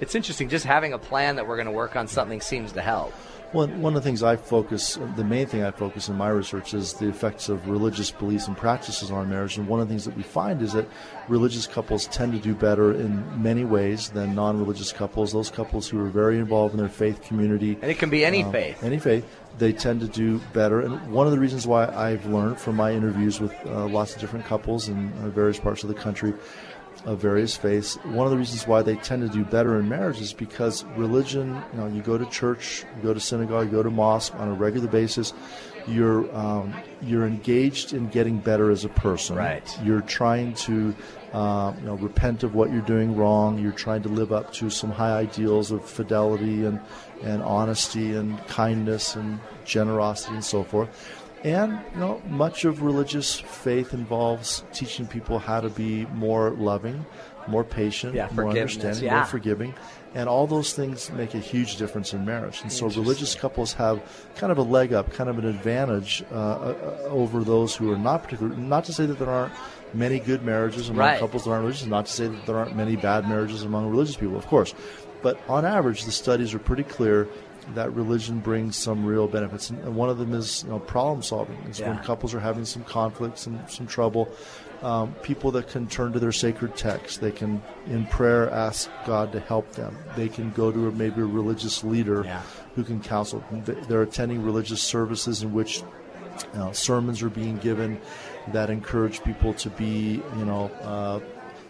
It's 0.00 0.14
interesting. 0.14 0.48
Just 0.50 0.66
having 0.66 0.92
a 0.92 0.98
plan 0.98 1.36
that 1.36 1.46
we're 1.46 1.56
going 1.56 1.66
to 1.68 1.72
work 1.72 1.96
on 1.96 2.06
something 2.06 2.40
seems 2.42 2.72
to 2.72 2.82
help. 2.82 3.14
One, 3.54 3.80
one 3.80 3.94
of 3.94 4.02
the 4.02 4.08
things 4.08 4.24
I 4.24 4.34
focus, 4.34 4.98
the 5.14 5.22
main 5.22 5.46
thing 5.46 5.62
I 5.62 5.70
focus 5.70 6.08
in 6.08 6.16
my 6.16 6.28
research 6.28 6.74
is 6.74 6.92
the 6.94 7.08
effects 7.08 7.48
of 7.48 7.68
religious 7.68 8.10
beliefs 8.10 8.48
and 8.48 8.56
practices 8.56 9.12
on 9.12 9.30
marriage. 9.30 9.58
And 9.58 9.68
one 9.68 9.78
of 9.78 9.86
the 9.86 9.92
things 9.92 10.04
that 10.06 10.16
we 10.16 10.24
find 10.24 10.60
is 10.60 10.72
that 10.72 10.88
religious 11.28 11.64
couples 11.64 12.08
tend 12.08 12.32
to 12.32 12.40
do 12.40 12.52
better 12.52 12.92
in 12.92 13.40
many 13.40 13.64
ways 13.64 14.08
than 14.08 14.34
non 14.34 14.58
religious 14.58 14.92
couples. 14.92 15.32
Those 15.32 15.52
couples 15.52 15.88
who 15.88 16.04
are 16.04 16.08
very 16.08 16.38
involved 16.38 16.74
in 16.74 16.80
their 16.80 16.88
faith 16.88 17.22
community. 17.22 17.78
And 17.80 17.92
it 17.92 17.98
can 17.98 18.10
be 18.10 18.24
any 18.24 18.42
um, 18.42 18.50
faith. 18.50 18.82
Any 18.82 18.98
faith. 18.98 19.24
They 19.56 19.72
tend 19.72 20.00
to 20.00 20.08
do 20.08 20.40
better. 20.52 20.80
And 20.80 21.12
one 21.12 21.28
of 21.28 21.32
the 21.32 21.38
reasons 21.38 21.64
why 21.64 21.86
I've 21.86 22.26
learned 22.26 22.58
from 22.58 22.74
my 22.74 22.90
interviews 22.90 23.40
with 23.40 23.54
uh, 23.66 23.86
lots 23.86 24.16
of 24.16 24.20
different 24.20 24.46
couples 24.46 24.88
in 24.88 25.12
uh, 25.12 25.28
various 25.28 25.60
parts 25.60 25.84
of 25.84 25.88
the 25.88 25.94
country 25.94 26.34
of 27.04 27.18
various 27.18 27.56
faiths. 27.56 27.96
One 28.04 28.26
of 28.26 28.30
the 28.30 28.38
reasons 28.38 28.66
why 28.66 28.82
they 28.82 28.96
tend 28.96 29.22
to 29.22 29.28
do 29.28 29.44
better 29.44 29.78
in 29.78 29.88
marriage 29.88 30.20
is 30.20 30.32
because 30.32 30.84
religion, 30.96 31.62
you 31.72 31.80
know, 31.80 31.86
you 31.86 32.02
go 32.02 32.16
to 32.16 32.26
church, 32.26 32.84
you 32.96 33.02
go 33.02 33.14
to 33.14 33.20
synagogue, 33.20 33.66
you 33.66 33.72
go 33.72 33.82
to 33.82 33.90
mosque 33.90 34.34
on 34.36 34.48
a 34.48 34.54
regular 34.54 34.88
basis. 34.88 35.32
You're 35.86 36.34
um, 36.34 36.74
you're 37.02 37.26
engaged 37.26 37.92
in 37.92 38.08
getting 38.08 38.38
better 38.38 38.70
as 38.70 38.86
a 38.86 38.88
person. 38.88 39.36
Right. 39.36 39.78
You're 39.84 40.00
trying 40.00 40.54
to 40.54 40.94
uh, 41.34 41.74
you 41.78 41.86
know 41.86 41.96
repent 41.96 42.42
of 42.42 42.54
what 42.54 42.72
you're 42.72 42.80
doing 42.80 43.14
wrong. 43.14 43.58
You're 43.58 43.72
trying 43.72 44.02
to 44.04 44.08
live 44.08 44.32
up 44.32 44.50
to 44.54 44.70
some 44.70 44.90
high 44.90 45.12
ideals 45.12 45.70
of 45.70 45.84
fidelity 45.84 46.64
and 46.64 46.80
and 47.22 47.42
honesty 47.42 48.14
and 48.14 48.38
kindness 48.46 49.14
and 49.14 49.38
generosity 49.66 50.34
and 50.34 50.44
so 50.44 50.64
forth. 50.64 50.88
And 51.44 51.78
you 51.92 52.00
know, 52.00 52.22
much 52.28 52.64
of 52.64 52.82
religious 52.82 53.38
faith 53.38 53.92
involves 53.92 54.64
teaching 54.72 55.06
people 55.06 55.38
how 55.38 55.60
to 55.60 55.68
be 55.68 56.06
more 56.06 56.50
loving, 56.50 57.04
more 57.46 57.64
patient, 57.64 58.14
Yeah, 58.14 58.28
more 58.32 58.48
understanding, 58.48 59.04
yeah. 59.04 59.16
more 59.16 59.24
forgiving. 59.26 59.74
And 60.14 60.26
all 60.28 60.46
those 60.46 60.72
things 60.72 61.10
make 61.12 61.34
a 61.34 61.38
huge 61.38 61.76
difference 61.76 62.14
in 62.14 62.24
marriage. 62.24 62.62
And 62.62 62.72
so 62.72 62.86
religious 62.86 63.34
couples 63.34 63.74
have 63.74 64.00
kind 64.36 64.52
of 64.52 64.58
a 64.58 64.62
leg 64.62 64.92
up, 64.94 65.12
kind 65.12 65.28
of 65.28 65.38
an 65.38 65.44
advantage 65.44 66.24
uh, 66.32 66.34
uh, 66.34 66.98
over 67.08 67.44
those 67.44 67.74
who 67.76 67.92
are 67.92 67.98
not 67.98 68.22
particular. 68.22 68.56
Not 68.56 68.84
to 68.86 68.92
say 68.94 69.04
that 69.06 69.18
there 69.18 69.28
aren't 69.28 69.52
many 69.92 70.20
good 70.20 70.42
marriages 70.44 70.88
among 70.88 71.00
Right. 71.00 71.20
couples 71.20 71.44
that 71.44 71.50
aren't 71.50 71.62
religious, 71.64 71.86
not 71.86 72.06
to 72.06 72.12
say 72.12 72.26
that 72.28 72.46
there 72.46 72.56
aren't 72.56 72.74
many 72.74 72.96
bad 72.96 73.28
marriages 73.28 73.64
among 73.64 73.90
religious 73.90 74.16
people, 74.16 74.36
of 74.36 74.46
course. 74.46 74.72
But 75.20 75.38
on 75.48 75.64
average, 75.64 76.04
the 76.04 76.12
studies 76.12 76.54
are 76.54 76.58
pretty 76.58 76.82
clear 76.84 77.26
that 77.74 77.92
religion 77.94 78.40
brings 78.40 78.76
some 78.76 79.04
real 79.04 79.26
benefits. 79.26 79.70
And 79.70 79.96
one 79.96 80.08
of 80.10 80.18
them 80.18 80.34
is 80.34 80.62
you 80.64 80.70
know, 80.70 80.78
problem 80.80 81.22
solving. 81.22 81.56
Is 81.70 81.80
when 81.80 81.98
couples 82.04 82.34
are 82.34 82.40
having 82.40 82.64
some 82.64 82.84
conflicts 82.84 83.46
and 83.46 83.58
some 83.70 83.86
trouble. 83.86 84.28
Um, 84.82 85.14
people 85.22 85.50
that 85.52 85.68
can 85.68 85.86
turn 85.88 86.12
to 86.12 86.18
their 86.18 86.32
sacred 86.32 86.76
text, 86.76 87.22
they 87.22 87.30
can 87.30 87.62
in 87.86 88.04
prayer 88.06 88.50
ask 88.50 88.90
God 89.06 89.32
to 89.32 89.40
help 89.40 89.72
them. 89.72 89.96
They 90.14 90.28
can 90.28 90.50
go 90.50 90.70
to 90.70 90.88
a, 90.88 90.92
maybe 90.92 91.22
a 91.22 91.24
religious 91.24 91.82
leader 91.82 92.22
who 92.74 92.84
can 92.84 93.00
counsel. 93.00 93.42
They- 93.50 93.72
They're 93.88 94.02
attending 94.02 94.42
religious 94.42 94.82
services 94.82 95.42
in 95.42 95.54
which 95.54 95.78
you 96.52 96.58
know, 96.58 96.72
sermons 96.72 97.22
are 97.22 97.30
being 97.30 97.56
given 97.58 97.98
that 98.48 98.68
encourage 98.68 99.22
people 99.24 99.54
to 99.54 99.70
be, 99.70 100.20
you 100.36 100.44
know, 100.44 100.64
uh, 100.82 101.20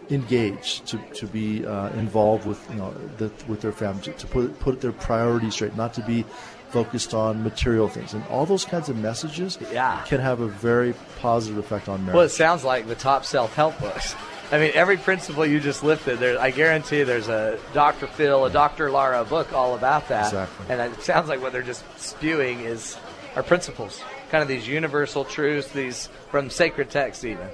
engaged, 0.09 0.85
to, 0.87 0.97
to 1.15 1.25
be 1.27 1.65
uh, 1.65 1.89
involved 1.91 2.45
with, 2.45 2.59
you 2.69 2.75
know, 2.77 2.93
the, 3.17 3.31
with 3.47 3.61
their 3.61 3.71
family, 3.71 4.01
to, 4.03 4.11
to 4.13 4.27
put 4.27 4.59
put 4.59 4.81
their 4.81 4.91
priorities 4.91 5.53
straight, 5.55 5.75
not 5.75 5.93
to 5.95 6.01
be 6.01 6.23
focused 6.69 7.13
on 7.13 7.41
material 7.43 7.87
things, 7.87 8.13
and 8.13 8.23
all 8.27 8.45
those 8.45 8.65
kinds 8.65 8.89
of 8.89 8.97
messages 8.97 9.57
Yeah. 9.71 10.01
can 10.05 10.19
have 10.19 10.41
a 10.41 10.47
very 10.47 10.93
positive 11.21 11.57
effect 11.57 11.87
on 11.87 12.01
marriage. 12.01 12.15
Well, 12.15 12.25
it 12.25 12.29
sounds 12.29 12.63
like 12.63 12.87
the 12.87 12.95
top 12.95 13.23
self-help 13.25 13.79
books. 13.79 14.15
I 14.51 14.59
mean, 14.59 14.71
every 14.75 14.97
principle 14.97 15.45
you 15.45 15.59
just 15.59 15.83
lifted, 15.83 16.19
there, 16.19 16.39
I 16.39 16.51
guarantee 16.51 17.01
there's 17.03 17.29
a 17.29 17.57
Dr. 17.73 18.05
Phil, 18.07 18.45
a 18.45 18.49
Dr. 18.51 18.91
Laura 18.91 19.23
book 19.25 19.53
all 19.53 19.73
about 19.75 20.07
that. 20.09 20.25
Exactly. 20.27 20.65
And 20.69 20.93
it 20.93 21.01
sounds 21.01 21.29
like 21.29 21.41
what 21.41 21.51
they're 21.51 21.63
just 21.63 21.83
spewing 21.99 22.59
is 22.59 22.97
our 23.35 23.41
principles, 23.43 24.01
kind 24.29 24.41
of 24.43 24.47
these 24.47 24.67
universal 24.67 25.25
truths, 25.25 25.71
these 25.71 26.09
from 26.29 26.49
sacred 26.49 26.89
texts 26.91 27.23
even. 27.23 27.47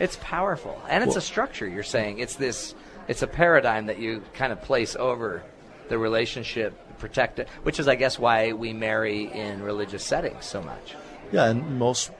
It's 0.00 0.18
powerful, 0.20 0.80
and 0.88 1.02
it's 1.02 1.10
Well- 1.10 1.18
a 1.18 1.22
structure. 1.22 1.66
You're 1.66 1.82
saying 1.82 2.18
it's 2.18 2.36
this, 2.36 2.74
it's 3.08 3.22
a 3.22 3.26
paradigm 3.26 3.86
that 3.86 3.98
you 3.98 4.22
kind 4.34 4.52
of 4.52 4.62
place 4.62 4.96
over 4.96 5.42
the 5.88 5.98
relationship, 5.98 6.74
protect 6.98 7.38
it, 7.38 7.48
which 7.62 7.80
is, 7.80 7.88
I 7.88 7.94
guess, 7.94 8.18
why 8.18 8.52
we 8.52 8.72
marry 8.72 9.30
in 9.32 9.62
religious 9.62 10.04
settings 10.04 10.44
so 10.44 10.60
much. 10.62 10.94
Yeah, 11.32 11.46
and 11.46 11.78
most, 11.78 12.10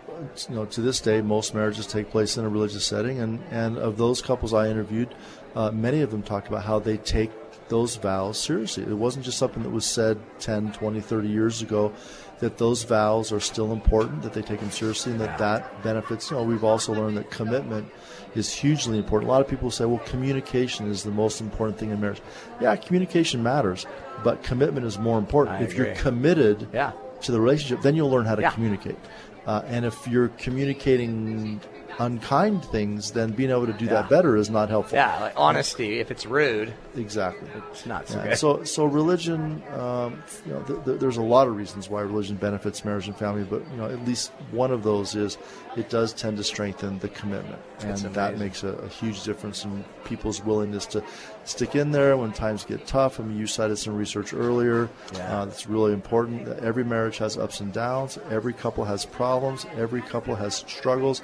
you 0.48 0.54
know, 0.54 0.64
to 0.66 0.80
this 0.80 1.00
day, 1.00 1.20
most 1.20 1.54
marriages 1.54 1.86
take 1.86 2.10
place 2.10 2.36
in 2.36 2.44
a 2.44 2.48
religious 2.48 2.84
setting, 2.84 3.20
and 3.20 3.40
and 3.50 3.78
of 3.78 3.96
those 3.96 4.20
couples 4.22 4.52
I 4.52 4.68
interviewed, 4.68 5.14
uh, 5.54 5.70
many 5.70 6.02
of 6.02 6.10
them 6.10 6.22
talked 6.22 6.48
about 6.48 6.64
how 6.64 6.78
they 6.78 6.96
take 6.96 7.30
those 7.68 7.96
vows 7.96 8.38
seriously. 8.38 8.82
It 8.84 8.96
wasn't 8.96 9.24
just 9.24 9.38
something 9.38 9.62
that 9.62 9.70
was 9.70 9.84
said 9.84 10.18
10, 10.40 10.72
20, 10.72 11.00
30 11.00 11.28
years 11.28 11.60
ago. 11.62 11.92
That 12.40 12.58
those 12.58 12.84
vows 12.84 13.32
are 13.32 13.40
still 13.40 13.72
important, 13.72 14.22
that 14.22 14.32
they 14.32 14.42
take 14.42 14.60
them 14.60 14.70
seriously, 14.70 15.10
and 15.12 15.20
that 15.20 15.38
that 15.38 15.82
benefits. 15.82 16.30
You 16.30 16.36
know, 16.36 16.44
we've 16.44 16.62
also 16.62 16.92
learned 16.94 17.16
that 17.16 17.30
commitment 17.30 17.90
is 18.36 18.52
hugely 18.52 18.96
important. 18.98 19.28
A 19.28 19.32
lot 19.32 19.40
of 19.40 19.48
people 19.48 19.70
say, 19.72 19.84
"Well, 19.86 20.00
communication 20.06 20.88
is 20.88 21.02
the 21.02 21.10
most 21.10 21.40
important 21.40 21.78
thing 21.78 21.90
in 21.90 22.00
marriage." 22.00 22.22
Yeah, 22.60 22.76
communication 22.76 23.42
matters, 23.42 23.86
but 24.22 24.42
commitment 24.44 24.86
is 24.86 24.98
more 24.98 25.18
important. 25.18 25.56
I 25.56 25.62
if 25.64 25.74
you're 25.74 25.94
committed 25.96 26.68
Yeah. 26.72 26.92
to 27.22 27.32
the 27.32 27.40
relationship, 27.40 27.82
then 27.82 27.96
you'll 27.96 28.10
learn 28.10 28.26
how 28.26 28.36
to 28.36 28.42
Yeah. 28.42 28.50
communicate. 28.50 28.98
Uh, 29.44 29.62
and 29.66 29.84
if 29.84 30.06
you're 30.06 30.28
communicating 30.38 31.60
unkind 31.98 32.64
things, 32.64 33.10
then 33.10 33.32
being 33.32 33.50
able 33.50 33.66
to 33.66 33.72
do 33.72 33.86
that 33.88 34.08
better 34.08 34.36
is 34.36 34.48
not 34.48 34.68
helpful. 34.68 34.96
Yeah, 34.96 35.18
like 35.20 35.32
honesty. 35.36 35.98
If 35.98 36.10
it's 36.10 36.26
rude, 36.26 36.72
exactly, 36.96 37.48
it's 37.70 37.86
not 37.86 38.08
so 38.08 38.18
Yeah, 38.18 38.28
good. 38.28 38.38
So, 38.38 38.64
so 38.64 38.84
religion, 38.84 39.62
um, 39.74 40.22
you 40.46 40.52
know, 40.52 40.62
th- 40.62 40.84
th- 40.84 41.00
there's 41.00 41.16
a 41.16 41.22
lot 41.22 41.48
of 41.48 41.56
reasons 41.56 41.88
why 41.88 42.02
religion 42.02 42.36
benefits 42.36 42.84
marriage 42.84 43.08
and 43.08 43.16
family, 43.16 43.44
but 43.44 43.62
you 43.70 43.76
know, 43.76 43.86
at 43.86 44.04
least 44.04 44.30
one 44.52 44.70
of 44.70 44.82
those 44.82 45.16
is 45.16 45.38
it 45.76 45.90
does 45.90 46.12
tend 46.12 46.36
to 46.36 46.44
strengthen 46.44 46.98
the 47.00 47.08
commitment, 47.08 47.60
and 47.80 47.90
That's 47.90 48.14
that 48.14 48.38
makes 48.38 48.62
a, 48.62 48.68
a 48.68 48.88
huge 48.88 49.24
difference 49.24 49.64
in 49.64 49.84
people's 50.04 50.42
willingness 50.42 50.86
to 50.86 51.02
stick 51.44 51.74
in 51.74 51.90
there 51.90 52.16
when 52.16 52.32
times 52.32 52.64
get 52.64 52.86
tough. 52.86 53.20
I 53.20 53.24
mean, 53.24 53.38
you 53.38 53.46
cited 53.46 53.78
some 53.78 53.96
research 53.96 54.32
earlier. 54.32 54.88
Yeah. 55.14 55.40
Uh, 55.40 55.44
that's 55.46 55.66
really 55.66 55.92
important. 55.92 56.44
That 56.44 56.60
Every 56.60 56.84
marriage 56.84 57.18
has 57.18 57.36
ups 57.36 57.60
and 57.60 57.72
downs. 57.72 58.18
Every 58.30 58.52
couple 58.52 58.84
has 58.84 59.04
problems. 59.04 59.66
Every 59.76 60.02
couple 60.02 60.34
has 60.36 60.56
struggles 60.56 61.22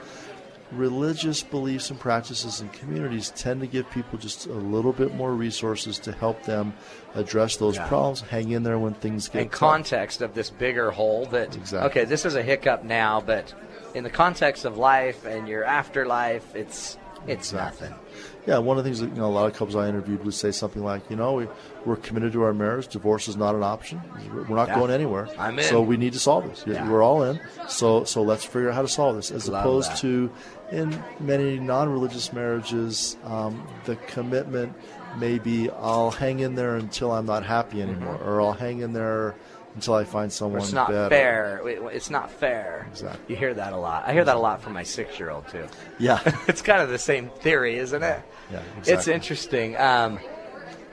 religious 0.72 1.42
beliefs 1.42 1.90
and 1.90 2.00
practices 2.00 2.61
and 2.61 2.72
communities 2.72 3.31
tend 3.37 3.61
to 3.61 3.66
give 3.66 3.88
people 3.90 4.18
just 4.18 4.46
a 4.46 4.53
little 4.53 4.92
bit 4.92 5.14
more 5.14 5.33
resources 5.33 5.98
to 6.00 6.12
help 6.12 6.42
them 6.44 6.72
address 7.14 7.57
those 7.57 7.77
Yeah. 7.77 7.87
problems, 7.87 8.22
hang 8.22 8.50
in 8.50 8.62
there 8.62 8.79
when 8.79 8.94
things 8.94 9.29
get 9.29 9.42
in 9.42 9.48
tough. 9.50 9.59
context 9.61 10.20
of 10.22 10.35
this 10.35 10.50
bigger 10.50 10.90
whole 10.90 11.27
that 11.27 11.55
Exactly. 11.57 11.90
okay 11.90 12.05
this 12.05 12.24
is 12.24 12.35
a 12.35 12.42
hiccup 12.42 12.83
now 12.83 13.20
but 13.20 13.53
in 13.94 14.03
the 14.05 14.11
context 14.11 14.64
of 14.64 14.77
life 14.77 15.24
and 15.24 15.46
your 15.46 15.64
afterlife 15.64 16.57
it's 16.57 16.98
it's 17.27 17.53
nothing 17.53 17.94
Yeah, 18.46 18.59
one 18.59 18.76
of 18.76 18.85
the 18.85 18.88
things 18.90 19.00
that 19.00 19.09
you 19.09 19.14
know 19.16 19.26
a 19.26 19.33
lot 19.33 19.46
of 19.50 19.54
couples 19.54 19.74
I 19.74 19.88
interviewed 19.88 20.22
would 20.22 20.35
say 20.35 20.50
something 20.50 20.85
like, 20.85 21.09
you 21.09 21.16
know, 21.16 21.33
we, 21.33 21.48
we're 21.87 21.96
committed 21.96 22.35
to 22.35 22.42
our 22.42 22.52
marriage. 22.52 22.88
Divorce 22.88 23.26
is 23.26 23.37
not 23.38 23.54
an 23.54 23.62
option. 23.62 24.02
We're 24.33 24.54
not 24.57 24.68
Yeah. 24.68 24.78
going 24.80 24.90
anywhere. 24.90 25.28
I'm 25.38 25.59
in. 25.59 25.64
So 25.64 25.80
we 25.80 25.96
need 25.96 26.12
to 26.12 26.18
solve 26.18 26.44
this. 26.50 26.62
Yeah. 26.66 26.87
We're 26.90 27.02
all 27.02 27.22
in. 27.22 27.40
So 27.68 28.04
so 28.04 28.22
let's 28.22 28.44
figure 28.44 28.68
out 28.68 28.74
how 28.74 28.83
to 28.83 28.88
solve 28.88 29.16
this. 29.16 29.30
As 29.30 29.48
Love 29.48 29.62
opposed 29.64 29.92
that. 29.92 29.98
to 29.98 30.30
in 30.72 31.02
many 31.20 31.59
non-religious 31.59 32.33
marriages, 32.35 33.16
um, 33.24 33.66
the 33.87 33.96
commitment 33.96 34.74
may 35.18 35.38
be 35.38 35.70
I'll 35.70 36.11
hang 36.11 36.40
in 36.40 36.54
there 36.54 36.76
until 36.76 37.12
I'm 37.12 37.26
not 37.26 37.44
happy 37.46 37.80
anymore, 37.80 38.16
or 38.22 38.42
I'll 38.42 38.52
hang 38.52 38.80
in 38.80 38.92
there 38.92 39.37
until 39.74 39.94
I 39.94 40.04
find 40.04 40.32
someone 40.32 40.60
it's 40.62 40.72
not 40.72 40.88
better. 40.88 41.08
fair 41.08 41.60
it's 41.88 42.10
not 42.10 42.30
fair 42.30 42.87
Exactly. 42.90 43.20
you 43.28 43.37
hear 43.37 43.54
that 43.54 43.72
a 43.72 43.76
lot 43.76 44.04
i 44.06 44.12
hear 44.12 44.24
that 44.24 44.37
a 44.37 44.38
lot 44.38 44.62
from 44.62 44.72
my 44.72 44.82
six 44.84 45.18
year 45.18 45.30
old 45.30 45.46
too 45.48 45.66
Yeah. 45.98 46.20
it's 46.48 46.62
kind 46.62 46.80
of 46.82 46.88
the 46.90 46.98
same 46.98 47.28
theory 47.40 47.76
isn't 47.78 48.02
it 48.02 48.22
Yeah, 48.52 48.60
it's 48.78 48.88
exactly. 48.90 49.14
interesting 49.14 49.76
um, 49.76 50.18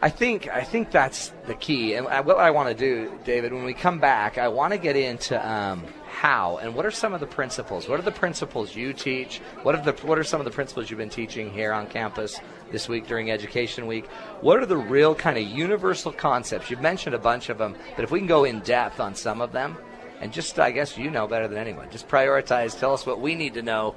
I 0.03 0.09
think 0.09 0.47
I 0.47 0.63
think 0.63 0.89
that's 0.89 1.31
the 1.45 1.53
key, 1.53 1.93
and 1.93 2.07
what 2.07 2.39
I 2.39 2.49
want 2.49 2.69
to 2.69 2.73
do, 2.75 3.11
David, 3.23 3.53
when 3.53 3.63
we 3.63 3.75
come 3.75 3.99
back, 3.99 4.39
I 4.39 4.47
want 4.47 4.73
to 4.73 4.79
get 4.79 4.95
into 4.95 5.37
um, 5.47 5.83
how 6.11 6.57
and 6.57 6.75
what 6.75 6.85
are 6.85 6.91
some 6.91 7.13
of 7.13 7.19
the 7.19 7.25
principles. 7.25 7.87
What 7.87 7.97
are 7.97 8.03
the 8.03 8.11
principles 8.11 8.75
you 8.75 8.93
teach? 8.93 9.39
What 9.63 9.75
are 9.75 9.83
the 9.83 9.93
what 10.05 10.19
are 10.19 10.23
some 10.23 10.41
of 10.41 10.45
the 10.45 10.51
principles 10.51 10.89
you've 10.89 10.99
been 10.99 11.09
teaching 11.09 11.49
here 11.51 11.73
on 11.73 11.87
campus 11.87 12.39
this 12.71 12.87
week 12.87 13.07
during 13.07 13.31
Education 13.31 13.87
Week? 13.87 14.05
What 14.41 14.59
are 14.59 14.65
the 14.65 14.77
real 14.77 15.15
kind 15.15 15.37
of 15.37 15.43
universal 15.45 16.11
concepts? 16.11 16.69
You've 16.69 16.81
mentioned 16.81 17.15
a 17.15 17.19
bunch 17.19 17.49
of 17.49 17.57
them, 17.57 17.75
but 17.95 18.03
if 18.03 18.11
we 18.11 18.19
can 18.19 18.27
go 18.27 18.43
in 18.43 18.59
depth 18.59 18.99
on 18.99 19.15
some 19.15 19.41
of 19.41 19.51
them, 19.51 19.77
and 20.19 20.31
just 20.31 20.59
I 20.59 20.71
guess 20.71 20.97
you 20.97 21.09
know 21.09 21.27
better 21.27 21.47
than 21.47 21.57
anyone, 21.57 21.89
just 21.89 22.07
prioritize. 22.07 22.77
Tell 22.77 22.93
us 22.93 23.05
what 23.05 23.19
we 23.19 23.33
need 23.33 23.55
to 23.55 23.61
know 23.61 23.95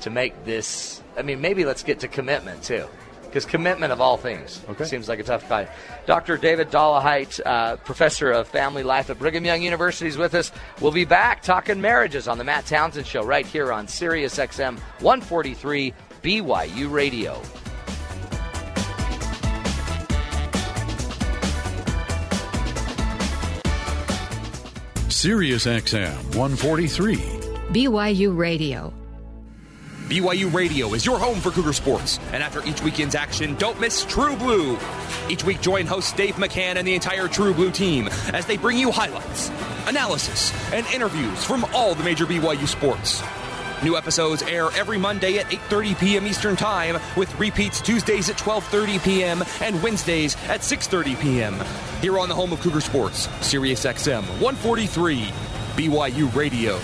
to 0.00 0.10
make 0.10 0.44
this. 0.44 1.02
I 1.16 1.22
mean, 1.22 1.40
maybe 1.40 1.64
let's 1.64 1.82
get 1.82 2.00
to 2.00 2.08
commitment 2.08 2.62
too. 2.62 2.86
Because 3.30 3.44
commitment 3.44 3.92
of 3.92 4.00
all 4.00 4.16
things 4.16 4.60
Okay. 4.70 4.84
seems 4.84 5.08
like 5.08 5.20
a 5.20 5.22
tough 5.22 5.48
guy. 5.48 5.68
Dr. 6.04 6.36
David 6.36 6.68
Dollahite, 6.72 7.40
uh, 7.46 7.76
professor 7.76 8.32
of 8.32 8.48
family 8.48 8.82
life 8.82 9.08
at 9.08 9.20
Brigham 9.20 9.44
Young 9.44 9.62
University, 9.62 10.08
is 10.08 10.18
with 10.18 10.34
us. 10.34 10.50
We'll 10.80 10.90
be 10.90 11.04
back 11.04 11.40
talking 11.42 11.80
marriages 11.80 12.26
on 12.26 12.38
the 12.38 12.44
Matt 12.44 12.66
Townsend 12.66 13.06
Show 13.06 13.22
right 13.22 13.46
here 13.46 13.72
on 13.72 13.86
Sirius 13.86 14.36
XM 14.36 14.78
143 15.00 15.94
BYU 16.24 16.90
Radio. 16.90 17.40
Sirius 25.08 25.66
XM 25.66 26.14
143. 26.36 27.16
BYU 27.72 28.36
Radio. 28.36 28.92
BYU 30.10 30.52
Radio 30.52 30.92
is 30.94 31.06
your 31.06 31.20
home 31.20 31.38
for 31.38 31.52
Cougar 31.52 31.72
Sports. 31.72 32.18
And 32.32 32.42
after 32.42 32.66
each 32.66 32.82
weekend's 32.82 33.14
action, 33.14 33.54
don't 33.54 33.78
miss 33.78 34.04
True 34.04 34.34
Blue. 34.34 34.76
Each 35.28 35.44
week, 35.44 35.60
join 35.60 35.86
host 35.86 36.16
Dave 36.16 36.34
McCann 36.34 36.74
and 36.74 36.86
the 36.86 36.94
entire 36.94 37.28
True 37.28 37.54
Blue 37.54 37.70
team 37.70 38.08
as 38.32 38.44
they 38.44 38.56
bring 38.56 38.76
you 38.76 38.90
highlights, 38.90 39.52
analysis, 39.86 40.52
and 40.72 40.84
interviews 40.88 41.44
from 41.44 41.64
all 41.72 41.94
the 41.94 42.02
major 42.02 42.26
BYU 42.26 42.66
sports. 42.66 43.22
New 43.84 43.96
episodes 43.96 44.42
air 44.42 44.70
every 44.74 44.98
Monday 44.98 45.38
at 45.38 45.46
8:30 45.46 46.00
p.m. 46.00 46.26
Eastern 46.26 46.56
Time, 46.56 46.98
with 47.16 47.32
repeats 47.38 47.80
Tuesdays 47.80 48.28
at 48.28 48.36
12:30 48.36 49.04
p.m. 49.04 49.44
and 49.60 49.80
Wednesdays 49.80 50.34
at 50.48 50.62
6:30 50.62 51.20
p.m. 51.20 51.54
Here 52.00 52.18
on 52.18 52.28
the 52.28 52.34
home 52.34 52.52
of 52.52 52.58
Cougar 52.58 52.80
Sports, 52.80 53.28
Sirius 53.46 53.84
XM 53.84 54.22
143, 54.40 55.20
BYU 55.76 56.34
Radio. 56.34 56.80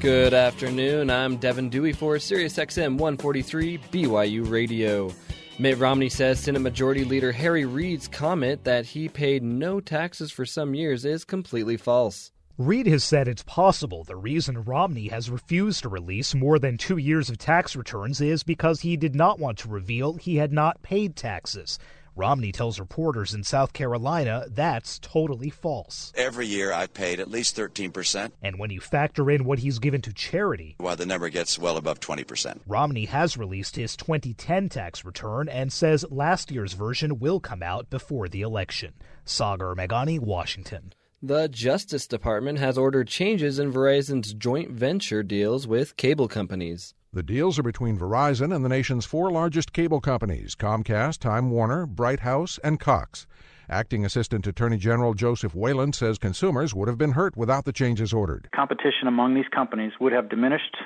Good 0.00 0.34
afternoon. 0.34 1.08
I'm 1.08 1.38
Devin 1.38 1.70
Dewey 1.70 1.94
for 1.94 2.18
Sirius 2.18 2.58
XM 2.58 2.98
143 2.98 3.78
BYU 3.78 4.48
Radio. 4.50 5.10
Mitt 5.58 5.78
Romney 5.78 6.10
says 6.10 6.38
Senate 6.38 6.60
Majority 6.60 7.02
Leader 7.02 7.32
Harry 7.32 7.64
Reid's 7.64 8.06
comment 8.06 8.62
that 8.64 8.84
he 8.84 9.08
paid 9.08 9.42
no 9.42 9.80
taxes 9.80 10.30
for 10.30 10.44
some 10.44 10.74
years 10.74 11.06
is 11.06 11.24
completely 11.24 11.78
false. 11.78 12.30
Reid 12.58 12.86
has 12.86 13.04
said 13.04 13.26
it's 13.26 13.42
possible 13.44 14.04
the 14.04 14.16
reason 14.16 14.64
Romney 14.64 15.08
has 15.08 15.30
refused 15.30 15.82
to 15.82 15.88
release 15.88 16.34
more 16.34 16.58
than 16.58 16.76
two 16.76 16.98
years 16.98 17.30
of 17.30 17.38
tax 17.38 17.74
returns 17.74 18.20
is 18.20 18.42
because 18.42 18.82
he 18.82 18.98
did 18.98 19.14
not 19.14 19.38
want 19.38 19.56
to 19.58 19.68
reveal 19.68 20.14
he 20.14 20.36
had 20.36 20.52
not 20.52 20.82
paid 20.82 21.16
taxes. 21.16 21.78
Romney 22.16 22.50
tells 22.50 22.80
reporters 22.80 23.34
in 23.34 23.44
South 23.44 23.74
Carolina 23.74 24.46
that's 24.48 24.98
totally 24.98 25.50
false. 25.50 26.14
Every 26.16 26.46
year 26.46 26.72
I 26.72 26.86
paid 26.86 27.20
at 27.20 27.30
least 27.30 27.54
13%. 27.56 28.32
And 28.42 28.58
when 28.58 28.70
you 28.70 28.80
factor 28.80 29.30
in 29.30 29.44
what 29.44 29.58
he's 29.58 29.78
given 29.78 30.00
to 30.00 30.14
charity, 30.14 30.76
while 30.78 30.96
the 30.96 31.04
number 31.04 31.28
gets 31.28 31.58
well 31.58 31.76
above 31.76 32.00
20%. 32.00 32.60
Romney 32.66 33.04
has 33.04 33.36
released 33.36 33.76
his 33.76 33.96
2010 33.96 34.70
tax 34.70 35.04
return 35.04 35.48
and 35.50 35.70
says 35.70 36.06
last 36.10 36.50
year's 36.50 36.72
version 36.72 37.18
will 37.18 37.38
come 37.38 37.62
out 37.62 37.90
before 37.90 38.28
the 38.28 38.40
election. 38.40 38.94
Sagar 39.26 39.74
Meghani, 39.74 40.18
Washington. 40.18 40.94
The 41.22 41.48
Justice 41.48 42.06
Department 42.06 42.58
has 42.58 42.78
ordered 42.78 43.08
changes 43.08 43.58
in 43.58 43.72
Verizon's 43.72 44.32
joint 44.32 44.70
venture 44.70 45.22
deals 45.22 45.66
with 45.66 45.96
cable 45.96 46.28
companies. 46.28 46.94
The 47.16 47.22
deals 47.22 47.58
are 47.58 47.62
between 47.62 47.96
Verizon 47.98 48.54
and 48.54 48.62
the 48.62 48.68
nation's 48.68 49.06
four 49.06 49.30
largest 49.30 49.72
cable 49.72 50.02
companies 50.02 50.54
Comcast, 50.54 51.18
Time 51.18 51.48
Warner, 51.48 51.86
Bright 51.86 52.20
House, 52.20 52.60
and 52.62 52.78
Cox. 52.78 53.26
Acting 53.70 54.04
Assistant 54.04 54.46
Attorney 54.46 54.76
General 54.76 55.14
Joseph 55.14 55.54
Wayland 55.54 55.94
says 55.94 56.18
consumers 56.18 56.74
would 56.74 56.88
have 56.88 56.98
been 56.98 57.12
hurt 57.12 57.34
without 57.34 57.64
the 57.64 57.72
changes 57.72 58.12
ordered. 58.12 58.50
Competition 58.54 59.08
among 59.08 59.32
these 59.32 59.48
companies 59.50 59.92
would 59.98 60.12
have 60.12 60.28
diminished, 60.28 60.76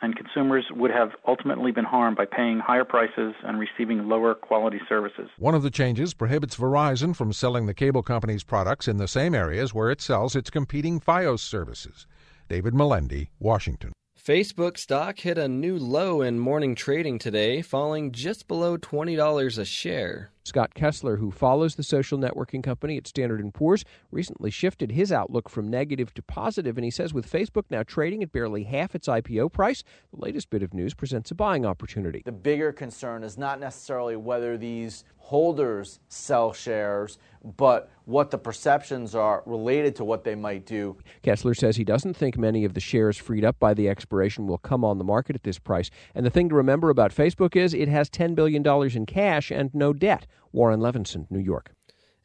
and 0.00 0.16
consumers 0.16 0.64
would 0.70 0.90
have 0.90 1.10
ultimately 1.28 1.72
been 1.72 1.84
harmed 1.84 2.16
by 2.16 2.24
paying 2.24 2.58
higher 2.58 2.86
prices 2.86 3.34
and 3.44 3.60
receiving 3.60 4.08
lower 4.08 4.34
quality 4.34 4.80
services. 4.88 5.28
One 5.36 5.54
of 5.54 5.62
the 5.62 5.70
changes 5.70 6.14
prohibits 6.14 6.56
Verizon 6.56 7.14
from 7.14 7.34
selling 7.34 7.66
the 7.66 7.74
cable 7.74 8.02
company's 8.02 8.44
products 8.44 8.88
in 8.88 8.96
the 8.96 9.06
same 9.06 9.34
areas 9.34 9.74
where 9.74 9.90
it 9.90 10.00
sells 10.00 10.34
its 10.36 10.48
competing 10.48 11.00
Fios 11.00 11.40
services. 11.40 12.06
David 12.48 12.72
Melendi, 12.72 13.28
Washington. 13.38 13.92
Facebook 14.26 14.76
stock 14.76 15.20
hit 15.20 15.38
a 15.38 15.46
new 15.46 15.78
low 15.78 16.20
in 16.20 16.36
morning 16.40 16.74
trading 16.74 17.16
today, 17.16 17.62
falling 17.62 18.10
just 18.10 18.48
below 18.48 18.76
$20 18.76 19.56
a 19.56 19.64
share. 19.64 20.32
Scott 20.46 20.74
Kessler, 20.74 21.16
who 21.16 21.32
follows 21.32 21.74
the 21.74 21.82
social 21.82 22.18
networking 22.18 22.62
company 22.62 22.96
at 22.96 23.08
Standard 23.08 23.42
& 23.52 23.54
Poor's, 23.54 23.84
recently 24.12 24.50
shifted 24.50 24.92
his 24.92 25.10
outlook 25.10 25.48
from 25.48 25.68
negative 25.68 26.14
to 26.14 26.22
positive, 26.22 26.78
and 26.78 26.84
he 26.84 26.90
says 26.90 27.12
with 27.12 27.30
Facebook 27.30 27.64
now 27.68 27.82
trading 27.82 28.22
at 28.22 28.30
barely 28.30 28.62
half 28.62 28.94
its 28.94 29.08
IPO 29.08 29.52
price, 29.52 29.82
the 30.14 30.24
latest 30.24 30.48
bit 30.48 30.62
of 30.62 30.72
news 30.72 30.94
presents 30.94 31.32
a 31.32 31.34
buying 31.34 31.66
opportunity. 31.66 32.22
The 32.24 32.30
bigger 32.30 32.72
concern 32.72 33.24
is 33.24 33.36
not 33.36 33.58
necessarily 33.58 34.14
whether 34.14 34.56
these 34.56 35.04
holders 35.26 35.98
sell 36.08 36.52
shares, 36.52 37.18
but 37.56 37.90
what 38.04 38.30
the 38.30 38.38
perceptions 38.38 39.16
are 39.16 39.42
related 39.44 39.96
to 39.96 40.04
what 40.04 40.22
they 40.22 40.36
might 40.36 40.64
do. 40.64 40.96
Kessler 41.22 41.54
says 41.54 41.74
he 41.74 41.82
doesn't 41.82 42.14
think 42.14 42.38
many 42.38 42.64
of 42.64 42.74
the 42.74 42.80
shares 42.80 43.16
freed 43.16 43.44
up 43.44 43.58
by 43.58 43.74
the 43.74 43.88
expiration 43.88 44.46
will 44.46 44.58
come 44.58 44.84
on 44.84 44.98
the 44.98 45.04
market 45.04 45.34
at 45.34 45.42
this 45.42 45.58
price. 45.58 45.90
And 46.14 46.24
the 46.24 46.30
thing 46.30 46.48
to 46.50 46.54
remember 46.54 46.90
about 46.90 47.12
Facebook 47.12 47.56
is 47.56 47.74
it 47.74 47.88
has 47.88 48.08
$10 48.08 48.36
billion 48.36 48.64
in 48.96 49.06
cash 49.06 49.50
and 49.50 49.74
no 49.74 49.92
debt. 49.92 50.26
Warren 50.56 50.80
Levinson, 50.80 51.30
New 51.30 51.38
York. 51.38 51.72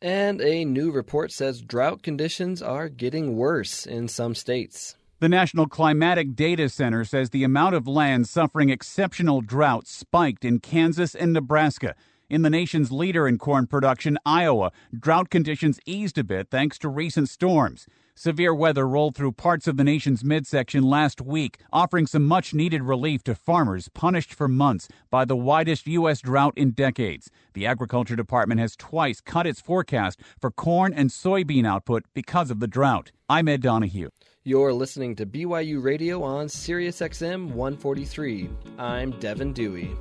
And 0.01 0.41
a 0.41 0.65
new 0.65 0.89
report 0.89 1.31
says 1.31 1.61
drought 1.61 2.01
conditions 2.01 2.61
are 2.61 2.89
getting 2.89 3.35
worse 3.35 3.85
in 3.85 4.07
some 4.07 4.33
states. 4.33 4.95
The 5.19 5.29
National 5.29 5.67
Climatic 5.67 6.35
Data 6.35 6.69
Center 6.69 7.03
says 7.03 7.29
the 7.29 7.43
amount 7.43 7.75
of 7.75 7.87
land 7.87 8.27
suffering 8.27 8.69
exceptional 8.69 9.41
drought 9.41 9.85
spiked 9.85 10.43
in 10.43 10.59
Kansas 10.59 11.13
and 11.13 11.33
Nebraska. 11.33 11.93
In 12.29 12.41
the 12.41 12.49
nation's 12.49 12.91
leader 12.91 13.27
in 13.27 13.37
corn 13.37 13.67
production, 13.67 14.17
Iowa, 14.25 14.71
drought 14.97 15.29
conditions 15.29 15.79
eased 15.85 16.17
a 16.17 16.23
bit 16.23 16.49
thanks 16.49 16.79
to 16.79 16.89
recent 16.89 17.27
storms. 17.27 17.85
Severe 18.15 18.53
weather 18.53 18.87
rolled 18.87 19.15
through 19.15 19.31
parts 19.31 19.67
of 19.67 19.77
the 19.77 19.83
nation's 19.83 20.23
midsection 20.23 20.83
last 20.83 21.21
week, 21.21 21.59
offering 21.71 22.05
some 22.05 22.25
much 22.25 22.53
needed 22.53 22.83
relief 22.83 23.23
to 23.23 23.35
farmers 23.35 23.89
punished 23.89 24.33
for 24.33 24.47
months 24.47 24.87
by 25.09 25.25
the 25.25 25.35
widest 25.35 25.87
U.S. 25.87 26.21
drought 26.21 26.53
in 26.57 26.71
decades. 26.71 27.29
The 27.53 27.65
Agriculture 27.65 28.15
Department 28.15 28.59
has 28.59 28.75
twice 28.75 29.21
cut 29.21 29.47
its 29.47 29.61
forecast 29.61 30.19
for 30.39 30.51
corn 30.51 30.93
and 30.93 31.09
soybean 31.09 31.65
output 31.65 32.03
because 32.13 32.51
of 32.51 32.59
the 32.59 32.67
drought. 32.67 33.11
I'm 33.29 33.47
Ed 33.47 33.61
Donahue. 33.61 34.09
You're 34.43 34.73
listening 34.73 35.15
to 35.17 35.25
BYU 35.25 35.83
Radio 35.83 36.23
on 36.23 36.47
SiriusXM 36.47 37.51
143. 37.51 38.49
I'm 38.77 39.11
Devin 39.19 39.53
Dewey. 39.53 39.95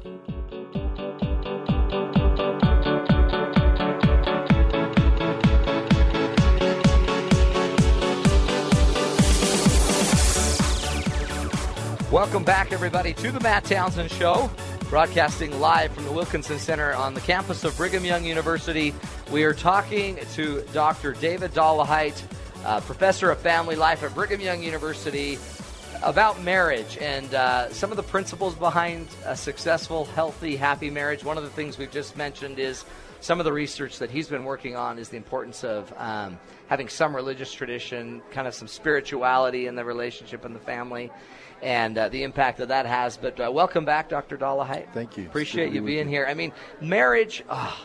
Welcome 12.10 12.42
back, 12.42 12.72
everybody, 12.72 13.12
to 13.14 13.30
the 13.30 13.38
Matt 13.38 13.62
Townsend 13.62 14.10
Show, 14.10 14.50
broadcasting 14.88 15.60
live 15.60 15.92
from 15.92 16.06
the 16.06 16.10
Wilkinson 16.10 16.58
Center 16.58 16.92
on 16.92 17.14
the 17.14 17.20
campus 17.20 17.62
of 17.62 17.76
Brigham 17.76 18.04
Young 18.04 18.24
University. 18.24 18.92
We 19.30 19.44
are 19.44 19.54
talking 19.54 20.18
to 20.32 20.62
Dr. 20.72 21.12
David 21.12 21.52
Dollahite, 21.52 22.20
uh, 22.64 22.80
professor 22.80 23.30
of 23.30 23.38
family 23.38 23.76
life 23.76 24.02
at 24.02 24.12
Brigham 24.12 24.40
Young 24.40 24.60
University, 24.60 25.38
about 26.02 26.42
marriage 26.42 26.98
and 27.00 27.32
uh, 27.32 27.72
some 27.72 27.92
of 27.92 27.96
the 27.96 28.02
principles 28.02 28.56
behind 28.56 29.06
a 29.24 29.36
successful, 29.36 30.06
healthy, 30.06 30.56
happy 30.56 30.90
marriage. 30.90 31.22
One 31.22 31.38
of 31.38 31.44
the 31.44 31.50
things 31.50 31.78
we've 31.78 31.92
just 31.92 32.16
mentioned 32.16 32.58
is 32.58 32.84
some 33.20 33.38
of 33.38 33.44
the 33.44 33.52
research 33.52 34.00
that 34.00 34.10
he's 34.10 34.26
been 34.26 34.44
working 34.44 34.74
on 34.74 34.98
is 34.98 35.10
the 35.10 35.16
importance 35.16 35.62
of 35.62 35.94
um, 35.96 36.40
having 36.66 36.88
some 36.88 37.14
religious 37.14 37.52
tradition, 37.52 38.20
kind 38.32 38.48
of 38.48 38.54
some 38.54 38.66
spirituality 38.66 39.68
in 39.68 39.76
the 39.76 39.84
relationship 39.84 40.44
and 40.44 40.56
the 40.56 40.60
family 40.60 41.08
and 41.62 41.96
uh, 41.96 42.08
the 42.08 42.22
impact 42.22 42.58
that 42.58 42.68
that 42.68 42.86
has. 42.86 43.16
But 43.16 43.40
uh, 43.40 43.50
welcome 43.52 43.84
back, 43.84 44.08
Dr. 44.08 44.36
Dollahite. 44.36 44.92
Thank 44.92 45.16
you. 45.16 45.26
Appreciate 45.26 45.72
you 45.72 45.82
being 45.82 46.08
here. 46.08 46.26
I 46.26 46.34
mean, 46.34 46.52
marriage, 46.80 47.44
oh, 47.48 47.76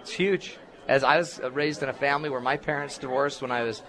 it's 0.00 0.12
huge. 0.12 0.56
As 0.88 1.02
I 1.02 1.16
was 1.16 1.40
raised 1.52 1.82
in 1.82 1.88
a 1.88 1.92
family 1.94 2.30
where 2.30 2.40
my 2.40 2.56
parents 2.56 2.98
divorced 2.98 3.42
when 3.42 3.50
I 3.50 3.62
was 3.62 3.82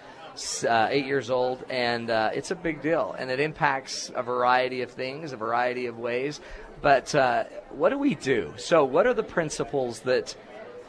uh, 0.67 0.87
eight 0.89 1.05
years 1.05 1.29
old, 1.29 1.63
and 1.69 2.09
uh, 2.09 2.31
it's 2.33 2.51
a 2.51 2.55
big 2.55 2.81
deal, 2.81 3.15
and 3.17 3.31
it 3.31 3.39
impacts 3.39 4.11
a 4.15 4.23
variety 4.23 4.81
of 4.81 4.91
things, 4.91 5.31
a 5.31 5.37
variety 5.37 5.87
of 5.87 5.97
ways. 5.97 6.39
But 6.81 7.13
uh, 7.15 7.45
what 7.69 7.89
do 7.89 7.97
we 7.97 8.15
do? 8.15 8.53
So, 8.57 8.85
what 8.85 9.07
are 9.07 9.13
the 9.13 9.23
principles 9.23 10.01
that 10.01 10.35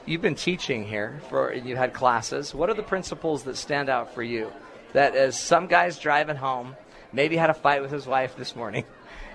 you've 0.07 0.21
been 0.21 0.35
teaching 0.35 0.87
here 0.87 1.21
for? 1.31 1.53
You 1.53 1.77
had 1.77 1.95
classes. 1.95 2.55
What 2.55 2.69
are 2.69 2.75
the 2.75 2.83
principles 2.83 3.45
that 3.45 3.57
stand 3.57 3.89
out 3.89 4.15
for 4.15 4.23
you? 4.23 4.53
That 4.93 5.15
as 5.15 5.39
some 5.39 5.67
guys 5.67 5.99
driving 5.99 6.37
home 6.37 6.77
maybe 7.13 7.37
had 7.37 7.51
a 7.51 7.55
fight 7.55 7.83
with 7.83 7.91
his 7.91 8.07
wife 8.07 8.37
this 8.37 8.55
morning 8.55 8.85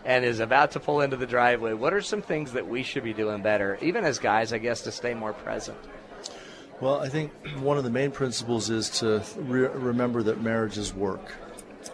and 0.05 0.25
is 0.25 0.39
about 0.39 0.71
to 0.71 0.79
pull 0.79 1.01
into 1.01 1.17
the 1.17 1.25
driveway, 1.25 1.73
what 1.73 1.93
are 1.93 2.01
some 2.01 2.21
things 2.21 2.53
that 2.53 2.67
we 2.67 2.83
should 2.83 3.03
be 3.03 3.13
doing 3.13 3.41
better, 3.41 3.77
even 3.81 4.03
as 4.03 4.19
guys, 4.19 4.53
I 4.53 4.57
guess, 4.57 4.81
to 4.81 4.91
stay 4.91 5.13
more 5.13 5.33
present? 5.33 5.77
Well, 6.81 6.99
I 6.99 7.07
think 7.07 7.31
one 7.59 7.77
of 7.77 7.83
the 7.83 7.89
main 7.89 8.11
principles 8.11 8.69
is 8.69 8.89
to 8.99 9.23
re- 9.37 9.67
remember 9.67 10.23
that 10.23 10.41
marriage 10.41 10.77
is 10.77 10.93
work. 10.93 11.33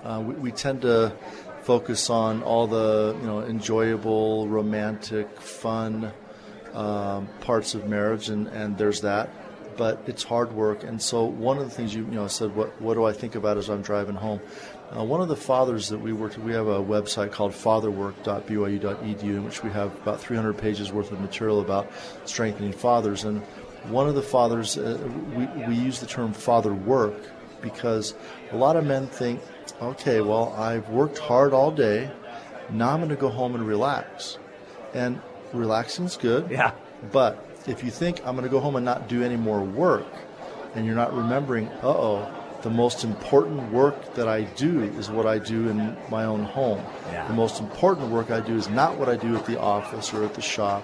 Uh, 0.04 0.24
we, 0.26 0.34
we, 0.36 0.52
tend 0.52 0.82
to 0.84 1.14
focus 1.62 2.10
on 2.10 2.42
all 2.44 2.66
the 2.66 3.16
you 3.20 3.28
know 3.28 3.42
enjoyable, 3.42 4.48
romantic, 4.48 5.40
fun 5.42 6.12
um, 6.74 7.28
parts 7.42 7.76
of 7.76 7.88
marriage, 7.88 8.30
and, 8.30 8.48
and 8.48 8.78
there's 8.78 9.02
that. 9.02 9.30
But 9.80 10.04
it's 10.08 10.24
hard 10.24 10.52
work, 10.52 10.84
and 10.84 11.02
so 11.02 11.24
one 11.24 11.58
of 11.58 11.64
the 11.64 11.70
things 11.70 11.96
you 11.96 12.04
you 12.04 12.12
know 12.12 12.28
said, 12.28 12.54
what 12.54 12.70
what 12.82 12.96
do 12.96 13.06
I 13.06 13.14
think 13.14 13.36
about 13.36 13.58
as 13.58 13.70
I'm 13.70 13.82
driving 13.82 14.16
home? 14.16 14.42
Uh, 14.92 15.06
one 15.06 15.22
of 15.22 15.30
the 15.30 15.38
fathers 15.38 15.88
that 15.88 16.00
we 16.00 16.12
worked 16.12 16.36
with, 16.36 16.46
we 16.46 16.52
have 16.52 16.68
a 16.68 16.82
website 16.82 17.32
called 17.32 17.54
fatherwork.byu.edu 17.54 19.24
in 19.24 19.46
which 19.46 19.64
we 19.64 19.70
have 19.70 19.96
about 20.02 20.20
300 20.20 20.58
pages 20.58 20.92
worth 20.92 21.14
of 21.14 21.22
material 21.22 21.62
about 21.62 21.90
strengthening 22.26 22.74
fathers. 22.74 23.24
And 23.24 23.42
one 23.88 24.10
of 24.10 24.16
the 24.16 24.22
fathers, 24.22 24.78
uh, 24.78 24.98
we, 25.36 25.46
we 25.68 25.76
use 25.76 26.00
the 26.02 26.08
term 26.08 26.34
father 26.34 26.74
work 26.74 27.16
because 27.62 28.16
a 28.52 28.58
lot 28.58 28.76
of 28.76 28.86
men 28.86 29.08
think, 29.08 29.42
okay, 29.82 30.22
well, 30.22 30.54
I've 30.58 30.90
worked 30.90 31.20
hard 31.20 31.54
all 31.54 31.72
day. 31.72 32.12
Now 32.72 32.90
I'm 32.90 33.00
going 33.00 33.10
to 33.10 33.16
go 33.16 33.30
home 33.30 33.56
and 33.56 33.66
relax. 33.66 34.40
And 34.94 35.22
relaxing 35.54 36.06
is 36.06 36.18
good. 36.18 36.50
Yeah. 36.50 36.74
But 37.12 37.49
if 37.70 37.84
you 37.84 37.92
think 37.92 38.20
I'm 38.26 38.36
going 38.36 38.44
to 38.44 38.50
go 38.50 38.60
home 38.60 38.76
and 38.76 38.84
not 38.84 39.08
do 39.08 39.24
any 39.24 39.36
more 39.36 39.62
work, 39.62 40.08
and 40.76 40.86
you're 40.86 40.96
not 40.96 41.14
remembering, 41.14 41.68
uh 41.68 41.88
oh, 41.88 42.36
the 42.62 42.70
most 42.70 43.04
important 43.04 43.72
work 43.72 44.16
that 44.16 44.28
I 44.28 44.42
do 44.42 44.82
is 44.82 45.10
what 45.10 45.26
I 45.26 45.40
do 45.40 45.70
in 45.70 45.96
my 46.10 46.26
own 46.26 46.44
home. 46.44 46.84
Yeah. 47.08 47.28
The 47.28 47.34
most 47.34 47.62
important 47.62 48.10
work 48.10 48.32
I 48.32 48.42
do 48.42 48.56
is 48.56 48.68
not 48.70 48.98
what 48.98 49.08
I 49.08 49.16
do 49.16 49.36
at 49.38 49.46
the 49.46 49.60
office 49.60 50.14
or 50.14 50.26
at 50.26 50.34
the 50.34 50.42
shop. 50.42 50.84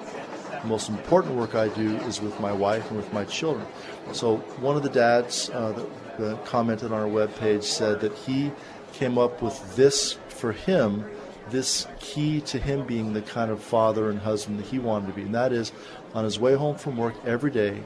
The 0.62 0.68
most 0.68 0.90
important 0.90 1.36
work 1.36 1.54
I 1.54 1.68
do 1.68 1.98
is 1.98 2.22
with 2.22 2.40
my 2.40 2.54
wife 2.54 2.88
and 2.90 2.98
with 2.98 3.12
my 3.12 3.26
children. 3.26 3.68
So 4.14 4.38
one 4.62 4.78
of 4.78 4.84
the 4.84 4.90
dads 4.90 5.50
uh, 5.50 5.74
that, 5.74 6.18
that 6.20 6.46
commented 6.46 6.94
on 6.94 7.00
our 7.00 7.10
webpage 7.10 7.64
said 7.64 8.00
that 8.02 8.14
he 8.14 8.52
came 8.94 9.18
up 9.18 9.42
with 9.42 9.76
this 9.76 10.18
for 10.30 10.54
him, 10.54 11.04
this 11.52 11.88
key 12.00 12.42
to 12.42 12.60
him 12.60 12.86
being 12.86 13.14
the 13.14 13.22
kind 13.22 13.52
of 13.52 13.62
father 13.62 14.10
and 14.10 14.20
husband 14.20 14.60
that 14.60 14.66
he 14.68 14.80
wanted 14.80 15.08
to 15.08 15.14
be. 15.14 15.22
And 15.24 15.36
that 15.36 15.52
is 15.52 15.72
on 16.14 16.24
his 16.24 16.40
way 16.40 16.56
home 16.56 16.76
from 16.76 16.98
work 16.98 17.16
every 17.26 17.52
day, 17.52 17.84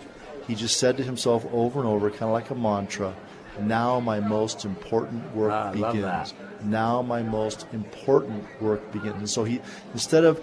he 0.48 0.56
just 0.56 0.78
said 0.78 0.98
to 0.98 1.04
himself 1.04 1.46
over 1.52 1.80
and 1.80 1.88
over, 1.88 2.10
kind 2.10 2.24
of 2.24 2.32
like 2.32 2.50
a 2.50 2.56
mantra, 2.56 3.14
Now 3.62 4.00
my 4.00 4.20
most 4.20 4.66
important 4.66 5.36
work 5.36 5.52
Ah, 5.52 5.72
begins. 5.72 6.34
Now 6.64 7.02
my 7.02 7.22
most 7.22 7.66
important 7.74 8.44
work 8.62 8.92
begins. 8.92 9.18
And 9.18 9.30
so 9.30 9.44
he, 9.44 9.62
instead 9.94 10.24
of, 10.24 10.38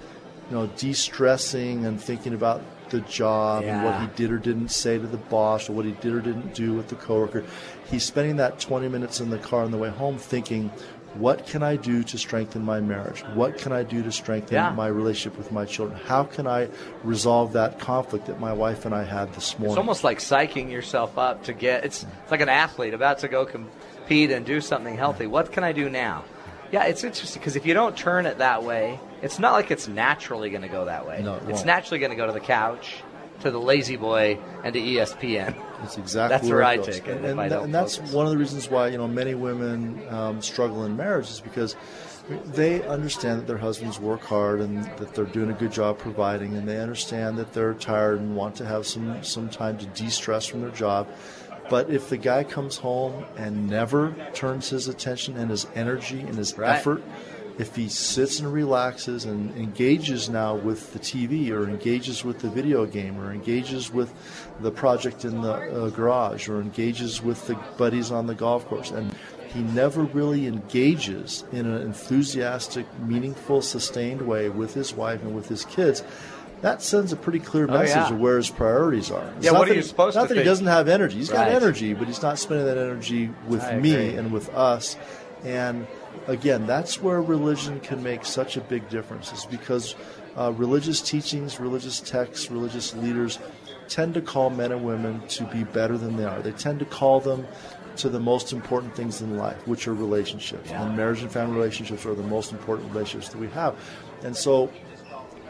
you 0.51 0.57
know, 0.57 0.67
de-stressing 0.77 1.85
and 1.85 2.01
thinking 2.01 2.35
about 2.35 2.63
the 2.91 3.01
job 3.01 3.65
and 3.65 3.85
what 3.85 4.01
he 4.01 4.07
did 4.15 4.31
or 4.31 4.39
didn't 4.39 4.69
say 4.69 4.97
to 4.97 5.07
the 5.07 5.17
boss 5.17 5.69
or 5.69 5.73
what 5.73 5.85
he 5.85 5.93
did 5.93 6.13
or 6.13 6.21
didn't 6.21 6.55
do 6.55 6.73
with 6.73 6.89
the 6.89 6.95
coworker, 6.95 7.45
he's 7.91 8.05
spending 8.05 8.37
that 8.37 8.61
20 8.61 8.89
minutes 8.89 9.21
in 9.21 9.31
the 9.31 9.39
car 9.39 9.63
on 9.65 9.73
the 9.73 9.79
way 9.79 9.89
home 9.91 10.19
thinking, 10.19 10.71
what 11.19 11.47
can 11.47 11.63
I 11.63 11.77
do 11.77 12.03
to 12.05 12.19
strengthen 12.19 12.63
my 12.63 12.81
marriage? 12.81 13.21
What 13.35 13.59
can 13.59 13.73
I 13.73 13.83
do 13.83 14.03
to 14.03 14.13
strengthen 14.13 14.55
Yeah. 14.55 14.71
my 14.71 14.87
relationship 14.87 15.39
with 15.39 15.53
my 15.53 15.65
children? 15.65 15.99
How 16.05 16.25
can 16.25 16.47
I 16.47 16.69
resolve 17.05 17.53
that 17.55 17.79
conflict 17.79 18.27
that 18.27 18.41
my 18.41 18.53
wife 18.53 18.85
and 18.85 18.95
I 18.95 19.05
had 19.05 19.33
this 19.35 19.59
morning? 19.59 19.73
It's 19.73 19.79
almost 19.79 20.05
like 20.05 20.19
psyching 20.19 20.71
yourself 20.71 21.19
up 21.19 21.45
to 21.45 21.53
get. 21.53 21.85
It's, 21.85 22.05
it's 22.23 22.31
like 22.31 22.41
an 22.41 22.49
athlete 22.49 22.95
about 22.95 23.19
to 23.21 23.29
go 23.29 23.45
compete 23.47 24.31
and 24.31 24.45
do 24.47 24.61
something 24.61 24.97
healthy. 24.97 25.27
What 25.27 25.53
can 25.53 25.65
I 25.65 25.73
do 25.73 25.89
now? 25.91 26.25
Yeah, 26.73 26.85
it's 26.85 27.05
interesting 27.05 27.41
because 27.41 27.57
if 27.57 27.65
you 27.65 27.75
don't 27.75 27.97
turn 27.97 28.27
it 28.27 28.39
that 28.39 28.65
way, 28.65 28.99
it's 29.23 29.39
not 29.39 29.53
like 29.53 29.71
it's 29.71 29.87
naturally 29.87 30.51
going 30.51 30.63
to 30.63 30.69
go 30.69 30.87
that 30.87 31.07
way. 31.07 31.23
No, 31.23 31.35
it 31.37 31.43
it's 31.49 31.65
naturally 31.65 32.01
going 32.01 32.11
to 32.11 32.17
go 32.17 32.27
to 32.27 32.33
the 32.33 32.41
couch, 32.41 32.97
to 33.41 33.51
the 33.51 33.61
La-Z-Boy, 33.61 34.39
and 34.65 34.73
to 34.75 34.81
ESPN. 34.81 35.55
That's 35.81 35.99
exactly 35.99 36.37
That's 36.37 36.49
where 36.49 36.57
where 36.59 36.65
I 36.65 36.77
goes. 36.77 36.87
take 36.87 37.07
it. 37.09 37.17
And, 37.25 37.41
and 37.41 37.51
that- 37.51 37.63
and 37.63 37.75
that's 37.75 37.97
focus. 37.97 38.13
one 38.13 38.27
of 38.27 38.33
the 38.33 38.39
reasons 38.39 38.71
why 38.71 38.89
you 38.89 38.99
know 38.99 39.07
many 39.09 39.35
women 39.35 40.03
um, 40.09 40.41
struggle 40.43 40.85
in 40.85 40.97
marriage 40.97 41.31
is 41.31 41.41
because 41.41 41.77
they 42.45 42.83
understand 42.87 43.39
that 43.41 43.47
their 43.47 43.59
husbands 43.59 44.01
work 44.01 44.23
hard 44.23 44.61
and 44.61 44.85
that 44.99 45.15
they're 45.15 45.27
doing 45.27 45.51
a 45.51 45.55
good 45.55 45.71
job 45.73 45.99
providing, 45.99 46.57
and 46.57 46.69
they 46.69 46.79
understand 46.81 47.39
that 47.39 47.53
they're 47.53 47.75
tired 47.75 48.19
and 48.19 48.35
want 48.35 48.57
to 48.57 48.65
have 48.67 48.87
some 48.87 49.23
some 49.23 49.49
time 49.49 49.79
to 49.79 49.87
de-stress 49.87 50.47
from 50.47 50.61
their 50.63 50.71
job. 50.71 51.07
But 51.69 51.91
if 51.91 52.09
the 52.09 52.17
guy 52.17 52.45
comes 52.45 52.77
home 52.77 53.25
and 53.37 53.69
never 53.69 54.15
turns 54.35 54.69
his 54.71 54.87
attention 54.89 55.37
and 55.37 55.51
his 55.51 55.67
energy 55.75 56.21
and 56.21 56.37
his 56.37 56.57
Right. 56.57 56.77
effort 56.77 57.03
if 57.59 57.75
he 57.75 57.89
sits 57.89 58.39
and 58.41 58.53
relaxes 58.53 59.25
and 59.25 59.57
engages 59.57 60.29
now 60.29 60.55
with 60.55 60.93
the 60.93 60.99
TV 60.99 61.51
or 61.51 61.69
engages 61.69 62.23
with 62.25 62.41
the 62.41 62.51
video 62.51 62.85
game 62.87 63.19
or 63.19 63.33
engages 63.33 63.91
with 63.93 64.13
the 64.61 64.71
project 64.71 65.25
in 65.25 65.41
the 65.41 65.53
uh, 65.53 65.89
garage 65.91 66.49
or 66.49 66.61
engages 66.61 67.23
with 67.23 67.47
the 67.47 67.55
buddies 67.79 68.11
on 68.11 68.27
the 68.27 68.35
golf 68.35 68.67
course 68.67 68.91
and 68.91 69.15
he 69.55 69.63
never 69.63 70.03
really 70.03 70.47
engages 70.47 71.45
in 71.53 71.65
an 71.67 71.81
enthusiastic, 71.83 72.87
meaningful, 73.01 73.63
sustained 73.63 74.21
way 74.23 74.49
with 74.51 74.75
his 74.75 74.93
wife 74.93 75.23
and 75.23 75.35
with 75.35 75.49
his 75.49 75.65
kids. 75.65 76.03
That 76.63 76.83
sends 76.83 77.13
a 77.13 77.17
pretty 77.17 77.39
clear 77.39 77.65
Oh, 77.69 77.73
message 77.73 77.97
yeah. 77.97 78.11
of 78.11 78.19
where 78.19 78.37
his 78.37 78.51
priorities 78.51 79.11
are. 79.11 79.25
It's 79.37 79.47
Yeah, 79.47 79.53
what 79.53 79.69
are 79.69 79.75
you 79.75 79.81
he- 79.81 79.87
supposed 79.87 80.15
Not 80.17 80.23
to 80.23 80.29
Not 80.29 80.35
that 80.35 80.39
he 80.39 80.45
doesn't 80.45 80.67
have 80.67 80.89
energy. 80.89 81.17
He's 81.19 81.31
got 81.31 81.49
energy, 81.49 81.95
but 81.95 82.07
he's 82.07 82.21
not 82.23 82.39
spending 82.39 82.67
that 82.67 82.77
energy 82.79 83.31
with 83.47 83.63
I 83.63 83.79
me 83.79 83.95
agree. 83.95 84.19
and 84.19 84.33
with 84.33 84.49
us. 84.55 84.97
And 85.45 85.87
again, 86.27 86.67
that's 86.67 87.01
where 87.01 87.21
religion 87.21 87.81
can 87.81 88.03
make 88.03 88.25
such 88.25 88.57
a 88.57 88.61
big 88.61 88.89
difference, 88.89 89.33
is 89.33 89.47
because 89.47 89.95
uh, 90.37 90.53
religious 90.53 91.01
teachings, 91.01 91.59
religious 91.61 92.01
texts, 92.01 92.51
religious 92.51 92.95
leaders 92.95 93.39
tend 93.89 94.15
to 94.15 94.21
call 94.21 94.51
men 94.51 94.73
and 94.73 94.85
women 94.85 95.27
to 95.29 95.45
be 95.45 95.65
better 95.65 95.97
than 95.97 96.17
they 96.17 96.25
are. 96.25 96.41
They 96.43 96.53
tend 96.53 96.81
to 96.81 96.85
call 96.85 97.21
them 97.21 97.47
to 97.97 98.09
the 98.09 98.21
most 98.21 98.53
important 98.53 98.95
things 98.95 99.23
in 99.23 99.37
life, 99.37 99.67
which 99.67 99.89
are 99.89 99.95
relationships. 99.95 100.71
And 100.71 100.97
marriage 100.97 101.23
and 101.23 101.31
family 101.31 101.57
relationships 101.57 102.05
are 102.05 102.15
the 102.15 102.23
most 102.23 102.53
important 102.53 102.93
relationships 102.93 103.33
that 103.33 103.39
we 103.39 103.49
have. 103.49 103.77
And 104.23 104.37
so, 104.37 104.71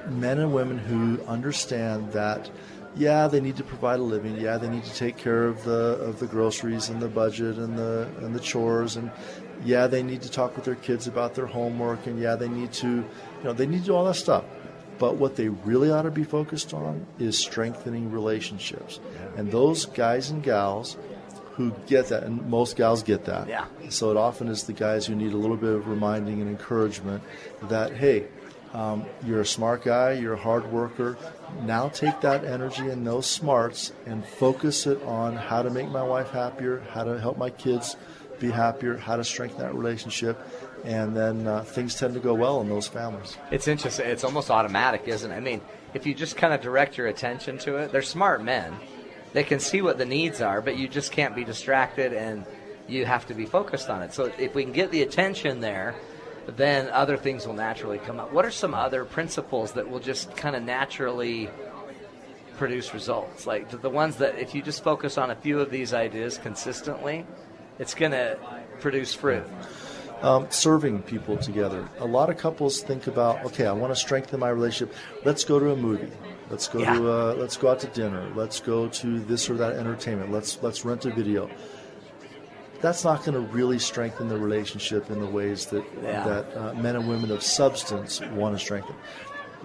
men 0.08 0.38
and 0.38 0.52
women 0.52 0.78
who 0.78 1.20
understand 1.26 2.12
that 2.12 2.48
yeah 2.94 3.28
they 3.28 3.40
need 3.40 3.56
to 3.56 3.64
provide 3.64 3.98
a 3.98 4.02
living 4.02 4.36
yeah 4.36 4.56
they 4.56 4.68
need 4.68 4.84
to 4.84 4.94
take 4.94 5.16
care 5.16 5.44
of 5.44 5.62
the 5.64 5.96
of 6.00 6.18
the 6.18 6.26
groceries 6.26 6.88
and 6.88 7.00
the 7.00 7.08
budget 7.08 7.58
and 7.58 7.76
the 7.76 8.08
and 8.22 8.34
the 8.34 8.40
chores 8.40 8.96
and 8.96 9.10
yeah 9.64 9.86
they 9.86 10.02
need 10.02 10.22
to 10.22 10.30
talk 10.30 10.54
with 10.56 10.64
their 10.64 10.74
kids 10.76 11.06
about 11.06 11.34
their 11.34 11.46
homework 11.46 12.06
and 12.06 12.18
yeah 12.20 12.34
they 12.36 12.48
need 12.48 12.72
to 12.72 12.88
you 12.88 13.44
know 13.44 13.52
they 13.52 13.66
need 13.66 13.80
to 13.80 13.86
do 13.86 13.94
all 13.94 14.04
that 14.04 14.14
stuff 14.14 14.44
but 14.98 15.16
what 15.16 15.36
they 15.36 15.48
really 15.48 15.90
ought 15.90 16.02
to 16.02 16.10
be 16.10 16.24
focused 16.24 16.72
on 16.72 17.06
is 17.18 17.38
strengthening 17.38 18.10
relationships 18.10 19.00
and 19.36 19.50
those 19.50 19.86
guys 19.86 20.30
and 20.30 20.42
gals 20.42 20.96
who 21.56 21.72
get 21.86 22.08
that, 22.08 22.22
and 22.22 22.46
most 22.50 22.76
gals 22.76 23.02
get 23.02 23.24
that. 23.24 23.48
Yeah. 23.48 23.64
So 23.88 24.10
it 24.10 24.18
often 24.18 24.48
is 24.48 24.64
the 24.64 24.74
guys 24.74 25.06
who 25.06 25.14
need 25.14 25.32
a 25.32 25.38
little 25.38 25.56
bit 25.56 25.72
of 25.72 25.88
reminding 25.88 26.42
and 26.42 26.50
encouragement 26.50 27.24
that, 27.62 27.96
hey, 27.96 28.26
um, 28.74 29.06
you're 29.24 29.40
a 29.40 29.46
smart 29.46 29.82
guy, 29.82 30.12
you're 30.12 30.34
a 30.34 30.38
hard 30.38 30.70
worker. 30.70 31.16
Now 31.62 31.88
take 31.88 32.20
that 32.20 32.44
energy 32.44 32.90
and 32.90 33.06
those 33.06 33.26
smarts 33.26 33.92
and 34.04 34.22
focus 34.22 34.86
it 34.86 35.02
on 35.04 35.34
how 35.34 35.62
to 35.62 35.70
make 35.70 35.88
my 35.88 36.02
wife 36.02 36.30
happier, 36.30 36.84
how 36.90 37.04
to 37.04 37.18
help 37.18 37.38
my 37.38 37.48
kids 37.48 37.96
be 38.38 38.50
happier, 38.50 38.96
how 38.96 39.16
to 39.16 39.24
strengthen 39.24 39.60
that 39.60 39.74
relationship, 39.74 40.38
and 40.84 41.16
then 41.16 41.46
uh, 41.46 41.62
things 41.62 41.94
tend 41.94 42.14
to 42.14 42.20
go 42.20 42.34
well 42.34 42.60
in 42.60 42.68
those 42.68 42.86
families. 42.86 43.36
It's 43.50 43.68
interesting. 43.68 44.06
It's 44.06 44.24
almost 44.24 44.50
automatic, 44.50 45.08
isn't 45.08 45.30
it? 45.30 45.34
I 45.34 45.40
mean, 45.40 45.60
if 45.94 46.06
you 46.06 46.14
just 46.14 46.36
kind 46.36 46.52
of 46.52 46.60
direct 46.60 46.96
your 46.98 47.06
attention 47.06 47.58
to 47.58 47.76
it, 47.76 47.92
they're 47.92 48.02
smart 48.02 48.42
men. 48.44 48.74
They 49.32 49.44
can 49.44 49.60
see 49.60 49.82
what 49.82 49.98
the 49.98 50.04
needs 50.04 50.40
are, 50.40 50.60
but 50.60 50.76
you 50.76 50.88
just 50.88 51.12
can't 51.12 51.34
be 51.34 51.44
distracted 51.44 52.12
and 52.12 52.46
you 52.88 53.04
have 53.04 53.26
to 53.26 53.34
be 53.34 53.46
focused 53.46 53.90
on 53.90 54.02
it. 54.02 54.14
So 54.14 54.32
if 54.38 54.54
we 54.54 54.62
can 54.62 54.72
get 54.72 54.90
the 54.90 55.02
attention 55.02 55.60
there, 55.60 55.94
then 56.46 56.88
other 56.90 57.16
things 57.16 57.46
will 57.46 57.54
naturally 57.54 57.98
come 57.98 58.20
up. 58.20 58.32
What 58.32 58.44
are 58.44 58.50
some 58.50 58.74
other 58.74 59.04
principles 59.04 59.72
that 59.72 59.90
will 59.90 59.98
just 59.98 60.36
kind 60.36 60.54
of 60.54 60.62
naturally 60.62 61.50
produce 62.56 62.94
results? 62.94 63.46
Like 63.46 63.70
the, 63.70 63.78
the 63.78 63.90
ones 63.90 64.16
that 64.16 64.38
if 64.38 64.54
you 64.54 64.62
just 64.62 64.84
focus 64.84 65.18
on 65.18 65.30
a 65.30 65.36
few 65.36 65.60
of 65.60 65.70
these 65.70 65.92
ideas 65.92 66.38
consistently, 66.38 67.26
it's 67.78 67.94
going 67.94 68.12
to 68.12 68.38
produce 68.80 69.14
fruit. 69.14 69.44
um, 70.22 70.46
serving 70.50 71.02
people 71.02 71.36
together. 71.36 71.86
A 71.98 72.06
lot 72.06 72.30
of 72.30 72.38
couples 72.38 72.80
think 72.82 73.06
about, 73.06 73.44
okay, 73.44 73.66
I 73.66 73.72
want 73.72 73.92
to 73.92 73.96
strengthen 74.00 74.40
my 74.40 74.48
relationship. 74.48 74.94
Let's 75.24 75.44
go 75.44 75.58
to 75.58 75.72
a 75.72 75.76
movie. 75.76 76.10
Let's 76.48 76.68
go 76.68 76.78
Yeah. 76.80 76.94
to 76.94 77.10
uh, 77.10 77.34
let's 77.34 77.56
go 77.58 77.68
out 77.70 77.80
to 77.80 77.86
dinner. 77.88 78.30
Let's 78.34 78.58
go 78.60 78.88
to 78.88 79.18
this 79.20 79.50
or 79.50 79.56
that 79.58 79.74
entertainment. 79.76 80.32
Let's 80.32 80.62
let's 80.62 80.84
rent 80.86 81.04
a 81.04 81.10
video. 81.10 81.50
That's 82.80 83.04
not 83.04 83.24
going 83.24 83.34
to 83.34 83.40
really 83.52 83.78
strengthen 83.78 84.28
the 84.28 84.38
relationship 84.38 85.10
in 85.10 85.20
the 85.20 85.26
ways 85.26 85.66
that 85.66 85.84
Yeah. 86.02 86.24
that 86.24 86.56
uh, 86.56 86.74
men 86.74 86.96
and 86.96 87.08
women 87.08 87.30
of 87.30 87.42
substance 87.42 88.20
want 88.32 88.56
to 88.56 88.64
strengthen. 88.64 88.94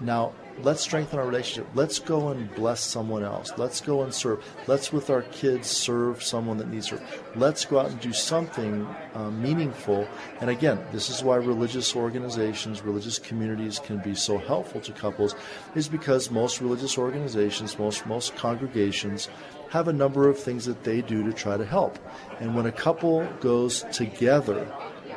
Now, 0.00 0.32
let's 0.62 0.82
strengthen 0.82 1.18
our 1.18 1.26
relationship. 1.26 1.68
Let's 1.74 1.98
go 1.98 2.28
and 2.28 2.52
bless 2.54 2.80
someone 2.80 3.24
else. 3.24 3.52
Let's 3.56 3.80
go 3.80 4.02
and 4.02 4.12
serve. 4.12 4.44
Let's, 4.66 4.92
with 4.92 5.10
our 5.10 5.22
kids, 5.22 5.68
serve 5.68 6.22
someone 6.22 6.58
that 6.58 6.68
needs 6.68 6.88
served. 6.88 7.02
Let's 7.34 7.64
go 7.64 7.80
out 7.80 7.90
and 7.90 8.00
do 8.00 8.12
something 8.12 8.86
uh, 9.14 9.30
meaningful. 9.30 10.06
And 10.40 10.50
again, 10.50 10.78
this 10.92 11.10
is 11.10 11.22
why 11.22 11.36
religious 11.36 11.96
organizations, 11.96 12.82
religious 12.82 13.18
communities 13.18 13.78
can 13.78 13.98
be 13.98 14.14
so 14.14 14.38
helpful 14.38 14.80
to 14.82 14.92
couples, 14.92 15.34
is 15.74 15.88
because 15.88 16.30
most 16.30 16.60
religious 16.60 16.98
organizations, 16.98 17.78
most 17.78 18.06
most 18.06 18.36
congregations, 18.36 19.28
have 19.70 19.88
a 19.88 19.92
number 19.92 20.28
of 20.28 20.38
things 20.38 20.66
that 20.66 20.84
they 20.84 21.00
do 21.00 21.24
to 21.24 21.32
try 21.32 21.56
to 21.56 21.64
help. 21.64 21.98
And 22.40 22.54
when 22.54 22.66
a 22.66 22.72
couple 22.72 23.26
goes 23.40 23.84
together 23.92 24.66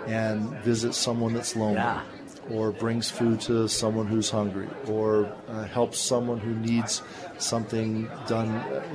and 0.07 0.49
visits 0.63 0.97
someone 0.97 1.33
that's 1.33 1.55
lonely 1.55 1.75
Yeah. 1.75 2.01
Or 2.51 2.71
brings 2.71 3.09
food 3.09 3.41
to 3.41 3.67
someone 3.67 4.05
who's 4.05 4.29
hungry, 4.29 4.67
or 4.87 5.31
uh, 5.49 5.63
helps 5.65 5.99
someone 5.99 6.39
who 6.39 6.53
needs 6.55 7.01
something 7.39 8.09
done 8.27 8.47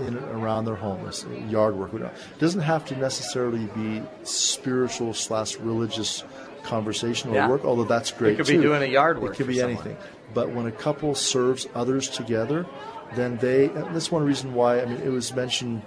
in 0.07 0.17
around 0.17 0.65
their 0.65 0.77
home, 0.77 1.11
yard 1.49 1.77
work. 1.77 1.93
It 1.95 2.11
doesn't 2.39 2.61
have 2.63 2.85
to 2.87 2.97
necessarily 2.97 3.67
be 3.75 4.03
spiritual 4.23 5.15
slash 5.15 5.57
religious 5.59 6.23
conversation 6.63 7.31
or 7.31 7.35
Yeah. 7.35 7.49
work, 7.49 7.65
although 7.65 7.85
that's 7.85 8.13
great 8.13 8.35
It 8.35 8.37
could 8.37 8.47
be 8.47 8.57
doing 8.63 8.83
a 8.83 8.87
yard 8.87 9.21
work 9.21 9.35
It 9.35 9.37
could 9.39 9.47
be 9.49 9.59
someone. 9.59 9.75
anything. 9.75 9.97
But 10.33 10.51
when 10.51 10.67
a 10.67 10.73
couple 10.73 11.15
serves 11.15 11.67
others 11.75 12.09
together, 12.09 12.67
then 13.17 13.37
they. 13.39 13.65
and 13.65 13.95
That's 13.95 14.13
one 14.13 14.25
reason 14.25 14.55
why. 14.55 14.81
I 14.81 14.85
mean, 14.87 15.01
it 15.03 15.09
was 15.11 15.35
mentioned 15.35 15.83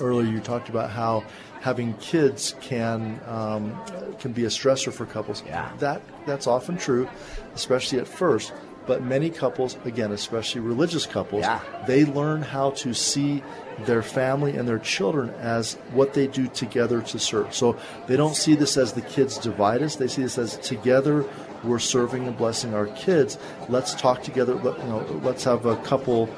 earlier. 0.00 0.30
You 0.30 0.38
talked 0.40 0.68
about 0.68 0.90
how 0.90 1.24
having 1.62 1.94
kids 1.94 2.54
can 2.60 3.18
um, 3.26 3.80
can 4.18 4.32
be 4.32 4.44
a 4.44 4.48
stressor 4.48 4.92
for 4.92 5.06
couples. 5.06 5.42
Yeah. 5.46 5.72
That 5.78 6.02
that's 6.26 6.46
often 6.46 6.76
true, 6.76 7.08
especially 7.54 7.98
at 7.98 8.06
first. 8.06 8.52
But 8.84 9.00
many 9.04 9.30
couples, 9.30 9.76
again, 9.84 10.10
especially 10.10 10.60
religious 10.60 11.06
couples, 11.06 11.42
Yeah. 11.42 11.60
they 11.86 12.04
learn 12.04 12.42
how 12.42 12.70
to 12.82 12.92
see 12.92 13.40
their 13.86 14.02
family 14.02 14.56
and 14.56 14.66
their 14.66 14.80
children 14.80 15.30
as 15.38 15.74
what 15.92 16.14
they 16.14 16.26
do 16.26 16.48
together 16.48 17.00
to 17.00 17.18
serve. 17.20 17.54
So 17.54 17.76
they 18.08 18.16
don't 18.16 18.34
see 18.34 18.56
this 18.56 18.76
as 18.76 18.92
the 18.94 19.00
kids 19.00 19.38
divide 19.38 19.82
us. 19.82 19.94
They 19.96 20.08
see 20.08 20.22
this 20.22 20.36
as 20.36 20.56
together 20.58 21.24
we're 21.62 21.78
serving 21.78 22.26
and 22.26 22.36
blessing 22.36 22.74
our 22.74 22.86
kids. 22.88 23.38
Let's 23.68 23.94
talk 23.94 24.24
together. 24.24 24.56
Let, 24.56 24.76
you 24.80 24.84
know, 24.86 25.20
let's 25.22 25.44
have 25.44 25.64
a 25.64 25.76
couple 25.76 26.28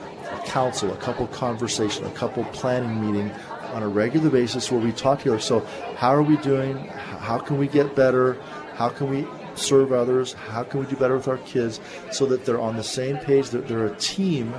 counsel, 0.44 0.92
a 0.92 0.96
couple 0.98 1.26
conversation, 1.28 2.04
a 2.04 2.10
couple 2.10 2.44
planning 2.52 3.00
meeting 3.00 3.32
on 3.74 3.82
a 3.82 3.88
regular 3.88 4.30
basis 4.30 4.70
where 4.70 4.80
we 4.80 4.92
talk 4.92 5.18
together. 5.18 5.38
So 5.40 5.60
how 5.96 6.14
are 6.14 6.22
we 6.22 6.36
doing? 6.38 6.76
How 6.88 7.38
can 7.38 7.58
we 7.58 7.66
get 7.68 7.94
better? 7.96 8.34
How 8.74 8.88
can 8.88 9.10
we 9.10 9.26
serve 9.56 9.92
others? 9.92 10.32
How 10.32 10.62
can 10.62 10.80
we 10.80 10.86
do 10.86 10.96
better 10.96 11.16
with 11.16 11.28
our 11.28 11.38
kids 11.38 11.80
so 12.12 12.24
that 12.26 12.44
they're 12.44 12.60
on 12.60 12.76
the 12.76 12.84
same 12.84 13.16
page, 13.18 13.50
that 13.50 13.66
they're 13.68 13.86
a 13.86 13.96
team 13.96 14.54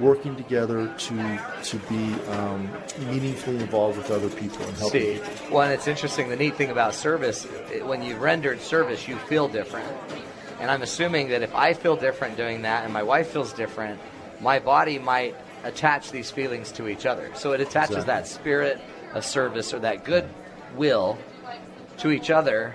working 0.00 0.36
together 0.36 0.94
to 0.96 1.40
to 1.64 1.76
be 1.88 2.14
um, 2.30 2.70
meaningfully 3.10 3.56
involved 3.56 3.98
with 3.98 4.10
other 4.12 4.28
people 4.28 4.64
and 4.64 4.76
helping 4.76 5.00
See, 5.00 5.12
people. 5.14 5.32
well, 5.56 5.62
and 5.62 5.72
it's 5.72 5.88
interesting. 5.88 6.28
The 6.28 6.36
neat 6.36 6.54
thing 6.54 6.70
about 6.70 6.94
service, 6.94 7.46
it- 7.72 7.84
when 7.84 8.02
you 8.02 8.16
rendered 8.16 8.60
service, 8.60 9.08
you 9.08 9.16
feel 9.16 9.48
different. 9.48 9.88
And 10.60 10.70
I'm 10.70 10.82
assuming 10.82 11.28
that 11.30 11.42
if 11.42 11.52
I 11.54 11.72
feel 11.72 11.96
different 11.96 12.36
doing 12.36 12.62
that, 12.62 12.84
and 12.84 12.92
my 12.92 13.02
wife 13.02 13.30
feels 13.30 13.52
different, 13.52 13.98
my 14.40 14.60
body 14.60 14.98
might 15.00 15.34
attach 15.68 16.10
these 16.10 16.30
feelings 16.30 16.72
to 16.72 16.88
each 16.88 17.06
other. 17.06 17.30
So 17.34 17.52
it 17.52 17.60
attaches 17.60 17.96
Exactly. 17.96 18.04
that 18.14 18.26
spirit 18.26 18.80
of 19.14 19.24
service 19.24 19.72
or 19.74 19.78
that 19.80 20.04
good 20.04 20.24
will 20.76 21.18
to 21.98 22.10
each 22.10 22.30
other, 22.30 22.74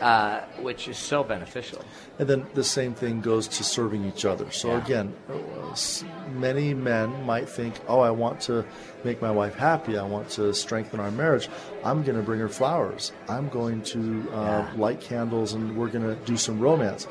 uh, 0.00 0.40
which 0.60 0.88
is 0.88 0.98
so 0.98 1.22
beneficial. 1.22 1.84
And 2.18 2.28
then 2.28 2.46
the 2.54 2.64
same 2.64 2.94
thing 2.94 3.20
goes 3.20 3.46
to 3.48 3.64
serving 3.64 4.04
each 4.04 4.24
other. 4.24 4.50
So 4.50 4.68
Yeah. 4.68 4.78
again, 4.84 5.14
uh, 5.30 5.76
many 6.34 6.74
men 6.74 7.24
might 7.24 7.48
think, 7.48 7.74
"Oh, 7.88 8.00
I 8.00 8.10
want 8.10 8.40
to 8.42 8.64
make 9.04 9.20
my 9.20 9.30
wife 9.30 9.54
happy. 9.56 9.96
I 9.98 10.04
want 10.04 10.30
to 10.30 10.52
strengthen 10.54 11.00
our 11.00 11.10
marriage. 11.10 11.48
I'm 11.84 12.02
going 12.02 12.16
to 12.16 12.22
bring 12.22 12.40
her 12.40 12.48
flowers. 12.48 13.12
I'm 13.28 13.48
going 13.48 13.82
to 13.82 14.24
uh, 14.32 14.66
light 14.76 15.00
candles, 15.00 15.52
and 15.54 15.76
we're 15.76 15.88
going 15.88 16.04
to 16.04 16.16
do 16.24 16.36
some 16.36 16.58
romance." 16.60 17.06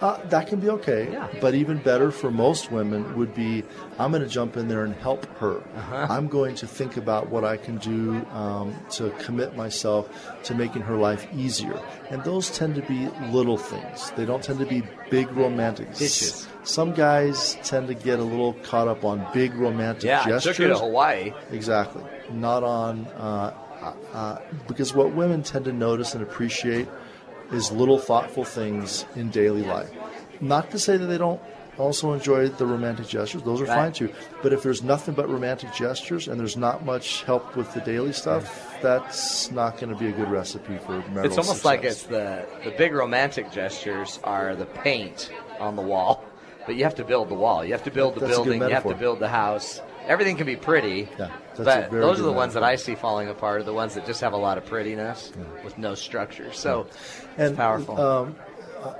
Uh, 0.00 0.16
that 0.26 0.46
can 0.46 0.60
be 0.60 0.68
okay, 0.70 1.18
but 1.40 1.54
even 1.54 1.78
better 1.78 2.12
for 2.12 2.30
most 2.30 2.70
women 2.70 3.16
would 3.16 3.34
be 3.34 3.64
I'm 3.98 4.12
going 4.12 4.22
to 4.22 4.28
jump 4.28 4.56
in 4.56 4.68
there 4.68 4.84
and 4.84 4.94
help 4.94 5.26
her. 5.38 5.56
Uh-huh. 5.58 6.06
I'm 6.08 6.28
going 6.28 6.54
to 6.56 6.68
think 6.68 6.96
about 6.96 7.30
what 7.30 7.44
I 7.44 7.56
can 7.56 7.78
do 7.78 8.24
um, 8.26 8.76
to 8.90 9.10
commit 9.18 9.56
myself 9.56 10.08
to 10.44 10.54
making 10.54 10.82
her 10.82 10.94
life 10.96 11.26
easier. 11.34 11.82
And 12.10 12.22
those 12.22 12.48
tend 12.50 12.76
to 12.76 12.82
be 12.82 13.08
little 13.32 13.56
things. 13.58 14.12
They 14.12 14.24
don't 14.24 14.42
tend 14.42 14.60
to 14.60 14.66
be 14.66 14.84
big 15.10 15.32
romantic. 15.32 15.92
Ditches. 15.94 16.46
Some 16.62 16.92
guys 16.94 17.56
tend 17.64 17.88
to 17.88 17.94
get 17.94 18.20
a 18.20 18.22
little 18.24 18.52
caught 18.62 18.86
up 18.86 19.04
on 19.04 19.26
big 19.32 19.52
romantic 19.54 20.04
Yeah, 20.04 20.24
gestures. 20.24 20.56
took 20.56 20.58
you 20.64 20.68
to 20.68 20.78
Hawaii. 20.78 21.32
Exactly. 21.50 22.04
Not 22.30 22.62
on, 22.62 23.06
uh, 23.16 23.52
uh, 23.80 23.92
uh, 24.16 24.38
because 24.68 24.94
what 24.94 25.12
women 25.12 25.42
tend 25.42 25.64
to 25.64 25.72
notice 25.72 26.14
and 26.14 26.22
appreciate 26.22 26.86
is 27.52 27.70
little 27.72 27.98
thoughtful 27.98 28.44
things 28.44 29.04
in 29.16 29.30
daily 29.30 29.62
life. 29.62 29.90
Not 30.40 30.70
to 30.72 30.78
say 30.78 30.96
that 30.96 31.06
they 31.06 31.18
don't 31.18 31.40
also 31.78 32.12
enjoy 32.12 32.48
the 32.48 32.66
romantic 32.66 33.06
gestures, 33.06 33.42
those 33.42 33.60
are 33.60 33.64
Right. 33.64 33.74
fine 33.76 33.92
too. 33.92 34.12
But 34.42 34.52
if 34.52 34.62
there's 34.64 34.82
nothing 34.82 35.14
but 35.14 35.28
romantic 35.28 35.72
gestures 35.72 36.26
and 36.28 36.38
there's 36.38 36.56
not 36.56 36.84
much 36.84 37.22
help 37.24 37.54
with 37.56 37.72
the 37.72 37.80
daily 37.80 38.12
stuff, 38.12 38.76
that's 38.82 39.50
not 39.52 39.78
going 39.78 39.92
to 39.92 39.98
be 39.98 40.08
a 40.08 40.12
good 40.12 40.28
recipe 40.30 40.76
for 40.78 40.92
marital 41.12 41.24
It's 41.26 41.38
almost 41.38 41.62
success. 41.62 41.64
like 41.64 41.84
it's 41.84 42.02
the 42.04 42.46
the 42.64 42.72
big 42.72 42.92
romantic 42.92 43.50
gestures 43.52 44.18
are 44.24 44.56
the 44.56 44.66
paint 44.66 45.30
on 45.60 45.76
the 45.76 45.82
wall, 45.82 46.24
but 46.66 46.74
you 46.74 46.82
have 46.84 46.96
to 46.96 47.04
build 47.04 47.28
the 47.28 47.34
wall. 47.34 47.64
You 47.64 47.72
have 47.72 47.84
to 47.84 47.90
build 47.92 48.14
the 48.16 48.20
That's 48.20 48.32
building. 48.32 48.60
You 48.60 48.68
have 48.70 48.84
to 48.84 48.94
build 48.94 49.20
the 49.20 49.28
house. 49.28 49.80
Everything 50.08 50.36
can 50.36 50.46
be 50.46 50.56
pretty, 50.56 51.06
Yeah, 51.18 51.30
but 51.56 51.90
those 51.90 52.18
are 52.18 52.22
the 52.22 52.32
ones 52.32 52.54
that. 52.54 52.64
I 52.64 52.76
see 52.76 52.94
falling 52.94 53.28
apart. 53.28 53.60
Are 53.60 53.64
the 53.64 53.74
ones 53.74 53.94
that 53.94 54.06
just 54.06 54.22
have 54.22 54.32
a 54.32 54.38
lot 54.38 54.56
of 54.56 54.64
prettiness 54.64 55.32
with 55.62 55.76
no 55.76 55.94
structure. 55.94 56.50
So 56.52 56.86
and 57.36 57.48
it's 57.48 57.56
powerful. 57.56 58.00
Um, 58.00 58.36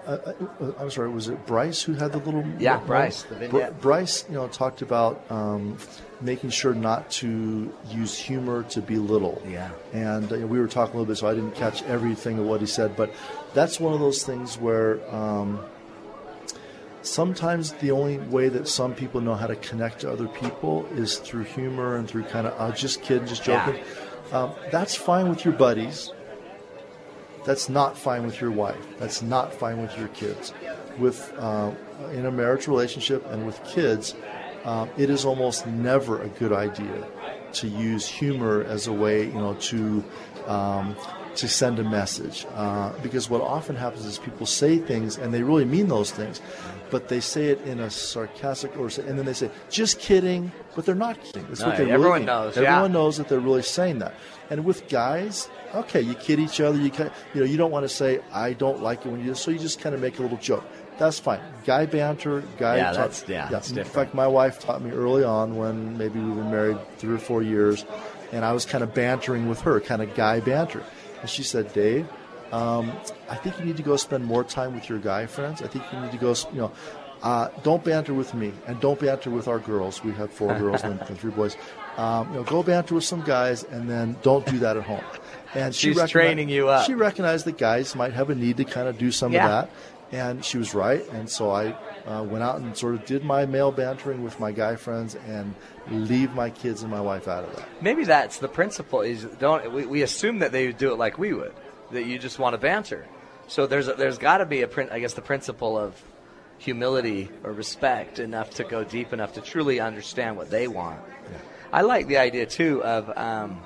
I, 0.06 0.12
I, 0.12 0.34
I'm 0.80 0.90
sorry, 0.90 1.08
was 1.08 1.28
it 1.28 1.46
Bryce 1.46 1.82
who 1.82 1.94
had 1.94 2.12
the 2.12 2.18
little? 2.18 2.44
Yeah? 2.58 2.78
Bryce, 2.78 3.22
the 3.22 3.48
Br- 3.48 3.70
Bryce, 3.80 4.24
you 4.28 4.34
know, 4.34 4.48
talked 4.48 4.82
about 4.82 5.24
um, 5.30 5.78
making 6.20 6.50
sure 6.50 6.74
not 6.74 7.10
to 7.12 7.72
use 7.88 8.18
humor 8.18 8.64
to 8.64 8.82
belittle. 8.82 9.40
Yeah. 9.48 9.70
And 9.92 10.32
uh, 10.32 10.36
we 10.46 10.58
were 10.58 10.68
talking 10.68 10.94
a 10.94 10.98
little 10.98 11.06
bit, 11.06 11.16
so 11.18 11.28
I 11.28 11.34
didn't 11.34 11.54
catch 11.54 11.82
everything 11.84 12.38
of 12.38 12.46
what 12.46 12.60
he 12.60 12.66
said, 12.66 12.96
but 12.96 13.14
that's 13.54 13.80
one 13.80 13.94
of 13.94 14.00
those 14.00 14.24
things 14.24 14.58
where. 14.58 14.98
Um, 15.14 15.64
Sometimes 17.08 17.72
the 17.72 17.90
only 17.90 18.18
way 18.18 18.50
that 18.50 18.68
some 18.68 18.94
people 18.94 19.22
know 19.22 19.34
how 19.34 19.46
to 19.46 19.56
connect 19.56 20.00
to 20.00 20.12
other 20.12 20.28
people 20.28 20.86
is 20.94 21.16
through 21.16 21.44
humor 21.44 21.96
and 21.96 22.06
through 22.06 22.24
kind 22.24 22.46
of, 22.46 22.52
uh, 22.60 22.70
just 22.74 23.00
kidding, 23.00 23.26
just 23.26 23.46
Yeah. 23.46 23.64
joking. 23.64 23.82
Um, 24.30 24.50
that's 24.70 24.94
fine 24.94 25.30
with 25.30 25.42
your 25.42 25.54
buddies. 25.54 26.12
That's 27.44 27.70
not 27.70 27.96
fine 27.96 28.26
with 28.26 28.42
your 28.42 28.50
wife. 28.50 28.86
That's 28.98 29.22
not 29.22 29.54
fine 29.54 29.80
with 29.80 29.96
your 29.96 30.08
kids. 30.08 30.52
With 30.98 31.32
uh, 31.38 31.70
in 32.12 32.26
a 32.26 32.30
marriage 32.30 32.68
relationship 32.68 33.24
and 33.32 33.46
with 33.46 33.64
kids, 33.64 34.14
um, 34.66 34.90
it 34.98 35.08
is 35.08 35.24
almost 35.24 35.66
never 35.66 36.20
a 36.20 36.28
good 36.28 36.52
idea 36.52 37.06
to 37.54 37.68
use 37.68 38.06
humor 38.06 38.62
as 38.68 38.86
a 38.86 38.92
way, 38.92 39.24
you 39.24 39.32
know, 39.32 39.54
to 39.54 40.04
um, 40.46 40.94
to 41.38 41.48
send 41.48 41.78
a 41.78 41.84
message. 41.84 42.46
Uh, 42.54 42.92
because 43.02 43.28
what 43.30 43.40
often 43.40 43.74
happens 43.76 44.04
is 44.04 44.18
people 44.18 44.46
say 44.46 44.78
things 44.78 45.16
and 45.18 45.32
they 45.34 45.42
really 45.42 45.64
mean 45.64 45.88
those 45.88 46.10
things, 46.10 46.40
but 46.90 47.08
they 47.08 47.20
say 47.20 47.46
it 47.48 47.60
in 47.62 47.80
a 47.80 47.90
sarcastic 47.90 48.76
or 48.78 48.90
say, 48.90 49.02
and 49.06 49.18
then 49.18 49.26
they 49.26 49.32
say, 49.34 49.50
"Just 49.70 49.98
kidding," 50.00 50.52
but 50.74 50.84
they're 50.86 50.94
not 50.94 51.22
kidding. 51.22 51.46
That's 51.48 51.60
No, 51.60 51.68
what 51.68 51.76
they 51.76 51.84
really 51.84 51.94
everyone 51.94 52.18
mean. 52.20 52.26
knows, 52.26 52.56
yeah. 52.56 52.62
Everyone 52.62 52.92
knows 52.92 53.16
that 53.18 53.28
they're 53.28 53.40
really 53.40 53.62
saying 53.62 53.98
that. 54.00 54.14
And 54.50 54.64
with 54.64 54.88
guys, 54.88 55.48
okay, 55.74 56.00
you 56.00 56.14
kid 56.14 56.38
each 56.40 56.60
other. 56.60 56.78
You 56.78 56.90
kind 56.90 57.10
you 57.34 57.40
know, 57.40 57.46
you 57.46 57.56
don't 57.56 57.70
want 57.70 57.84
to 57.84 57.88
say 57.90 58.20
I 58.32 58.52
don't 58.54 58.82
like 58.82 59.04
it 59.04 59.10
when 59.10 59.20
you 59.20 59.26
do, 59.26 59.34
so 59.34 59.50
you 59.50 59.58
just 59.58 59.80
kind 59.80 59.94
of 59.94 60.00
make 60.00 60.18
a 60.18 60.22
little 60.22 60.38
joke. 60.38 60.64
That's 60.98 61.20
fine. 61.20 61.40
Guy 61.64 61.86
banter, 61.86 62.42
guy. 62.58 62.78
Yeah, 62.78 62.84
talk- 62.86 62.94
that's- 62.96 63.24
yeah, 63.28 63.48
that's 63.48 63.68
In 63.70 63.76
different. 63.76 63.94
fact, 63.94 64.14
my 64.14 64.26
wife 64.26 64.58
taught 64.58 64.82
me 64.82 64.90
early 64.90 65.22
on 65.22 65.56
when 65.56 65.96
maybe 65.96 66.18
we 66.18 66.30
were 66.32 66.42
married 66.42 66.78
three 66.98 67.14
or 67.14 67.18
four 67.18 67.40
years, 67.42 67.84
and 68.32 68.44
I 68.44 68.52
was 68.52 68.64
kind 68.66 68.82
of 68.82 68.92
bantering 68.94 69.48
with 69.48 69.60
her, 69.60 69.78
kind 69.80 70.02
of 70.02 70.12
guy 70.16 70.40
banter, 70.40 70.82
and 71.20 71.28
she 71.30 71.42
said, 71.42 71.72
"Dave." 71.72 72.06
Um, 72.50 72.90
I 73.28 73.34
think 73.34 73.58
you 73.58 73.64
need 73.66 73.76
to 73.76 73.82
go 73.82 73.96
spend 73.96 74.24
more 74.24 74.42
time 74.42 74.74
with 74.74 74.88
your 74.88 74.98
guy 74.98 75.26
friends. 75.26 75.60
I 75.60 75.66
think 75.66 75.84
you 75.92 76.00
need 76.00 76.12
to 76.12 76.16
go, 76.16 76.34
you 76.50 76.58
know, 76.60 76.72
uh, 77.22 77.48
don't 77.62 77.84
banter 77.84 78.14
with 78.14 78.32
me 78.32 78.52
and 78.66 78.80
don't 78.80 78.98
banter 78.98 79.28
with 79.28 79.48
our 79.48 79.58
girls. 79.58 80.02
We 80.02 80.12
have 80.12 80.32
four 80.32 80.54
girls 80.58 80.82
and, 80.82 80.98
and 81.02 81.18
three 81.18 81.30
boys. 81.30 81.58
Um, 81.98 82.28
you 82.30 82.34
know, 82.36 82.44
go 82.44 82.62
banter 82.62 82.94
with 82.94 83.04
some 83.04 83.20
guys 83.22 83.64
and 83.64 83.90
then 83.90 84.16
don't 84.22 84.46
do 84.46 84.60
that 84.60 84.78
at 84.78 84.84
home. 84.84 85.04
And 85.54 85.74
she 85.74 85.92
She's 85.92 86.08
training 86.10 86.48
you 86.48 86.68
up. 86.70 86.86
She 86.86 86.94
recognized 86.94 87.44
that 87.44 87.58
guys 87.58 87.94
might 87.94 88.14
have 88.14 88.30
a 88.30 88.34
need 88.34 88.56
to 88.58 88.64
kind 88.64 88.88
of 88.88 88.96
do 88.96 89.10
some 89.12 89.32
Yeah. 89.32 89.44
of 89.44 89.50
that, 90.10 90.16
and 90.18 90.42
she 90.42 90.56
was 90.56 90.72
right. 90.74 91.06
And 91.12 91.28
so 91.28 91.50
I 91.50 91.76
uh, 92.08 92.22
went 92.22 92.42
out 92.42 92.56
and 92.60 92.76
sort 92.76 92.94
of 92.94 93.04
did 93.04 93.22
my 93.22 93.44
male 93.44 93.70
bantering 93.70 94.24
with 94.24 94.40
my 94.40 94.50
guy 94.50 94.76
friends 94.76 95.14
and 95.14 95.54
leave 95.90 96.32
my 96.32 96.48
kids 96.48 96.82
and 96.82 96.90
my 96.90 97.00
wife 97.00 97.28
out 97.28 97.44
of 97.44 97.54
that. 97.56 97.68
Maybe 97.82 98.04
that's 98.04 98.38
the 98.38 98.48
principle. 98.48 99.02
Is 99.02 99.24
don't 99.24 99.72
we, 99.72 99.84
we 99.84 100.02
assume 100.02 100.38
that 100.38 100.50
they 100.50 100.72
do 100.72 100.90
it 100.92 100.96
like 100.96 101.18
we 101.18 101.34
would, 101.34 101.52
that 101.92 102.06
you 102.06 102.18
just 102.18 102.38
want 102.38 102.54
to 102.54 102.58
banter. 102.58 103.06
So 103.46 103.66
there's 103.66 103.88
a, 103.88 103.94
there's 103.94 104.18
got 104.18 104.38
to 104.38 104.46
be 104.46 104.62
a 104.62 104.68
prin- 104.68 104.90
I 104.90 105.00
guess 105.00 105.14
the 105.14 105.22
principle 105.22 105.78
of 105.78 106.00
humility 106.58 107.30
or 107.44 107.52
respect 107.52 108.18
enough 108.18 108.50
to 108.50 108.64
go 108.64 108.84
deep 108.84 109.12
enough 109.12 109.34
to 109.34 109.40
truly 109.40 109.78
understand 109.78 110.36
what 110.36 110.50
they 110.50 110.66
want. 110.66 111.00
I 111.72 111.82
like 111.82 112.08
the 112.08 112.16
idea 112.16 112.46
too 112.46 112.82
of 112.82 113.16
um, 113.16 113.60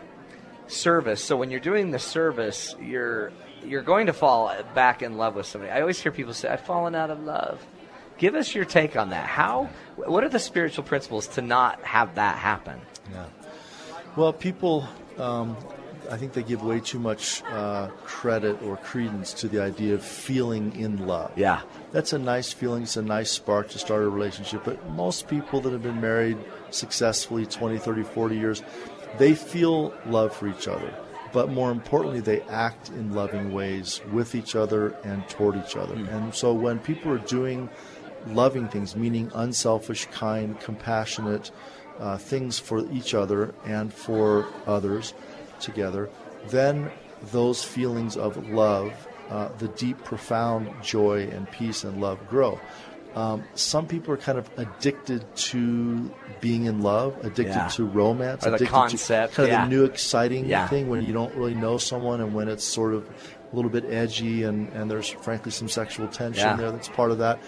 service. 0.66 1.22
So 1.22 1.36
when 1.36 1.50
you're 1.50 1.60
doing 1.60 1.90
the 1.90 1.98
service, 1.98 2.74
you're 2.80 3.32
you're 3.64 3.82
going 3.82 4.06
to 4.06 4.12
fall 4.12 4.52
back 4.74 5.02
in 5.02 5.16
love 5.16 5.36
with 5.36 5.46
somebody. 5.46 5.70
I 5.70 5.80
always 5.80 6.00
hear 6.00 6.10
people 6.10 6.34
say, 6.34 6.48
"I've 6.48 6.66
fallen 6.66 6.96
out 6.96 7.10
of 7.10 7.20
love." 7.20 7.64
Give 8.22 8.36
us 8.36 8.54
your 8.54 8.64
take 8.64 8.96
on 8.96 9.10
that. 9.10 9.26
How? 9.26 9.68
What 9.96 10.22
are 10.22 10.28
the 10.28 10.38
spiritual 10.38 10.84
principles 10.84 11.26
to 11.34 11.42
not 11.42 11.82
have 11.82 12.14
that 12.14 12.38
happen? 12.38 12.80
Yeah. 13.10 13.24
Well, 14.14 14.32
people, 14.32 14.86
um, 15.18 15.56
I 16.08 16.18
think 16.18 16.32
they 16.32 16.44
give 16.44 16.62
way 16.62 16.78
too 16.78 17.00
much 17.00 17.42
uh, 17.50 17.88
credit 18.04 18.62
or 18.62 18.76
credence 18.76 19.32
to 19.40 19.48
the 19.48 19.60
idea 19.60 19.94
of 19.94 20.04
feeling 20.04 20.76
in 20.76 21.04
love. 21.08 21.32
Yeah. 21.34 21.62
That's 21.90 22.12
a 22.12 22.18
nice 22.20 22.52
feeling. 22.52 22.84
It's 22.84 22.96
a 22.96 23.02
nice 23.02 23.28
spark 23.28 23.70
to 23.70 23.80
start 23.80 24.04
a 24.04 24.08
relationship. 24.08 24.62
But 24.62 24.88
most 24.90 25.26
people 25.26 25.60
that 25.60 25.72
have 25.72 25.82
been 25.82 26.00
married 26.00 26.38
successfully 26.70 27.44
20, 27.44 27.78
30, 27.78 28.04
40 28.04 28.36
years, 28.36 28.62
they 29.18 29.34
feel 29.34 29.92
love 30.06 30.32
for 30.32 30.46
each 30.46 30.68
other. 30.68 30.94
But 31.32 31.50
more 31.50 31.72
importantly, 31.72 32.20
they 32.20 32.42
act 32.42 32.90
in 32.90 33.14
loving 33.14 33.52
ways 33.52 34.00
with 34.12 34.36
each 34.36 34.54
other 34.54 34.94
and 35.02 35.28
toward 35.28 35.56
each 35.56 35.74
other. 35.74 35.94
And 35.94 36.32
so 36.32 36.52
when 36.52 36.78
people 36.78 37.10
are 37.10 37.18
doing 37.18 37.68
loving 38.26 38.68
things, 38.68 38.96
meaning 38.96 39.30
unselfish, 39.34 40.06
kind, 40.06 40.58
compassionate 40.60 41.50
uh, 41.98 42.16
things 42.18 42.58
for 42.58 42.90
each 42.92 43.14
other 43.14 43.54
and 43.64 43.92
for 43.92 44.46
others 44.66 45.14
together, 45.60 46.08
then 46.48 46.90
those 47.30 47.62
feelings 47.62 48.16
of 48.16 48.48
love, 48.48 48.92
uh, 49.30 49.48
the 49.58 49.68
deep, 49.68 50.02
profound 50.04 50.70
joy 50.82 51.28
and 51.32 51.50
peace 51.50 51.84
and 51.84 52.00
love 52.00 52.18
grow. 52.28 52.60
Um, 53.14 53.44
some 53.54 53.86
people 53.86 54.14
are 54.14 54.16
kind 54.18 54.38
of 54.38 54.48
addicted 54.56 55.22
to 55.36 56.10
being 56.40 56.64
in 56.64 56.80
love, 56.80 57.14
addicted 57.18 57.46
Yeah. 57.54 57.68
to 57.68 57.84
romance, 57.84 58.44
Or 58.46 58.48
addicted 58.54 58.68
concept, 58.68 59.34
to 59.34 59.36
kind 59.36 59.48
of 59.48 59.52
yeah. 59.52 59.64
the 59.64 59.70
new 59.70 59.84
exciting 59.84 60.46
Yeah. 60.46 60.66
thing 60.66 60.88
when 60.88 61.04
you 61.04 61.12
don't 61.12 61.34
really 61.34 61.54
know 61.54 61.76
someone 61.76 62.22
and 62.22 62.34
when 62.34 62.48
it's 62.48 62.64
sort 62.64 62.94
of 62.94 63.06
a 63.06 63.54
little 63.54 63.70
bit 63.70 63.84
edgy 63.90 64.44
and, 64.44 64.72
and 64.72 64.90
there's 64.90 65.10
frankly 65.10 65.50
some 65.52 65.68
sexual 65.68 66.08
tension 66.08 66.56
there 66.56 66.72
that's 66.72 66.88
part 66.88 67.10
of 67.10 67.18
that. 67.18 67.38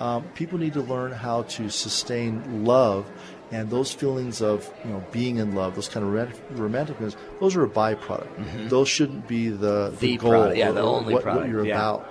Um, 0.00 0.24
people 0.34 0.58
need 0.58 0.72
to 0.74 0.82
learn 0.82 1.12
how 1.12 1.42
to 1.42 1.70
sustain 1.70 2.64
love 2.64 3.06
and 3.50 3.70
those 3.70 3.92
feelings 3.92 4.42
of 4.42 4.68
you 4.84 4.90
know 4.90 5.04
being 5.12 5.36
in 5.36 5.54
love, 5.54 5.74
those 5.74 5.88
kind 5.88 6.04
of 6.04 6.12
romantic, 6.12 6.42
romantic 6.50 6.96
feelings, 6.96 7.16
those 7.40 7.54
are 7.54 7.64
a 7.64 7.68
byproduct. 7.68 8.26
Mhm. 8.36 8.68
Those 8.68 8.88
shouldn't 8.88 9.28
be 9.28 9.48
the, 9.48 9.90
the, 9.90 9.96
The 9.98 10.16
goal, 10.16 10.30
product, 10.30 10.56
yeah, 10.56 10.72
the 10.72 10.82
only 10.82 11.14
what, 11.14 11.22
product, 11.22 11.46
what 11.46 11.50
you're 11.50 11.66
yeah. 11.66 11.74
about. 11.74 12.08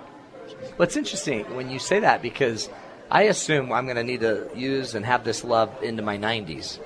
Well, 0.77 0.87
it's 0.87 0.95
interesting 0.95 1.43
when 1.55 1.69
you 1.69 1.79
say 1.79 1.99
that 1.99 2.21
because 2.21 2.69
I 3.11 3.23
assume 3.23 3.71
I'm 3.71 3.85
going 3.85 3.97
to 3.97 4.03
need 4.03 4.21
to 4.21 4.49
use 4.55 4.95
and 4.95 5.05
have 5.05 5.23
this 5.23 5.43
love 5.43 5.71
into 5.83 6.01
my 6.01 6.17
90s. 6.17 6.79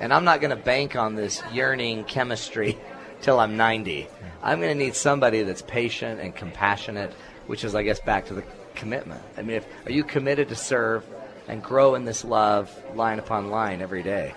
And 0.00 0.12
I'm 0.12 0.24
not 0.24 0.40
going 0.40 0.50
to 0.50 0.62
bank 0.62 0.96
on 0.96 1.14
this 1.14 1.42
yearning 1.52 2.04
chemistry 2.04 2.78
till 3.22 3.40
I'm 3.40 3.56
90. 3.56 4.08
I'm 4.42 4.60
going 4.60 4.76
to 4.76 4.84
need 4.84 4.94
somebody 4.94 5.42
that's 5.42 5.62
patient 5.62 6.20
and 6.20 6.34
compassionate, 6.34 7.12
which 7.46 7.64
is, 7.64 7.74
I 7.74 7.82
guess, 7.82 8.00
back 8.00 8.26
to 8.26 8.34
the 8.34 8.44
commitment. 8.74 9.22
I 9.36 9.42
mean, 9.42 9.56
if, 9.56 9.66
are 9.86 9.92
you 9.92 10.04
committed 10.04 10.48
to 10.50 10.56
serve 10.56 11.04
and 11.48 11.62
grow 11.62 11.94
in 11.94 12.04
this 12.04 12.24
love 12.24 12.70
line 12.94 13.18
upon 13.18 13.50
line 13.50 13.80
every 13.80 14.02
day? 14.02 14.34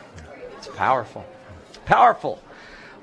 It's 0.58 0.68
powerful. 0.68 1.26
Powerful. 1.86 2.42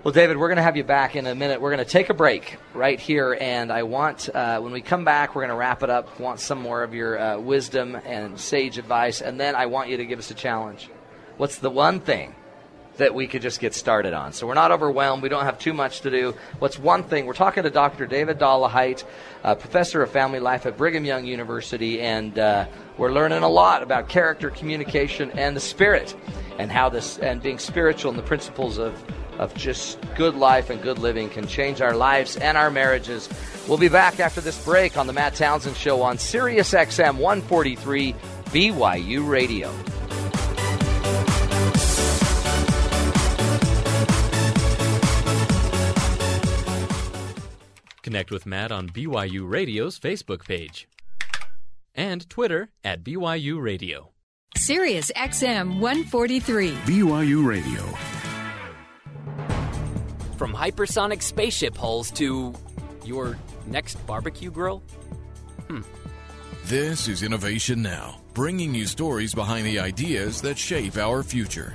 Well, 0.05 0.12
David, 0.12 0.37
we're 0.37 0.49
going 0.49 0.57
to 0.57 0.64
have 0.64 0.76
you 0.76 0.83
back 0.83 1.14
in 1.14 1.28
a 1.28 1.35
minute. 1.35 1.61
We're 1.61 1.70
going 1.70 1.85
to 1.85 1.91
take 1.91 2.11
a 2.11 2.14
break 2.14 2.57
right 2.74 2.99
here, 2.99 3.39
and 3.41 3.70
I 3.70 3.85
want, 3.85 4.28
uh, 4.35 4.59
when 4.59 4.72
we 4.72 4.80
come 4.80 5.05
back, 5.05 5.37
we're 5.37 5.43
going 5.43 5.51
to 5.51 5.57
wrap 5.57 5.85
it 5.85 5.91
up. 5.91 6.18
Want 6.18 6.41
some 6.41 6.61
more 6.61 6.83
of 6.83 6.93
your 6.93 7.16
uh, 7.16 7.39
wisdom 7.39 7.95
and 7.95 8.39
sage 8.41 8.78
advice, 8.78 9.20
and 9.20 9.39
then 9.39 9.55
I 9.55 9.66
want 9.66 9.91
you 9.91 9.99
to 9.99 10.05
give 10.05 10.18
us 10.18 10.33
a 10.33 10.35
challenge. 10.35 10.91
What's 11.37 11.59
the 11.59 11.70
one 11.70 12.01
thing 12.01 12.35
that 12.97 13.14
we 13.14 13.26
could 13.26 13.43
just 13.43 13.61
get 13.61 13.74
started 13.74 14.12
on. 14.12 14.32
So 14.32 14.47
we're 14.47 14.55
not 14.55 14.70
overwhelmed. 14.70 15.22
We 15.22 15.28
don't 15.28 15.45
have 15.45 15.59
too 15.59 15.72
much 15.72 16.03
to 16.03 16.11
do. 16.11 16.34
What's 16.59 16.78
one 16.78 17.05
thing? 17.05 17.26
We're 17.26 17.32
talking 17.32 17.62
to 17.62 17.70
Dr. 17.70 18.07
David 18.07 18.38
Dollahite, 18.38 19.05
uh, 19.45 19.55
professor 19.55 20.03
of 20.03 20.11
family 20.11 20.40
life 20.40 20.66
at 20.66 20.76
Brigham 20.76 21.05
Young 21.05 21.24
University, 21.24 22.01
and 22.01 22.38
uh, 22.38 22.66
we're 22.99 23.12
learning 23.12 23.43
a 23.43 23.49
lot 23.49 23.82
about 23.82 24.09
character, 24.09 24.51
communication, 24.51 25.30
and 25.32 25.57
the 25.57 25.61
spirit, 25.61 26.14
and 26.59 26.70
how 26.70 26.88
this 26.88 27.18
and 27.18 27.43
being 27.43 27.59
spiritual 27.59 28.11
and 28.11 28.18
the 28.18 28.24
principles 28.24 28.78
of 28.78 29.03
of 29.38 29.55
just 29.55 29.99
good 30.14 30.34
life 30.34 30.70
and 30.70 30.82
good 30.82 30.99
living 30.99 31.28
can 31.28 31.47
change 31.47 31.80
our 31.80 31.97
lives 31.97 32.36
and 32.36 32.57
our 32.57 32.70
marriages. 32.70 33.28
We'll 33.66 33.78
be 33.78 33.88
back 33.88 34.20
after 34.20 34.40
this 34.40 34.62
break 34.64 34.97
on 34.97 35.07
the 35.07 35.12
Matt 35.12 35.34
Townsend 35.34 35.76
Show 35.76 36.03
on 36.03 36.18
Sirius 36.18 36.72
XM 36.72 37.16
143 37.16 38.12
BYU 38.53 39.26
Radio. 39.26 39.72
Connect 48.12 48.30
with 48.30 48.44
Matt 48.44 48.70
on 48.70 48.90
BYU 48.90 49.50
Radio's 49.50 49.98
Facebook 49.98 50.44
page 50.44 50.86
and 51.94 52.28
Twitter 52.28 52.68
at 52.84 53.02
BYU 53.02 53.58
Radio. 53.58 54.10
Sirius 54.54 55.10
XM 55.16 55.80
143. 55.80 56.72
BYU 56.84 57.46
Radio. 57.46 57.80
From 60.36 60.52
hypersonic 60.52 61.22
spaceship 61.22 61.74
hulls 61.74 62.10
to 62.10 62.52
your 63.02 63.38
next 63.66 63.94
barbecue 64.06 64.50
grill? 64.50 64.82
Hmm. 65.68 65.80
This 66.66 67.08
is 67.08 67.22
Innovation 67.22 67.80
Now, 67.80 68.20
bringing 68.34 68.74
you 68.74 68.84
stories 68.84 69.34
behind 69.34 69.64
the 69.64 69.80
ideas 69.80 70.42
that 70.42 70.58
shape 70.58 70.98
our 70.98 71.22
future. 71.22 71.72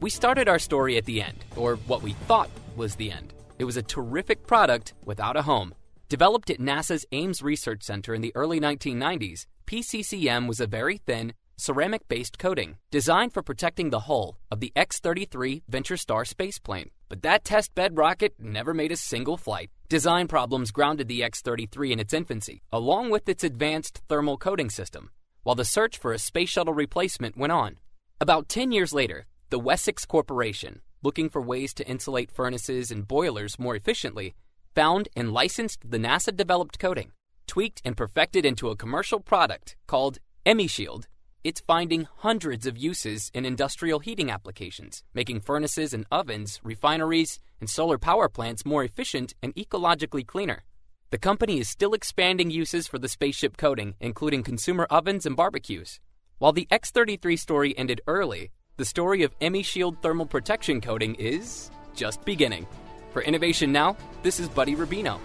We 0.00 0.08
started 0.08 0.48
our 0.48 0.58
story 0.58 0.96
at 0.96 1.04
the 1.04 1.20
end, 1.20 1.44
or 1.56 1.76
what 1.76 2.00
we 2.00 2.14
thought 2.26 2.48
was 2.74 2.94
the 2.94 3.12
end. 3.12 3.34
It 3.56 3.64
was 3.64 3.76
a 3.76 3.82
terrific 3.82 4.46
product 4.46 4.94
without 5.04 5.36
a 5.36 5.42
home. 5.42 5.74
Developed 6.08 6.50
at 6.50 6.58
NASA's 6.58 7.06
Ames 7.12 7.40
Research 7.40 7.84
Center 7.84 8.12
in 8.12 8.20
the 8.20 8.34
early 8.34 8.58
1990s, 8.58 9.46
PCCM 9.66 10.48
was 10.48 10.60
a 10.60 10.66
very 10.66 10.98
thin, 10.98 11.34
ceramic 11.56 12.08
based 12.08 12.36
coating 12.36 12.78
designed 12.90 13.32
for 13.32 13.42
protecting 13.42 13.90
the 13.90 14.00
hull 14.00 14.38
of 14.50 14.58
the 14.58 14.72
X 14.74 14.98
33 14.98 15.62
Venture 15.68 15.96
Star 15.96 16.24
spaceplane. 16.24 16.90
But 17.08 17.22
that 17.22 17.44
test 17.44 17.74
bed 17.76 17.96
rocket 17.96 18.34
never 18.40 18.74
made 18.74 18.90
a 18.90 18.96
single 18.96 19.36
flight. 19.36 19.70
Design 19.88 20.26
problems 20.26 20.72
grounded 20.72 21.06
the 21.06 21.22
X 21.22 21.40
33 21.40 21.92
in 21.92 22.00
its 22.00 22.12
infancy, 22.12 22.62
along 22.72 23.10
with 23.10 23.28
its 23.28 23.44
advanced 23.44 24.02
thermal 24.08 24.36
coating 24.36 24.68
system, 24.68 25.10
while 25.44 25.54
the 25.54 25.64
search 25.64 25.96
for 25.96 26.12
a 26.12 26.18
space 26.18 26.48
shuttle 26.48 26.74
replacement 26.74 27.36
went 27.36 27.52
on. 27.52 27.78
About 28.20 28.48
10 28.48 28.72
years 28.72 28.92
later, 28.92 29.26
the 29.50 29.60
Wessex 29.60 30.04
Corporation, 30.04 30.80
looking 31.04 31.28
for 31.28 31.42
ways 31.42 31.74
to 31.74 31.86
insulate 31.86 32.30
furnaces 32.30 32.90
and 32.90 33.06
boilers 33.06 33.58
more 33.58 33.76
efficiently, 33.76 34.34
found 34.74 35.08
and 35.14 35.32
licensed 35.32 35.78
the 35.88 35.98
NASA 35.98 36.34
developed 36.34 36.78
coating, 36.78 37.12
tweaked 37.46 37.82
and 37.84 37.96
perfected 37.96 38.46
into 38.46 38.70
a 38.70 38.76
commercial 38.76 39.20
product 39.20 39.76
called 39.86 40.18
EmiShield. 40.46 41.04
It's 41.44 41.60
finding 41.60 42.08
hundreds 42.20 42.66
of 42.66 42.78
uses 42.78 43.30
in 43.34 43.44
industrial 43.44 43.98
heating 43.98 44.30
applications, 44.30 45.04
making 45.12 45.40
furnaces 45.40 45.92
and 45.92 46.06
ovens, 46.10 46.58
refineries, 46.64 47.38
and 47.60 47.68
solar 47.68 47.98
power 47.98 48.30
plants 48.30 48.64
more 48.64 48.82
efficient 48.82 49.34
and 49.42 49.54
ecologically 49.54 50.26
cleaner. 50.26 50.64
The 51.10 51.18
company 51.18 51.60
is 51.60 51.68
still 51.68 51.92
expanding 51.92 52.50
uses 52.50 52.88
for 52.88 52.98
the 52.98 53.10
spaceship 53.10 53.58
coating, 53.58 53.94
including 54.00 54.42
consumer 54.42 54.86
ovens 54.88 55.26
and 55.26 55.36
barbecues. 55.36 56.00
While 56.38 56.52
the 56.52 56.66
X 56.70 56.90
33 56.90 57.36
story 57.36 57.76
ended 57.76 58.00
early, 58.06 58.50
the 58.76 58.84
story 58.84 59.22
of 59.22 59.38
EmiShield 59.38 60.02
thermal 60.02 60.26
protection 60.26 60.80
coating 60.80 61.14
is 61.16 61.70
just 61.94 62.24
beginning. 62.24 62.66
For 63.12 63.22
Innovation 63.22 63.70
Now, 63.70 63.96
this 64.22 64.40
is 64.40 64.48
Buddy 64.48 64.74
Rubino. 64.74 65.20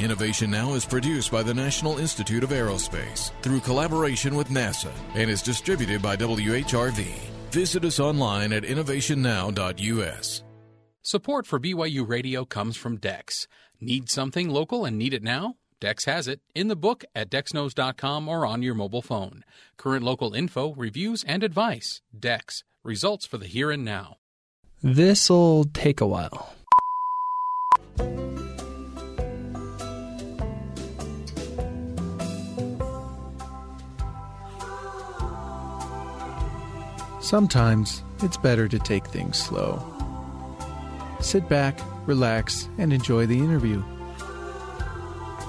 Innovation 0.00 0.50
Now 0.50 0.74
is 0.74 0.84
produced 0.84 1.30
by 1.30 1.42
the 1.42 1.54
National 1.54 1.98
Institute 1.98 2.42
of 2.44 2.50
Aerospace 2.50 3.30
through 3.42 3.60
collaboration 3.60 4.34
with 4.34 4.48
NASA 4.48 4.90
and 5.14 5.30
is 5.30 5.40
distributed 5.40 6.02
by 6.02 6.16
WHRV. 6.16 7.06
Visit 7.52 7.84
us 7.84 8.00
online 8.00 8.52
at 8.52 8.64
innovationnow.us. 8.64 10.42
Support 11.02 11.46
for 11.46 11.60
BYU 11.60 12.08
Radio 12.08 12.44
comes 12.44 12.76
from 12.76 12.96
Dex. 12.96 13.46
Need 13.80 14.10
something 14.10 14.48
local 14.48 14.84
and 14.84 14.98
need 14.98 15.14
it 15.14 15.22
now? 15.22 15.54
Dex 15.80 16.06
has 16.06 16.26
it 16.26 16.40
in 16.54 16.68
the 16.68 16.76
book 16.76 17.04
at 17.14 17.30
dexknows.com 17.30 18.28
or 18.28 18.46
on 18.46 18.62
your 18.62 18.74
mobile 18.74 19.02
phone. 19.02 19.44
Current 19.76 20.02
local 20.02 20.34
info, 20.34 20.74
reviews, 20.74 21.22
and 21.24 21.42
advice. 21.42 22.00
Dex. 22.18 22.64
Results 22.84 23.24
for 23.24 23.38
the 23.38 23.46
here 23.46 23.70
and 23.70 23.82
now. 23.82 24.18
This'll 24.82 25.64
take 25.72 26.02
a 26.02 26.06
while. 26.06 26.54
Sometimes 37.22 38.02
it's 38.22 38.36
better 38.36 38.68
to 38.68 38.78
take 38.78 39.06
things 39.06 39.38
slow. 39.38 39.82
Sit 41.20 41.48
back, 41.48 41.80
relax, 42.06 42.68
and 42.76 42.92
enjoy 42.92 43.24
the 43.24 43.38
interview. 43.38 43.82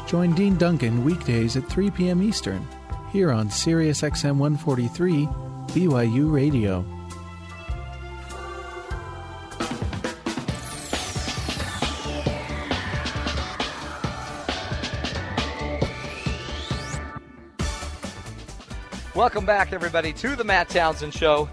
Join 0.08 0.34
Dean 0.36 0.56
Duncan 0.56 1.04
weekdays 1.04 1.58
at 1.58 1.68
3 1.68 1.92
p.m. 1.92 2.24
Eastern 2.24 2.66
here 3.12 3.34
on 3.34 3.52
Sirius 3.52 4.04
XM 4.04 4.38
143 4.38 5.26
BYU 5.76 6.32
Radio. 6.32 6.95
Welcome 19.16 19.46
back, 19.46 19.72
everybody, 19.72 20.12
to 20.12 20.36
the 20.36 20.44
Matt 20.44 20.68
Townsend 20.68 21.14
Show. 21.14 21.48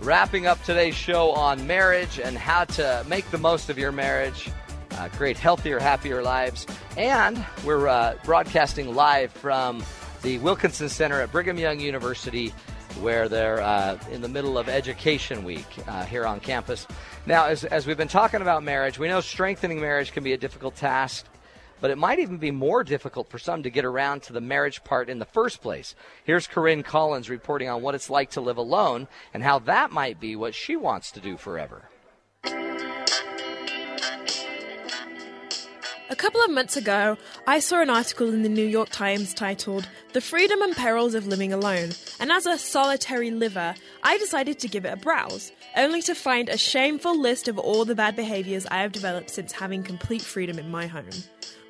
Wrapping 0.00 0.48
up 0.48 0.60
today's 0.64 0.96
show 0.96 1.30
on 1.30 1.64
marriage 1.64 2.18
and 2.18 2.36
how 2.36 2.64
to 2.64 3.06
make 3.06 3.30
the 3.30 3.38
most 3.38 3.70
of 3.70 3.78
your 3.78 3.92
marriage, 3.92 4.50
uh, 4.98 5.08
create 5.10 5.38
healthier, 5.38 5.78
happier 5.78 6.24
lives. 6.24 6.66
And 6.96 7.46
we're 7.64 7.86
uh, 7.86 8.16
broadcasting 8.24 8.96
live 8.96 9.30
from 9.30 9.84
the 10.22 10.38
Wilkinson 10.38 10.88
Center 10.88 11.20
at 11.20 11.30
Brigham 11.30 11.56
Young 11.56 11.78
University, 11.78 12.52
where 13.00 13.28
they're 13.28 13.60
uh, 13.60 13.96
in 14.10 14.20
the 14.20 14.28
middle 14.28 14.58
of 14.58 14.68
Education 14.68 15.44
Week 15.44 15.68
uh, 15.86 16.04
here 16.04 16.26
on 16.26 16.40
campus. 16.40 16.84
Now, 17.26 17.46
as, 17.46 17.62
as 17.62 17.86
we've 17.86 17.96
been 17.96 18.08
talking 18.08 18.42
about 18.42 18.64
marriage, 18.64 18.98
we 18.98 19.06
know 19.06 19.20
strengthening 19.20 19.80
marriage 19.80 20.10
can 20.10 20.24
be 20.24 20.32
a 20.32 20.38
difficult 20.38 20.74
task 20.74 21.26
but 21.84 21.90
it 21.90 21.98
might 21.98 22.18
even 22.18 22.38
be 22.38 22.50
more 22.50 22.82
difficult 22.82 23.28
for 23.28 23.38
some 23.38 23.62
to 23.62 23.68
get 23.68 23.84
around 23.84 24.22
to 24.22 24.32
the 24.32 24.40
marriage 24.40 24.82
part 24.84 25.10
in 25.10 25.18
the 25.18 25.26
first 25.26 25.60
place. 25.60 25.94
Here's 26.24 26.46
Corinne 26.46 26.82
Collins 26.82 27.28
reporting 27.28 27.68
on 27.68 27.82
what 27.82 27.94
it's 27.94 28.08
like 28.08 28.30
to 28.30 28.40
live 28.40 28.56
alone 28.56 29.06
and 29.34 29.42
how 29.42 29.58
that 29.58 29.92
might 29.92 30.18
be 30.18 30.34
what 30.34 30.54
she 30.54 30.76
wants 30.76 31.10
to 31.10 31.20
do 31.20 31.36
forever. 31.36 31.90
A 36.08 36.16
couple 36.16 36.40
of 36.42 36.50
months 36.52 36.78
ago, 36.78 37.18
I 37.46 37.58
saw 37.58 37.82
an 37.82 37.90
article 37.90 38.32
in 38.32 38.42
the 38.42 38.48
New 38.48 38.64
York 38.64 38.88
Times 38.88 39.34
titled 39.34 39.86
The 40.14 40.22
Freedom 40.22 40.62
and 40.62 40.74
Perils 40.74 41.14
of 41.14 41.26
Living 41.26 41.52
Alone, 41.52 41.90
and 42.18 42.32
as 42.32 42.46
a 42.46 42.56
solitary 42.56 43.30
liver, 43.30 43.74
I 44.02 44.16
decided 44.16 44.58
to 44.60 44.68
give 44.68 44.86
it 44.86 44.94
a 44.94 44.96
browse, 44.96 45.52
only 45.76 46.02
to 46.02 46.14
find 46.14 46.48
a 46.48 46.58
shameful 46.58 47.18
list 47.18 47.48
of 47.48 47.58
all 47.58 47.84
the 47.84 47.94
bad 47.94 48.16
behaviors 48.16 48.66
I 48.66 48.82
have 48.82 48.92
developed 48.92 49.30
since 49.30 49.52
having 49.52 49.82
complete 49.82 50.22
freedom 50.22 50.58
in 50.58 50.70
my 50.70 50.86
home. 50.86 51.10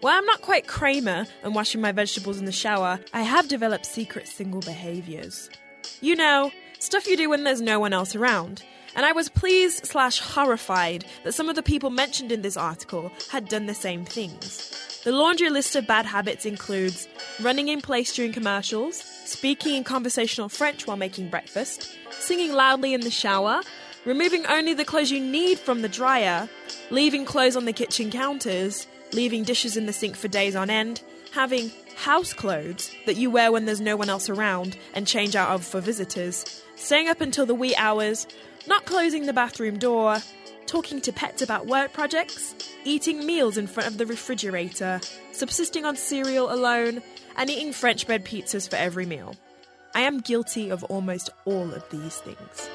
While 0.01 0.19
I'm 0.19 0.27
not 0.27 0.43
quite 0.43 0.67
Kramer 0.67 1.27
and 1.43 1.55
washing 1.55 1.81
my 1.81 1.93
vegetables 1.93 2.39
in 2.39 2.45
the 2.45 2.53
shower, 2.53 3.01
I 3.13 3.23
have 3.23 3.49
developed 3.49 3.87
secret 3.87 4.29
single 4.29 4.61
behaviors. 4.61 5.49
You 6.01 6.17
know, 6.17 6.53
stuff 6.79 7.07
you 7.07 7.17
do 7.17 7.31
when 7.31 7.45
there's 7.45 7.63
no 7.63 7.81
one 7.81 7.93
else 7.93 8.15
around. 8.15 8.63
And 8.97 9.05
I 9.05 9.13
was 9.13 9.29
pleased 9.29 9.87
slash 9.87 10.21
horrified 10.21 11.05
that 11.25 11.35
some 11.35 11.49
of 11.49 11.57
the 11.57 11.63
people 11.63 11.91
mentioned 11.91 12.31
in 12.31 12.43
this 12.43 12.57
article 12.57 13.11
had 13.31 13.49
done 13.49 13.67
the 13.67 13.75
same 13.75 14.05
things. 14.05 15.01
The 15.05 15.13
laundry 15.13 15.51
list 15.51 15.75
of 15.75 15.87
bad 15.87 16.07
habits 16.07 16.47
includes 16.47 17.09
running 17.41 17.69
in 17.69 17.81
place 17.81 18.15
during 18.15 18.33
commercials, 18.33 18.97
speaking 19.25 19.75
in 19.75 19.85
conversational 19.85 20.49
French 20.49 20.87
while 20.87 20.97
making 20.97 21.29
breakfast, 21.29 21.97
singing 22.11 22.53
loudly 22.53 22.95
in 22.95 23.01
the 23.01 23.11
shower, 23.11 23.63
removing 24.05 24.47
only 24.47 24.75
the 24.75 24.85
clothes 24.85 25.11
you 25.11 25.21
need 25.21 25.59
from 25.59 25.83
the 25.83 25.89
dryer, 25.89 26.49
leaving 26.91 27.25
clothes 27.25 27.57
on 27.57 27.65
the 27.65 27.73
kitchen 27.73 28.11
counters, 28.11 28.87
leaving 29.13 29.45
dishes 29.45 29.77
in 29.77 29.87
the 29.87 29.93
sink 29.93 30.17
for 30.17 30.29
days 30.29 30.57
on 30.57 30.71
end, 30.71 31.03
having 31.33 31.71
house 31.97 32.33
clothes 32.33 32.95
that 33.07 33.17
you 33.17 33.31
wear 33.31 33.53
when 33.53 33.67
there's 33.67 33.81
no 33.81 33.97
one 33.97 34.11
else 34.11 34.29
around 34.29 34.77
and 34.95 35.07
change 35.07 35.37
out 35.37 35.51
of 35.51 35.65
for 35.65 35.81
visitors, 35.81 36.63
staying 36.77 37.09
up 37.09 37.21
until 37.21 37.47
the 37.47 37.55
wee 37.55 37.75
hours, 37.77 38.27
not 38.67 38.85
closing 38.85 39.27
the 39.27 39.33
bathroom 39.33 39.79
door, 39.79 40.19
talking 40.67 41.01
to 41.01 41.13
pets 41.13 41.43
about 41.43 41.67
work 41.67 41.93
projects, 41.93 42.55
eating 42.85 43.25
meals 43.25 43.57
in 43.57 43.67
front 43.67 43.89
of 43.89 43.99
the 43.99 44.07
refrigerator, 44.07 45.01
subsisting 45.33 45.85
on 45.85 45.97
cereal 45.97 46.53
alone, 46.53 47.03
and 47.37 47.51
eating 47.51 47.73
French 47.73 48.07
bread 48.07 48.25
pizzas 48.25 48.69
for 48.69 48.77
every 48.77 49.07
meal. 49.07 49.37
I 49.95 50.01
am 50.01 50.21
guilty 50.21 50.71
of 50.71 50.83
almost 50.85 51.31
all 51.45 51.73
of 51.73 51.89
these 51.91 52.17
things. 52.17 52.69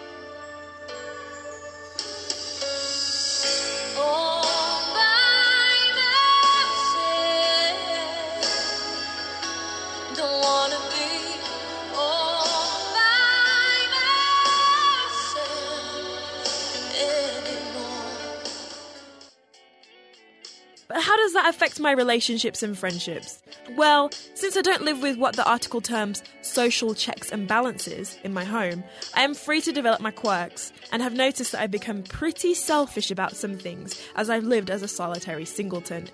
Does 21.30 21.36
that 21.36 21.54
affect 21.54 21.80
my 21.80 21.92
relationships 21.92 22.64
and 22.64 22.76
friendships? 22.76 23.44
Well, 23.78 24.10
since 24.34 24.58
I 24.58 24.64
don't 24.64 24.82
live 24.82 25.04
with 25.04 25.16
what 25.16 25.36
the 25.36 25.48
article 25.48 25.80
terms 25.80 26.24
social 26.42 26.96
checks 26.96 27.32
and 27.32 27.48
balances 27.48 28.18
in 28.24 28.34
my 28.34 28.44
home, 28.44 28.84
I 29.14 29.22
am 29.22 29.36
free 29.36 29.62
to 29.62 29.72
develop 29.72 30.02
my 30.02 30.10
quirks 30.10 30.74
and 30.92 31.04
have 31.04 31.14
noticed 31.14 31.52
that 31.52 31.62
I've 31.62 31.70
become 31.70 32.02
pretty 32.02 32.56
selfish 32.56 33.12
about 33.12 33.36
some 33.36 33.60
things 33.60 34.02
as 34.16 34.28
I've 34.28 34.44
lived 34.44 34.72
as 34.72 34.82
a 34.82 34.88
solitary 34.88 35.46
singleton. 35.46 36.10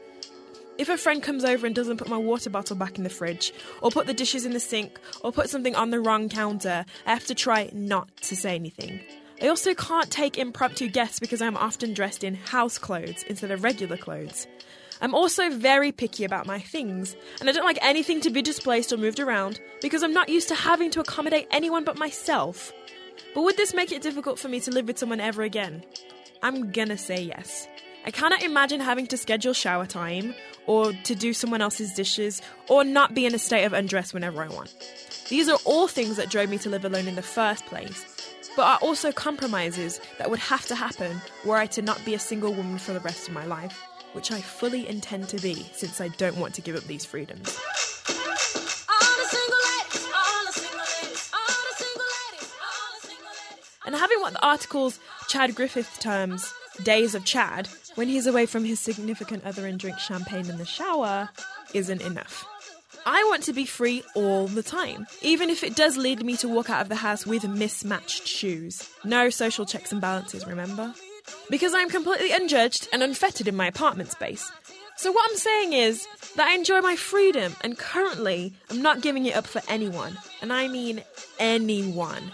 If 0.78 0.90
a 0.90 0.98
friend 0.98 1.24
comes 1.24 1.46
over 1.46 1.66
and 1.66 1.74
doesn't 1.74 1.96
put 1.96 2.10
my 2.10 2.18
water 2.18 2.50
bottle 2.50 2.76
back 2.76 2.98
in 2.98 3.06
the 3.06 3.10
fridge, 3.10 3.54
or 3.82 3.92
put 3.92 4.08
the 4.08 4.14
dishes 4.14 4.46
in 4.46 4.52
the 4.52 4.60
sink, 4.60 5.00
or 5.22 5.32
put 5.32 5.50
something 5.50 5.76
on 5.76 5.92
the 5.92 6.02
wrong 6.02 6.28
counter, 6.28 6.84
I 7.06 7.14
have 7.14 7.26
to 7.28 7.36
try 7.36 7.70
not 7.72 8.10
to 8.24 8.36
say 8.36 8.54
anything. 8.54 9.00
I 9.42 9.48
also 9.48 9.74
can't 9.74 10.12
take 10.12 10.38
impromptu 10.38 10.90
guests 10.90 11.20
because 11.20 11.42
I'm 11.42 11.56
often 11.56 11.94
dressed 11.94 12.26
in 12.26 12.36
house 12.36 12.78
clothes 12.78 13.24
instead 13.24 13.52
of 13.52 13.64
regular 13.64 13.96
clothes. 13.96 14.48
I'm 15.06 15.14
also 15.14 15.52
very 15.52 15.92
picky 15.92 16.24
about 16.24 16.48
my 16.48 16.60
things, 16.60 17.16
and 17.40 17.48
I 17.48 17.52
don't 17.52 17.64
like 17.64 17.78
anything 17.84 18.22
to 18.22 18.32
be 18.32 18.42
displaced 18.42 18.92
or 18.92 18.98
moved 18.98 19.20
around 19.20 19.62
because 19.80 20.02
I'm 20.02 20.14
not 20.16 20.30
used 20.30 20.48
to 20.48 20.56
having 20.56 20.90
to 20.90 21.00
accommodate 21.00 21.48
anyone 21.52 21.84
but 21.84 22.00
myself. 22.00 22.74
But 23.36 23.44
would 23.44 23.56
this 23.56 23.76
make 23.76 23.92
it 23.92 24.02
difficult 24.02 24.40
for 24.40 24.48
me 24.48 24.60
to 24.62 24.72
live 24.72 24.88
with 24.88 24.98
someone 24.98 25.20
ever 25.20 25.44
again? 25.44 25.86
I'm 26.42 26.72
gonna 26.72 26.98
say 26.98 27.22
yes. 27.22 27.68
I 28.04 28.10
cannot 28.10 28.42
imagine 28.42 28.80
having 28.80 29.06
to 29.06 29.16
schedule 29.16 29.54
shower 29.54 29.86
time, 29.86 30.34
or 30.66 30.92
to 30.92 31.14
do 31.14 31.34
someone 31.34 31.62
else's 31.62 31.94
dishes, 31.94 32.42
or 32.68 32.84
not 32.84 33.14
be 33.14 33.28
in 33.28 33.36
a 33.36 33.40
state 33.40 33.66
of 33.66 33.74
undress 33.74 34.12
whenever 34.12 34.42
I 34.42 34.48
want. 34.48 34.74
These 35.30 35.50
are 35.50 35.60
all 35.66 35.88
things 35.88 36.18
that 36.18 36.32
drove 36.32 36.50
me 36.50 36.58
to 36.58 36.70
live 36.72 36.84
alone 36.84 37.08
in 37.08 37.14
the 37.14 37.22
first 37.22 37.64
place, 37.68 38.34
but 38.56 38.64
are 38.64 38.80
also 38.82 39.12
compromises 39.12 40.02
that 40.18 40.32
would 40.32 40.40
have 40.40 40.66
to 40.66 40.74
happen 40.74 41.22
were 41.46 41.58
I 41.58 41.68
to 41.68 41.84
not 41.84 42.04
be 42.06 42.16
a 42.16 42.20
single 42.20 42.56
woman 42.56 42.80
for 42.80 42.94
the 42.94 43.02
rest 43.02 43.28
of 43.28 43.36
my 43.36 43.46
life 43.46 43.85
which 44.16 44.32
I 44.32 44.40
fully 44.42 44.88
intend 44.88 45.30
to 45.30 45.38
be 45.38 45.66
since 45.74 46.00
I 46.00 46.08
don't 46.08 46.38
want 46.38 46.56
to 46.56 46.62
give 46.62 46.76
up 46.76 46.84
these 46.86 47.06
freedoms. 47.06 47.60
And 53.86 53.94
having 53.94 54.20
what 54.22 54.34
the 54.34 54.44
article's 54.44 55.00
Chad 55.28 55.54
Griffith 55.54 56.00
terms 56.00 56.52
days 56.84 57.14
of 57.14 57.24
Chad 57.24 57.68
when 57.96 58.08
he's 58.08 58.26
away 58.26 58.46
from 58.46 58.66
his 58.66 58.80
significant 58.80 59.44
other 59.46 59.68
and 59.68 59.78
drinks 59.78 60.04
champagne 60.04 60.50
in 60.50 60.58
the 60.58 60.66
shower 60.66 61.30
isn't 61.74 62.02
enough. 62.02 62.46
I 63.06 63.24
want 63.26 63.44
to 63.44 63.54
be 63.54 63.66
free 63.66 64.04
all 64.16 64.48
the 64.48 64.64
time, 64.64 65.06
even 65.22 65.52
if 65.52 65.64
it 65.64 65.76
does 65.76 65.96
lead 65.96 66.26
me 66.26 66.36
to 66.38 66.50
walk 66.50 66.72
out 66.72 66.82
of 66.82 66.90
the 66.90 66.96
house 66.96 67.26
with 67.26 67.48
mismatched 67.48 68.28
shoes. 68.28 68.90
No 69.04 69.30
social 69.30 69.66
checks 69.66 69.92
and 69.92 70.02
balances, 70.02 70.48
remember? 70.48 70.94
Because 71.50 71.74
I'm 71.74 71.90
completely 71.90 72.32
unjudged 72.32 72.88
and 72.92 73.04
unfettered 73.04 73.48
in 73.48 73.56
my 73.56 73.68
apartment 73.68 74.12
space. 74.12 74.52
So, 74.98 75.12
what 75.12 75.30
I'm 75.30 75.38
saying 75.38 75.74
is 75.74 76.08
that 76.36 76.48
I 76.48 76.56
enjoy 76.56 76.80
my 76.80 76.96
freedom, 76.96 77.56
and 77.62 77.78
currently 77.78 78.54
I'm 78.70 78.82
not 78.82 79.02
giving 79.02 79.26
it 79.26 79.36
up 79.36 79.46
for 79.46 79.62
anyone. 79.68 80.18
And 80.42 80.54
I 80.54 80.68
mean 80.68 81.04
anyone. 81.38 82.32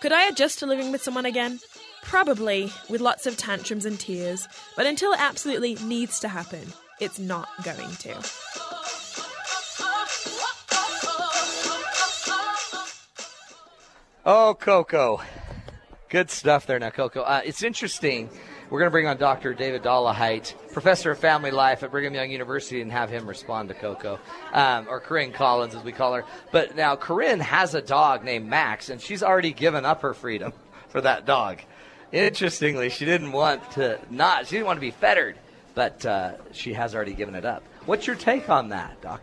Could 0.00 0.12
I 0.12 0.26
adjust 0.26 0.58
to 0.58 0.66
living 0.66 0.92
with 0.92 1.02
someone 1.02 1.26
again? 1.26 1.60
Probably, 2.02 2.70
with 2.90 3.00
lots 3.00 3.26
of 3.26 3.36
tantrums 3.36 3.86
and 3.86 3.98
tears, 3.98 4.46
but 4.76 4.86
until 4.86 5.12
it 5.12 5.20
absolutely 5.20 5.76
needs 5.76 6.20
to 6.20 6.28
happen, 6.28 6.72
it's 7.00 7.18
not 7.18 7.48
going 7.64 7.90
to. 7.96 8.14
Oh, 14.24 14.56
Coco. 14.60 15.20
Good 16.12 16.30
stuff 16.30 16.66
there 16.66 16.78
now, 16.78 16.90
Coco. 16.90 17.22
Uh, 17.22 17.40
it's 17.42 17.62
interesting. 17.62 18.28
We're 18.68 18.80
going 18.80 18.88
to 18.88 18.92
bring 18.92 19.06
on 19.06 19.16
Dr. 19.16 19.54
David 19.54 19.82
Dollahite, 19.82 20.52
professor 20.70 21.12
of 21.12 21.18
family 21.18 21.50
life 21.50 21.82
at 21.82 21.90
Brigham 21.90 22.12
Young 22.12 22.30
University, 22.30 22.82
and 22.82 22.92
have 22.92 23.08
him 23.08 23.26
respond 23.26 23.70
to 23.70 23.74
Coco, 23.74 24.20
um, 24.52 24.88
or 24.90 25.00
Corinne 25.00 25.32
Collins, 25.32 25.74
as 25.74 25.82
we 25.82 25.90
call 25.90 26.12
her. 26.12 26.26
But 26.50 26.76
now, 26.76 26.96
Corinne 26.96 27.40
has 27.40 27.74
a 27.74 27.80
dog 27.80 28.24
named 28.24 28.46
Max, 28.46 28.90
and 28.90 29.00
she's 29.00 29.22
already 29.22 29.54
given 29.54 29.86
up 29.86 30.02
her 30.02 30.12
freedom 30.12 30.52
for 30.90 31.00
that 31.00 31.24
dog. 31.24 31.62
Interestingly, 32.12 32.90
she 32.90 33.06
didn't 33.06 33.32
want 33.32 33.70
to 33.70 33.98
not, 34.10 34.46
she 34.46 34.56
didn't 34.56 34.66
want 34.66 34.76
to 34.76 34.82
be 34.82 34.90
fettered, 34.90 35.38
but 35.74 36.04
uh, 36.04 36.34
she 36.52 36.74
has 36.74 36.94
already 36.94 37.14
given 37.14 37.34
it 37.34 37.46
up. 37.46 37.62
What's 37.86 38.06
your 38.06 38.16
take 38.16 38.50
on 38.50 38.68
that, 38.68 39.00
Doc? 39.00 39.22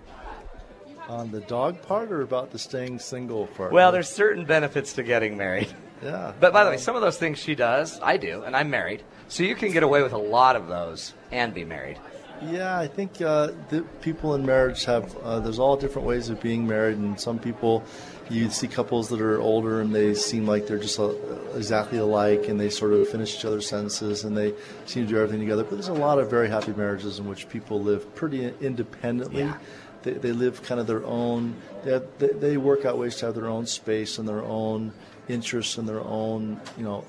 On 1.07 1.29
the 1.29 1.41
dog 1.41 1.83
part 1.83 2.11
or 2.11 2.21
about 2.21 2.49
the 2.49 2.57
staying 2.57 2.97
single 2.97 3.45
part? 3.45 3.71
Well, 3.71 3.91
there's 3.91 4.09
certain 4.09 4.45
benefits 4.45 4.93
to 4.93 5.03
getting 5.03 5.37
married. 5.37 5.69
Yeah. 6.03 6.33
But 6.39 6.53
by 6.53 6.63
the 6.63 6.69
way, 6.69 6.77
some 6.77 6.95
of 6.95 7.01
those 7.01 7.17
things 7.17 7.39
she 7.39 7.55
does, 7.55 7.99
I 8.01 8.17
do, 8.17 8.43
and 8.43 8.55
I'm 8.55 8.69
married. 8.69 9.03
So 9.27 9.43
you 9.43 9.55
can 9.55 9.71
get 9.71 9.83
away 9.83 10.01
with 10.01 10.13
a 10.13 10.17
lot 10.17 10.55
of 10.55 10.67
those 10.67 11.13
and 11.31 11.53
be 11.53 11.65
married. 11.65 11.99
Yeah, 12.41 12.79
I 12.79 12.87
think 12.87 13.21
uh, 13.21 13.51
the 13.69 13.81
people 14.01 14.33
in 14.33 14.45
marriage 14.45 14.85
have. 14.85 15.15
Uh, 15.17 15.39
there's 15.41 15.59
all 15.59 15.75
different 15.75 16.07
ways 16.07 16.29
of 16.29 16.39
being 16.41 16.65
married, 16.65 16.97
and 16.97 17.19
some 17.19 17.37
people, 17.37 17.83
you 18.29 18.49
see 18.49 18.67
couples 18.67 19.09
that 19.09 19.19
are 19.19 19.41
older 19.41 19.81
and 19.81 19.93
they 19.93 20.13
seem 20.13 20.47
like 20.47 20.65
they're 20.65 20.77
just 20.77 20.99
uh, 20.99 21.13
exactly 21.53 21.97
alike, 21.97 22.47
and 22.47 22.57
they 22.57 22.69
sort 22.69 22.93
of 22.93 23.07
finish 23.09 23.35
each 23.35 23.43
other's 23.43 23.67
sentences, 23.67 24.23
and 24.23 24.37
they 24.37 24.53
seem 24.85 25.05
to 25.05 25.09
do 25.11 25.17
everything 25.17 25.41
together. 25.41 25.63
But 25.63 25.71
there's 25.71 25.89
a 25.89 25.93
lot 25.93 26.17
of 26.17 26.29
very 26.29 26.49
happy 26.49 26.71
marriages 26.71 27.19
in 27.19 27.27
which 27.27 27.49
people 27.49 27.81
live 27.81 28.15
pretty 28.15 28.53
independently. 28.61 29.41
Yeah. 29.41 29.57
They, 30.03 30.13
they 30.13 30.31
live 30.31 30.63
kind 30.63 30.79
of 30.79 30.87
their 30.87 31.03
own. 31.03 31.55
They, 31.83 31.91
have, 31.91 32.05
they, 32.19 32.27
they 32.27 32.57
work 32.57 32.85
out 32.85 32.97
ways 32.97 33.17
to 33.17 33.25
have 33.25 33.35
their 33.35 33.47
own 33.47 33.65
space 33.65 34.17
and 34.17 34.25
their 34.25 34.43
own 34.43 34.93
interests 35.29 35.77
and 35.77 35.87
their 35.87 36.01
own, 36.01 36.59
you 36.77 36.83
know, 36.83 37.05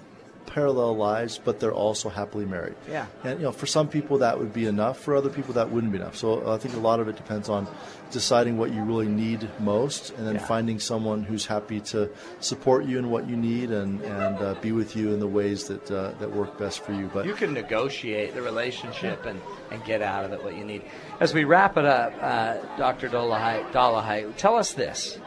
parallel 0.47 0.97
lives, 0.97 1.39
but 1.39 1.61
they're 1.61 1.73
also 1.73 2.09
happily 2.09 2.45
married. 2.45 2.75
Yeah. 2.91 3.07
And 3.23 3.39
you 3.39 3.45
know, 3.45 3.53
for 3.53 3.67
some 3.67 3.87
people 3.89 4.19
that 4.19 4.37
would 4.37 4.53
be 4.53 4.67
enough. 4.67 4.99
For 4.99 5.15
other 5.15 5.31
people 5.31 5.55
that 5.55 5.71
wouldn't 5.71 5.93
be 5.93 5.99
enough. 5.99 6.17
So 6.17 6.53
I 6.53 6.59
think 6.59 6.75
a 6.75 6.81
lot 6.81 6.99
of 6.99 7.07
it 7.07 7.15
depends 7.15 7.49
on 7.49 7.69
deciding 8.11 8.59
what 8.59 8.73
you 8.73 8.83
really 8.83 9.07
need 9.07 9.49
most, 9.61 10.11
and 10.17 10.27
then 10.27 10.35
Yeah. 10.35 10.47
finding 10.47 10.81
someone 10.81 11.23
who's 11.23 11.47
happy 11.47 11.79
to 11.93 12.11
support 12.41 12.85
you 12.85 12.99
in 12.99 13.11
what 13.11 13.29
you 13.29 13.37
need 13.37 13.71
and 13.71 14.01
and 14.03 14.37
uh, 14.39 14.55
be 14.61 14.73
with 14.73 14.97
you 14.97 15.13
in 15.15 15.21
the 15.21 15.29
ways 15.29 15.69
that 15.69 15.89
uh, 15.89 16.11
that 16.19 16.33
work 16.33 16.59
best 16.59 16.81
for 16.85 16.93
you. 16.93 17.09
But 17.15 17.27
You 17.27 17.35
can 17.35 17.53
negotiate 17.55 18.35
the 18.35 18.43
relationship 18.43 19.27
and, 19.27 19.41
and 19.71 19.85
get 19.85 20.03
out 20.03 20.25
of 20.25 20.33
it 20.33 20.43
what 20.43 20.57
you 20.57 20.65
need. 20.65 20.83
As 21.21 21.33
we 21.33 21.45
wrap 21.45 21.77
it 21.77 21.85
up, 21.85 22.13
uh, 22.21 22.57
Dr. 22.77 23.09
Dollahite, 23.09 23.71
Dollahite, 23.71 24.37
tell 24.37 24.57
us 24.57 24.73
this. 24.73 25.21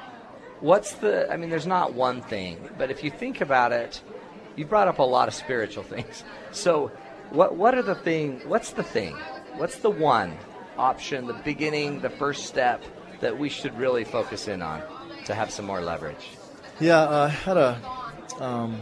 What's 0.64 0.94
the, 0.94 1.30
I 1.30 1.36
mean, 1.36 1.50
there's 1.50 1.68
not 1.68 1.94
one 1.94 2.22
thing, 2.22 2.70
but 2.78 2.90
if 2.90 3.04
you 3.04 3.12
think 3.12 3.42
about 3.42 3.74
it, 3.74 4.02
you 4.56 4.66
brought 4.66 4.88
up 4.88 5.00
a 5.00 5.04
lot 5.04 5.28
of 5.28 5.34
spiritual 5.34 5.84
things. 5.94 6.24
So, 6.54 6.90
what, 7.32 7.58
what 7.58 7.76
are 7.76 7.82
the 7.82 7.96
thing, 7.96 8.40
what's 8.48 8.70
the 8.72 8.82
thing? 8.82 9.14
What's 9.58 9.80
the 9.80 9.90
one 9.90 10.38
option, 10.78 11.28
the 11.28 11.34
beginning, 11.34 12.00
the 12.00 12.10
first 12.10 12.46
step 12.46 12.82
that 13.20 13.38
we 13.38 13.50
should 13.50 13.78
really 13.78 14.06
focus 14.06 14.48
in 14.48 14.62
on 14.62 14.82
to 15.26 15.36
have 15.36 15.52
some 15.52 15.66
more 15.66 15.82
leverage? 15.82 16.30
Yeah, 16.80 17.02
uh, 17.02 17.26
I 17.26 17.28
had 17.28 17.58
a 17.58 17.82
um, 18.40 18.82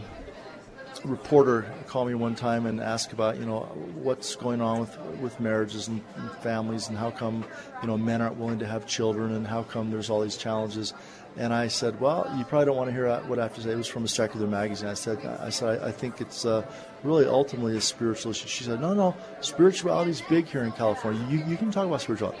reporter 1.04 1.66
call 1.88 2.04
me 2.04 2.14
one 2.14 2.36
time 2.36 2.66
and 2.66 2.80
ask 2.80 3.12
about 3.12 3.38
you 3.38 3.44
know 3.44 3.62
what's 3.94 4.36
going 4.36 4.60
on 4.60 4.80
with 4.80 4.96
with 5.20 5.40
marriages 5.40 5.88
and, 5.88 6.00
and 6.16 6.30
families 6.36 6.88
and 6.88 6.96
how 6.96 7.10
come 7.10 7.44
you 7.80 7.88
know 7.88 7.98
men 7.98 8.22
aren't 8.22 8.36
willing 8.36 8.58
to 8.60 8.66
have 8.66 8.86
children 8.86 9.34
and 9.34 9.46
how 9.46 9.62
come 9.64 9.90
there's 9.90 10.10
all 10.10 10.20
these 10.20 10.36
challenges. 10.36 10.94
And 11.36 11.54
I 11.54 11.68
said, 11.68 11.98
well, 11.98 12.30
you 12.36 12.44
probably 12.44 12.66
don't 12.66 12.76
want 12.76 12.88
to 12.88 12.94
hear 12.94 13.08
what 13.22 13.38
I 13.38 13.44
have 13.44 13.54
to 13.54 13.62
say. 13.62 13.70
It 13.70 13.76
was 13.76 13.88
from 13.88 14.04
a 14.04 14.08
secular 14.08 14.46
magazine. 14.46 14.88
I 14.88 14.94
said, 14.94 15.24
I 15.24 15.48
said, 15.48 15.82
I, 15.82 15.90
think 15.90 16.20
it's 16.20 16.44
uh, 16.44 16.64
really 17.02 17.24
ultimately 17.24 17.76
a 17.76 17.80
spiritual 17.80 18.32
issue. 18.32 18.48
She 18.48 18.64
said, 18.64 18.80
no, 18.80 18.92
no, 18.92 19.16
spirituality 19.40 20.10
is 20.10 20.20
big 20.22 20.46
here 20.46 20.62
in 20.62 20.72
California. 20.72 21.26
You, 21.30 21.42
you 21.46 21.56
can 21.56 21.70
talk 21.70 21.86
about 21.86 22.02
spirituality. 22.02 22.38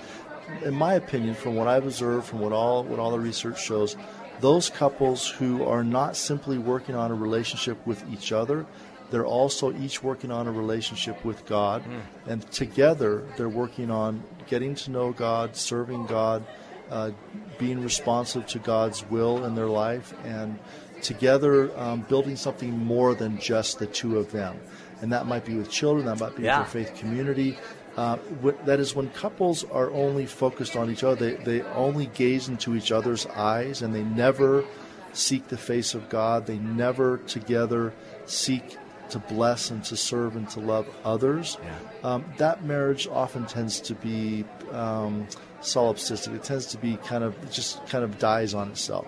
In 0.62 0.74
my 0.74 0.94
opinion, 0.94 1.34
from 1.34 1.54
what 1.54 1.68
I've 1.68 1.86
observed, 1.86 2.26
from 2.26 2.40
what 2.40 2.52
all 2.52 2.84
what 2.84 2.98
all 2.98 3.10
the 3.10 3.18
research 3.18 3.62
shows, 3.62 3.96
those 4.40 4.68
couples 4.68 5.28
who 5.28 5.64
are 5.64 5.84
not 5.84 6.16
simply 6.16 6.58
working 6.58 6.94
on 6.94 7.10
a 7.10 7.14
relationship 7.14 7.78
with 7.86 8.04
each 8.12 8.32
other, 8.32 8.66
they're 9.10 9.24
also 9.24 9.72
each 9.76 10.02
working 10.02 10.30
on 10.30 10.48
a 10.48 10.52
relationship 10.52 11.24
with 11.24 11.46
God. 11.46 11.82
Hmm. 11.82 12.30
And 12.30 12.50
together, 12.50 13.24
they're 13.36 13.48
working 13.48 13.90
on 13.90 14.22
getting 14.48 14.74
to 14.74 14.90
know 14.90 15.12
God, 15.12 15.56
serving 15.56 16.06
God, 16.06 16.44
uh, 16.92 17.10
being 17.58 17.82
responsive 17.82 18.46
to 18.48 18.58
God's 18.58 19.04
will 19.10 19.44
in 19.44 19.54
their 19.54 19.66
life, 19.84 20.12
and 20.24 20.58
together 21.00 21.76
um, 21.78 22.02
building 22.02 22.36
something 22.36 22.70
more 22.70 23.14
than 23.14 23.38
just 23.38 23.78
the 23.78 23.86
two 23.86 24.18
of 24.18 24.30
them. 24.30 24.60
And 25.00 25.12
that 25.12 25.26
might 25.26 25.44
be 25.44 25.54
with 25.54 25.68
children, 25.70 26.06
that 26.06 26.20
might 26.20 26.36
be 26.36 26.44
Yeah. 26.44 26.60
with 26.60 26.72
their 26.72 26.84
faith 26.84 26.94
community. 26.96 27.58
Uh, 27.96 28.16
wh- 28.42 28.64
that 28.66 28.78
is 28.78 28.94
when 28.94 29.08
couples 29.10 29.64
are 29.64 29.90
only 29.90 30.26
focused 30.26 30.76
on 30.76 30.90
each 30.90 31.02
other, 31.04 31.16
they, 31.16 31.44
they 31.44 31.62
only 31.74 32.06
gaze 32.06 32.48
into 32.48 32.76
each 32.76 32.92
other's 32.92 33.26
eyes 33.26 33.82
and 33.82 33.94
they 33.94 34.04
never 34.04 34.64
seek 35.12 35.48
the 35.48 35.58
face 35.58 35.92
of 35.94 36.08
God. 36.08 36.46
They 36.46 36.58
never 36.58 37.18
together 37.18 37.92
seek 38.26 38.78
to 39.10 39.18
bless 39.18 39.70
and 39.70 39.84
to 39.84 39.96
serve 39.96 40.36
and 40.36 40.48
to 40.50 40.60
love 40.60 40.86
others. 41.04 41.58
Um, 42.02 42.24
that 42.38 42.64
marriage 42.64 43.06
often 43.08 43.44
tends 43.46 43.80
to 43.80 43.94
be 43.94 44.44
um, 44.70 45.26
solipsistic. 45.62 46.34
It 46.34 46.44
tends 46.44 46.66
to 46.66 46.78
be 46.78 46.96
kind 46.96 47.24
of, 47.24 47.42
it 47.44 47.50
just 47.50 47.84
kind 47.86 48.04
of 48.04 48.18
dies 48.18 48.54
on 48.54 48.70
itself. 48.70 49.06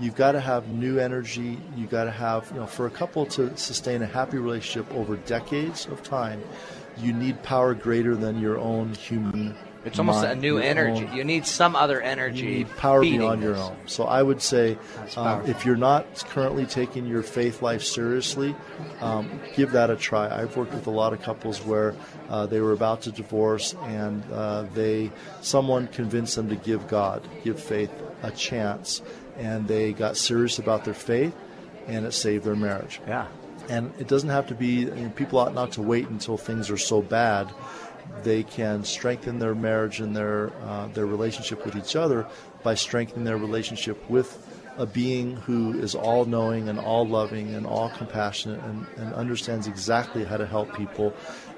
You've 0.00 0.14
got 0.14 0.32
to 0.32 0.40
have 0.40 0.68
new 0.68 0.98
energy. 0.98 1.58
You've 1.76 1.90
got 1.90 2.04
to 2.04 2.10
have, 2.10 2.48
you 2.52 2.60
know, 2.60 2.66
for 2.66 2.86
a 2.86 2.90
couple 2.90 3.26
to 3.26 3.56
sustain 3.56 4.02
a 4.02 4.06
happy 4.06 4.38
relationship 4.38 4.92
over 4.94 5.16
decades 5.16 5.86
of 5.86 6.02
time, 6.02 6.42
you 6.98 7.12
need 7.12 7.42
power 7.42 7.74
greater 7.74 8.14
than 8.14 8.40
your 8.40 8.58
own 8.58 8.94
human. 8.94 9.56
It's 9.84 9.98
almost 9.98 10.22
mind, 10.22 10.38
a 10.38 10.42
new 10.42 10.58
energy. 10.58 11.06
own- 11.06 11.16
You 11.16 11.24
need 11.24 11.46
some 11.46 11.76
other 11.76 12.00
energy. 12.00 12.38
you 12.44 12.50
need 12.50 12.76
power 12.76 13.00
feeding 13.00 13.20
beyond 13.20 13.42
your 13.42 13.52
this. 13.54 13.62
own. 13.62 13.76
So 13.86 14.04
I 14.04 14.22
would 14.22 14.42
say, 14.42 14.76
um, 15.16 15.42
if 15.46 15.64
you're 15.64 15.76
not 15.76 16.24
currently 16.30 16.66
taking 16.66 17.06
your 17.06 17.22
faith 17.22 17.62
life 17.62 17.82
seriously, 17.82 18.54
um, 19.00 19.40
give 19.54 19.72
that 19.72 19.88
a 19.90 19.96
try. 19.96 20.28
I've 20.28 20.56
worked 20.56 20.74
with 20.74 20.86
a 20.88 20.90
lot 20.90 21.12
of 21.12 21.22
couples 21.22 21.64
where 21.64 21.94
uh, 22.28 22.46
they 22.46 22.60
were 22.60 22.72
about 22.72 23.02
to 23.02 23.12
divorce, 23.12 23.74
and 23.84 24.22
uh, 24.32 24.64
they 24.74 25.10
someone 25.40 25.86
convinced 25.88 26.36
them 26.36 26.48
to 26.48 26.56
give 26.56 26.88
God, 26.88 27.22
give 27.44 27.58
faith 27.60 27.90
a 28.22 28.30
chance, 28.32 29.00
and 29.38 29.68
they 29.68 29.92
got 29.92 30.16
serious 30.16 30.58
about 30.58 30.84
their 30.84 30.92
faith, 30.94 31.34
and 31.86 32.04
it 32.04 32.12
saved 32.12 32.44
their 32.44 32.56
marriage. 32.56 33.00
Yeah. 33.06 33.26
And 33.70 33.92
it 33.98 34.08
doesn't 34.08 34.30
have 34.30 34.46
to 34.48 34.54
be. 34.54 34.90
I 34.90 34.94
mean, 34.94 35.10
people 35.10 35.38
ought 35.38 35.54
not 35.54 35.72
to 35.72 35.82
wait 35.82 36.08
until 36.08 36.36
things 36.36 36.68
are 36.70 36.78
so 36.78 37.00
bad 37.02 37.48
they 38.22 38.42
can 38.42 38.84
strengthen 38.84 39.38
their 39.38 39.54
marriage 39.54 40.00
and 40.00 40.14
their 40.14 40.52
uh, 40.62 40.88
their 40.88 41.06
relationship 41.06 41.64
with 41.64 41.76
each 41.76 41.96
other 41.96 42.26
by 42.62 42.74
strengthening 42.74 43.24
their 43.24 43.38
relationship 43.38 44.08
with 44.10 44.44
a 44.78 44.86
being 44.86 45.36
who 45.36 45.78
is 45.78 45.94
all 45.94 46.24
knowing 46.24 46.68
and 46.68 46.78
all 46.78 47.06
loving 47.06 47.54
and 47.54 47.66
all 47.66 47.90
compassionate 47.90 48.62
and, 48.62 48.86
and 48.96 49.12
understands 49.12 49.66
exactly 49.66 50.24
how 50.24 50.36
to 50.36 50.46
help 50.46 50.74
people. 50.76 51.12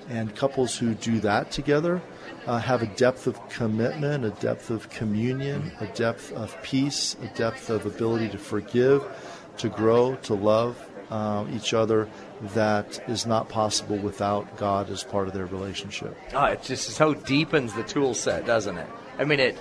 And 0.09 0.35
couples 0.35 0.77
who 0.77 0.95
do 0.95 1.21
that 1.21 1.51
together 1.51 2.03
uh, 2.47 2.59
have 2.59 2.83
a 2.83 2.87
depth 2.87 3.27
of 3.27 3.49
commitment, 3.49 4.25
a 4.25 4.31
depth 4.31 4.71
of 4.71 4.89
communion, 4.89 5.71
a 5.81 5.87
depth 5.87 6.33
of 6.33 6.61
peace, 6.63 7.15
a 7.23 7.27
depth 7.37 7.69
of 7.69 7.85
ability 7.87 8.31
to 8.31 8.39
forgive, 8.39 9.05
to 9.59 9.69
grow, 9.69 10.17
to 10.23 10.35
love 10.35 10.89
um, 11.11 11.53
each 11.55 11.75
other 11.75 12.09
that 12.55 13.01
is 13.09 13.27
not 13.27 13.49
possible 13.49 13.97
without 13.97 14.57
God 14.57 14.91
as 14.91 15.03
part 15.03 15.29
of 15.29 15.35
their 15.35 15.47
relationship. 15.47 16.17
Oh, 16.33 16.45
it 16.45 16.63
just 16.63 16.91
so 16.91 17.15
deepens 17.15 17.75
the 17.75 17.83
tool 17.83 18.15
set, 18.15 18.47
doesn't 18.47 18.79
it? 18.79 18.87
I 19.19 19.25
mean, 19.25 19.41
it 19.41 19.59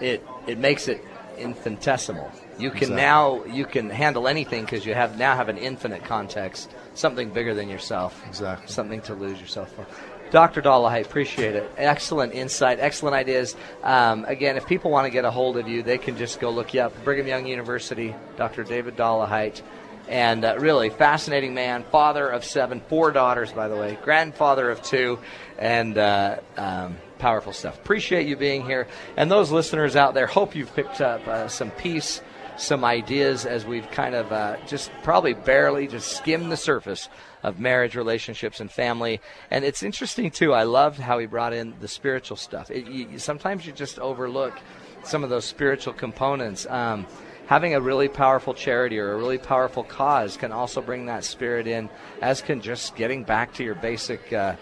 it 0.00 0.26
it 0.46 0.58
makes 0.58 0.88
it 0.88 1.02
infinitesimal. 1.38 2.30
You 2.58 2.70
can 2.70 2.92
Exactly. 2.92 2.96
now 2.96 3.44
you 3.44 3.64
can 3.64 3.90
handle 3.90 4.28
anything 4.28 4.64
because 4.64 4.84
you 4.84 4.94
have 4.94 5.18
now 5.18 5.34
have 5.36 5.48
an 5.48 5.58
infinite 5.58 6.04
context, 6.04 6.70
something 6.94 7.30
bigger 7.30 7.54
than 7.54 7.68
yourself. 7.68 8.20
Exactly. 8.26 8.68
Something 8.68 9.00
to 9.02 9.14
lose 9.14 9.40
yourself 9.40 9.72
for. 9.74 9.86
Dr. 10.30 10.62
Dollar, 10.62 10.88
I 10.88 10.98
appreciate 10.98 11.54
it. 11.54 11.70
Excellent 11.76 12.32
insight, 12.32 12.80
excellent 12.80 13.14
ideas. 13.14 13.54
Um, 13.82 14.24
again, 14.24 14.56
if 14.56 14.66
people 14.66 14.90
want 14.90 15.04
to 15.04 15.10
get 15.10 15.26
a 15.26 15.30
hold 15.30 15.58
of 15.58 15.68
you, 15.68 15.82
they 15.82 15.98
can 15.98 16.16
just 16.16 16.40
go 16.40 16.48
look 16.50 16.72
you 16.72 16.80
up. 16.80 17.04
Brigham 17.04 17.26
Young 17.26 17.46
University, 17.46 18.14
Dr. 18.38 18.64
David 18.64 18.96
Dollahite. 18.96 19.60
And 20.08 20.44
uh, 20.44 20.56
really 20.58 20.90
fascinating 20.90 21.54
man, 21.54 21.84
father 21.84 22.28
of 22.28 22.44
seven, 22.44 22.80
four 22.88 23.12
daughters, 23.12 23.52
by 23.52 23.68
the 23.68 23.76
way, 23.76 23.96
grandfather 24.02 24.68
of 24.68 24.82
two, 24.82 25.18
and 25.58 25.96
uh, 25.96 26.38
um, 26.56 26.96
powerful 27.18 27.52
stuff. 27.52 27.78
Appreciate 27.78 28.26
you 28.26 28.36
being 28.36 28.64
here. 28.64 28.88
And 29.16 29.30
those 29.30 29.52
listeners 29.52 29.94
out 29.96 30.14
there, 30.14 30.26
hope 30.26 30.54
you've 30.56 30.74
picked 30.74 31.00
up 31.00 31.26
uh, 31.26 31.48
some 31.48 31.70
peace, 31.70 32.20
some 32.56 32.84
ideas 32.84 33.46
as 33.46 33.64
we've 33.64 33.88
kind 33.92 34.14
of 34.14 34.32
uh, 34.32 34.56
just 34.66 34.90
probably 35.02 35.34
barely 35.34 35.86
just 35.86 36.16
skimmed 36.16 36.50
the 36.50 36.56
surface 36.56 37.08
of 37.42 37.60
marriage, 37.60 37.94
relationships, 37.94 38.60
and 38.60 38.70
family. 38.70 39.20
And 39.50 39.64
it's 39.64 39.82
interesting, 39.82 40.30
too. 40.30 40.52
I 40.52 40.64
loved 40.64 40.98
how 40.98 41.18
he 41.18 41.26
brought 41.26 41.52
in 41.52 41.74
the 41.80 41.88
spiritual 41.88 42.36
stuff. 42.36 42.70
It, 42.70 42.86
you, 42.88 43.18
sometimes 43.18 43.66
you 43.66 43.72
just 43.72 43.98
overlook 43.98 44.58
some 45.04 45.24
of 45.24 45.30
those 45.30 45.44
spiritual 45.44 45.92
components. 45.92 46.66
Um, 46.68 47.06
having 47.46 47.74
a 47.74 47.80
really 47.80 48.08
powerful 48.08 48.54
charity 48.54 48.98
or 48.98 49.12
a 49.12 49.16
really 49.16 49.38
powerful 49.38 49.84
cause 49.84 50.36
can 50.36 50.52
also 50.52 50.80
bring 50.80 51.06
that 51.06 51.24
spirit 51.24 51.66
in, 51.66 51.88
as 52.20 52.42
can 52.42 52.60
just 52.60 52.96
getting 52.96 53.24
back 53.24 53.54
to 53.54 53.64
your 53.64 53.74
basic 53.74 54.32
uh, 54.32 54.56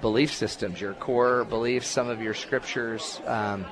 belief 0.00 0.32
systems, 0.32 0.80
your 0.80 0.94
core 0.94 1.44
beliefs, 1.44 1.88
some 1.88 2.08
of 2.08 2.22
your 2.22 2.34
scriptures. 2.34 3.20
Um, 3.26 3.66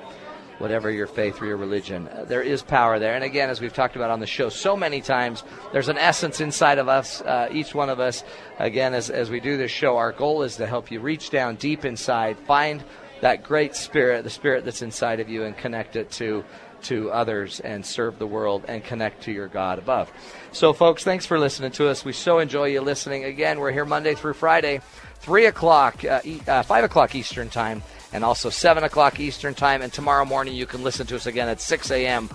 whatever 0.59 0.89
your 0.89 1.07
faith 1.07 1.41
or 1.41 1.45
your 1.45 1.57
religion. 1.57 2.09
There 2.25 2.41
is 2.41 2.63
power 2.63 2.99
there. 2.99 3.13
And 3.13 3.23
again, 3.23 3.49
as 3.49 3.61
we've 3.61 3.73
talked 3.73 3.95
about 3.95 4.09
on 4.09 4.19
the 4.19 4.25
show 4.25 4.49
so 4.49 4.75
many 4.75 5.01
times, 5.01 5.43
there's 5.71 5.89
an 5.89 5.97
essence 5.97 6.41
inside 6.41 6.79
of 6.79 6.87
us, 6.87 7.21
uh, 7.21 7.49
each 7.51 7.75
one 7.75 7.89
of 7.89 7.99
us. 7.99 8.23
Again, 8.59 8.93
as, 8.93 9.09
as 9.09 9.29
we 9.29 9.39
do 9.39 9.57
this 9.57 9.71
show, 9.71 9.97
our 9.97 10.11
goal 10.11 10.43
is 10.43 10.57
to 10.57 10.65
help 10.65 10.91
you 10.91 10.99
reach 10.99 11.29
down 11.29 11.55
deep 11.55 11.85
inside, 11.85 12.39
find 12.39 12.83
that 13.21 13.43
great 13.43 13.75
spirit, 13.75 14.23
the 14.23 14.29
spirit 14.29 14.65
that's 14.65 14.81
inside 14.81 15.19
of 15.19 15.29
you, 15.29 15.43
and 15.43 15.57
connect 15.57 15.95
it 15.95 16.11
to 16.11 16.43
to 16.83 17.11
others 17.11 17.59
and 17.59 17.85
serve 17.85 18.19
the 18.19 18.27
world 18.27 18.65
and 18.67 18.83
connect 18.83 19.23
to 19.23 19.31
your 19.31 19.47
God 19.47 19.79
above. 19.79 20.11
So, 20.51 20.73
folks, 20.73 21.03
thanks 21.03 21.25
for 21.25 21.39
listening 21.39 21.71
to 21.73 21.87
us. 21.89 22.03
We 22.05 22.13
so 22.13 22.39
enjoy 22.39 22.65
you 22.65 22.81
listening. 22.81 23.23
Again, 23.23 23.59
we're 23.59 23.71
here 23.71 23.85
Monday 23.85 24.15
through 24.15 24.33
Friday, 24.33 24.81
3 25.19 25.45
o'clock, 25.45 26.03
uh, 26.05 26.21
e- 26.23 26.41
uh, 26.47 26.63
5 26.63 26.83
o'clock 26.85 27.15
Eastern 27.15 27.49
Time, 27.49 27.83
and 28.13 28.23
also 28.23 28.49
7 28.49 28.83
o'clock 28.83 29.19
Eastern 29.19 29.53
Time. 29.53 29.81
And 29.81 29.91
tomorrow 29.91 30.25
morning, 30.25 30.55
you 30.55 30.65
can 30.65 30.83
listen 30.83 31.05
to 31.07 31.15
us 31.15 31.25
again 31.25 31.49
at 31.49 31.61
6 31.61 31.91
a.m. 31.91 32.29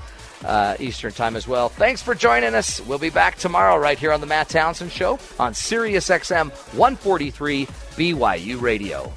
Uh, 0.45 0.77
Eastern 0.81 1.13
Time 1.13 1.37
as 1.37 1.47
well. 1.47 1.69
Thanks 1.69 2.03
for 2.03 2.15
joining 2.15 2.55
us. 2.55 2.81
We'll 2.81 2.99
be 2.99 3.11
back 3.11 3.37
tomorrow 3.37 3.77
right 3.79 3.99
here 3.99 4.13
on 4.13 4.21
The 4.21 4.27
Matt 4.27 4.49
Townsend 4.49 4.91
Show 4.91 5.19
on 5.39 5.55
Sirius 5.55 6.09
XM 6.09 6.51
143 6.75 7.67
BYU 7.67 8.61
Radio. 8.61 9.13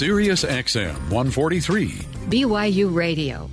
Sirius 0.00 0.44
XM 0.44 0.96
143. 1.10 1.90
BYU 2.30 2.88
Radio. 2.94 3.50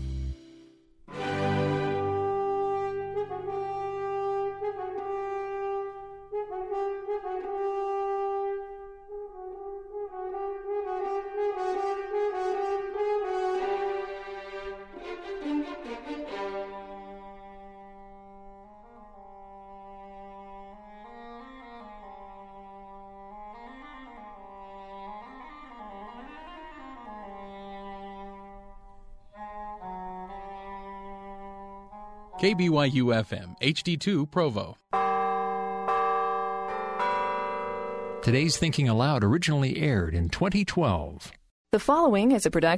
KBYU 32.47 33.11
FM, 33.27 33.59
HD2 33.61 34.31
Provo. 34.31 34.77
Today's 38.21 38.55
Thinking 38.55 38.87
Aloud 38.87 39.21
originally 39.25 39.77
aired 39.81 40.15
in 40.15 40.29
2012. 40.29 41.33
The 41.73 41.79
following 41.79 42.31
is 42.31 42.45
a 42.45 42.49
production. 42.49 42.75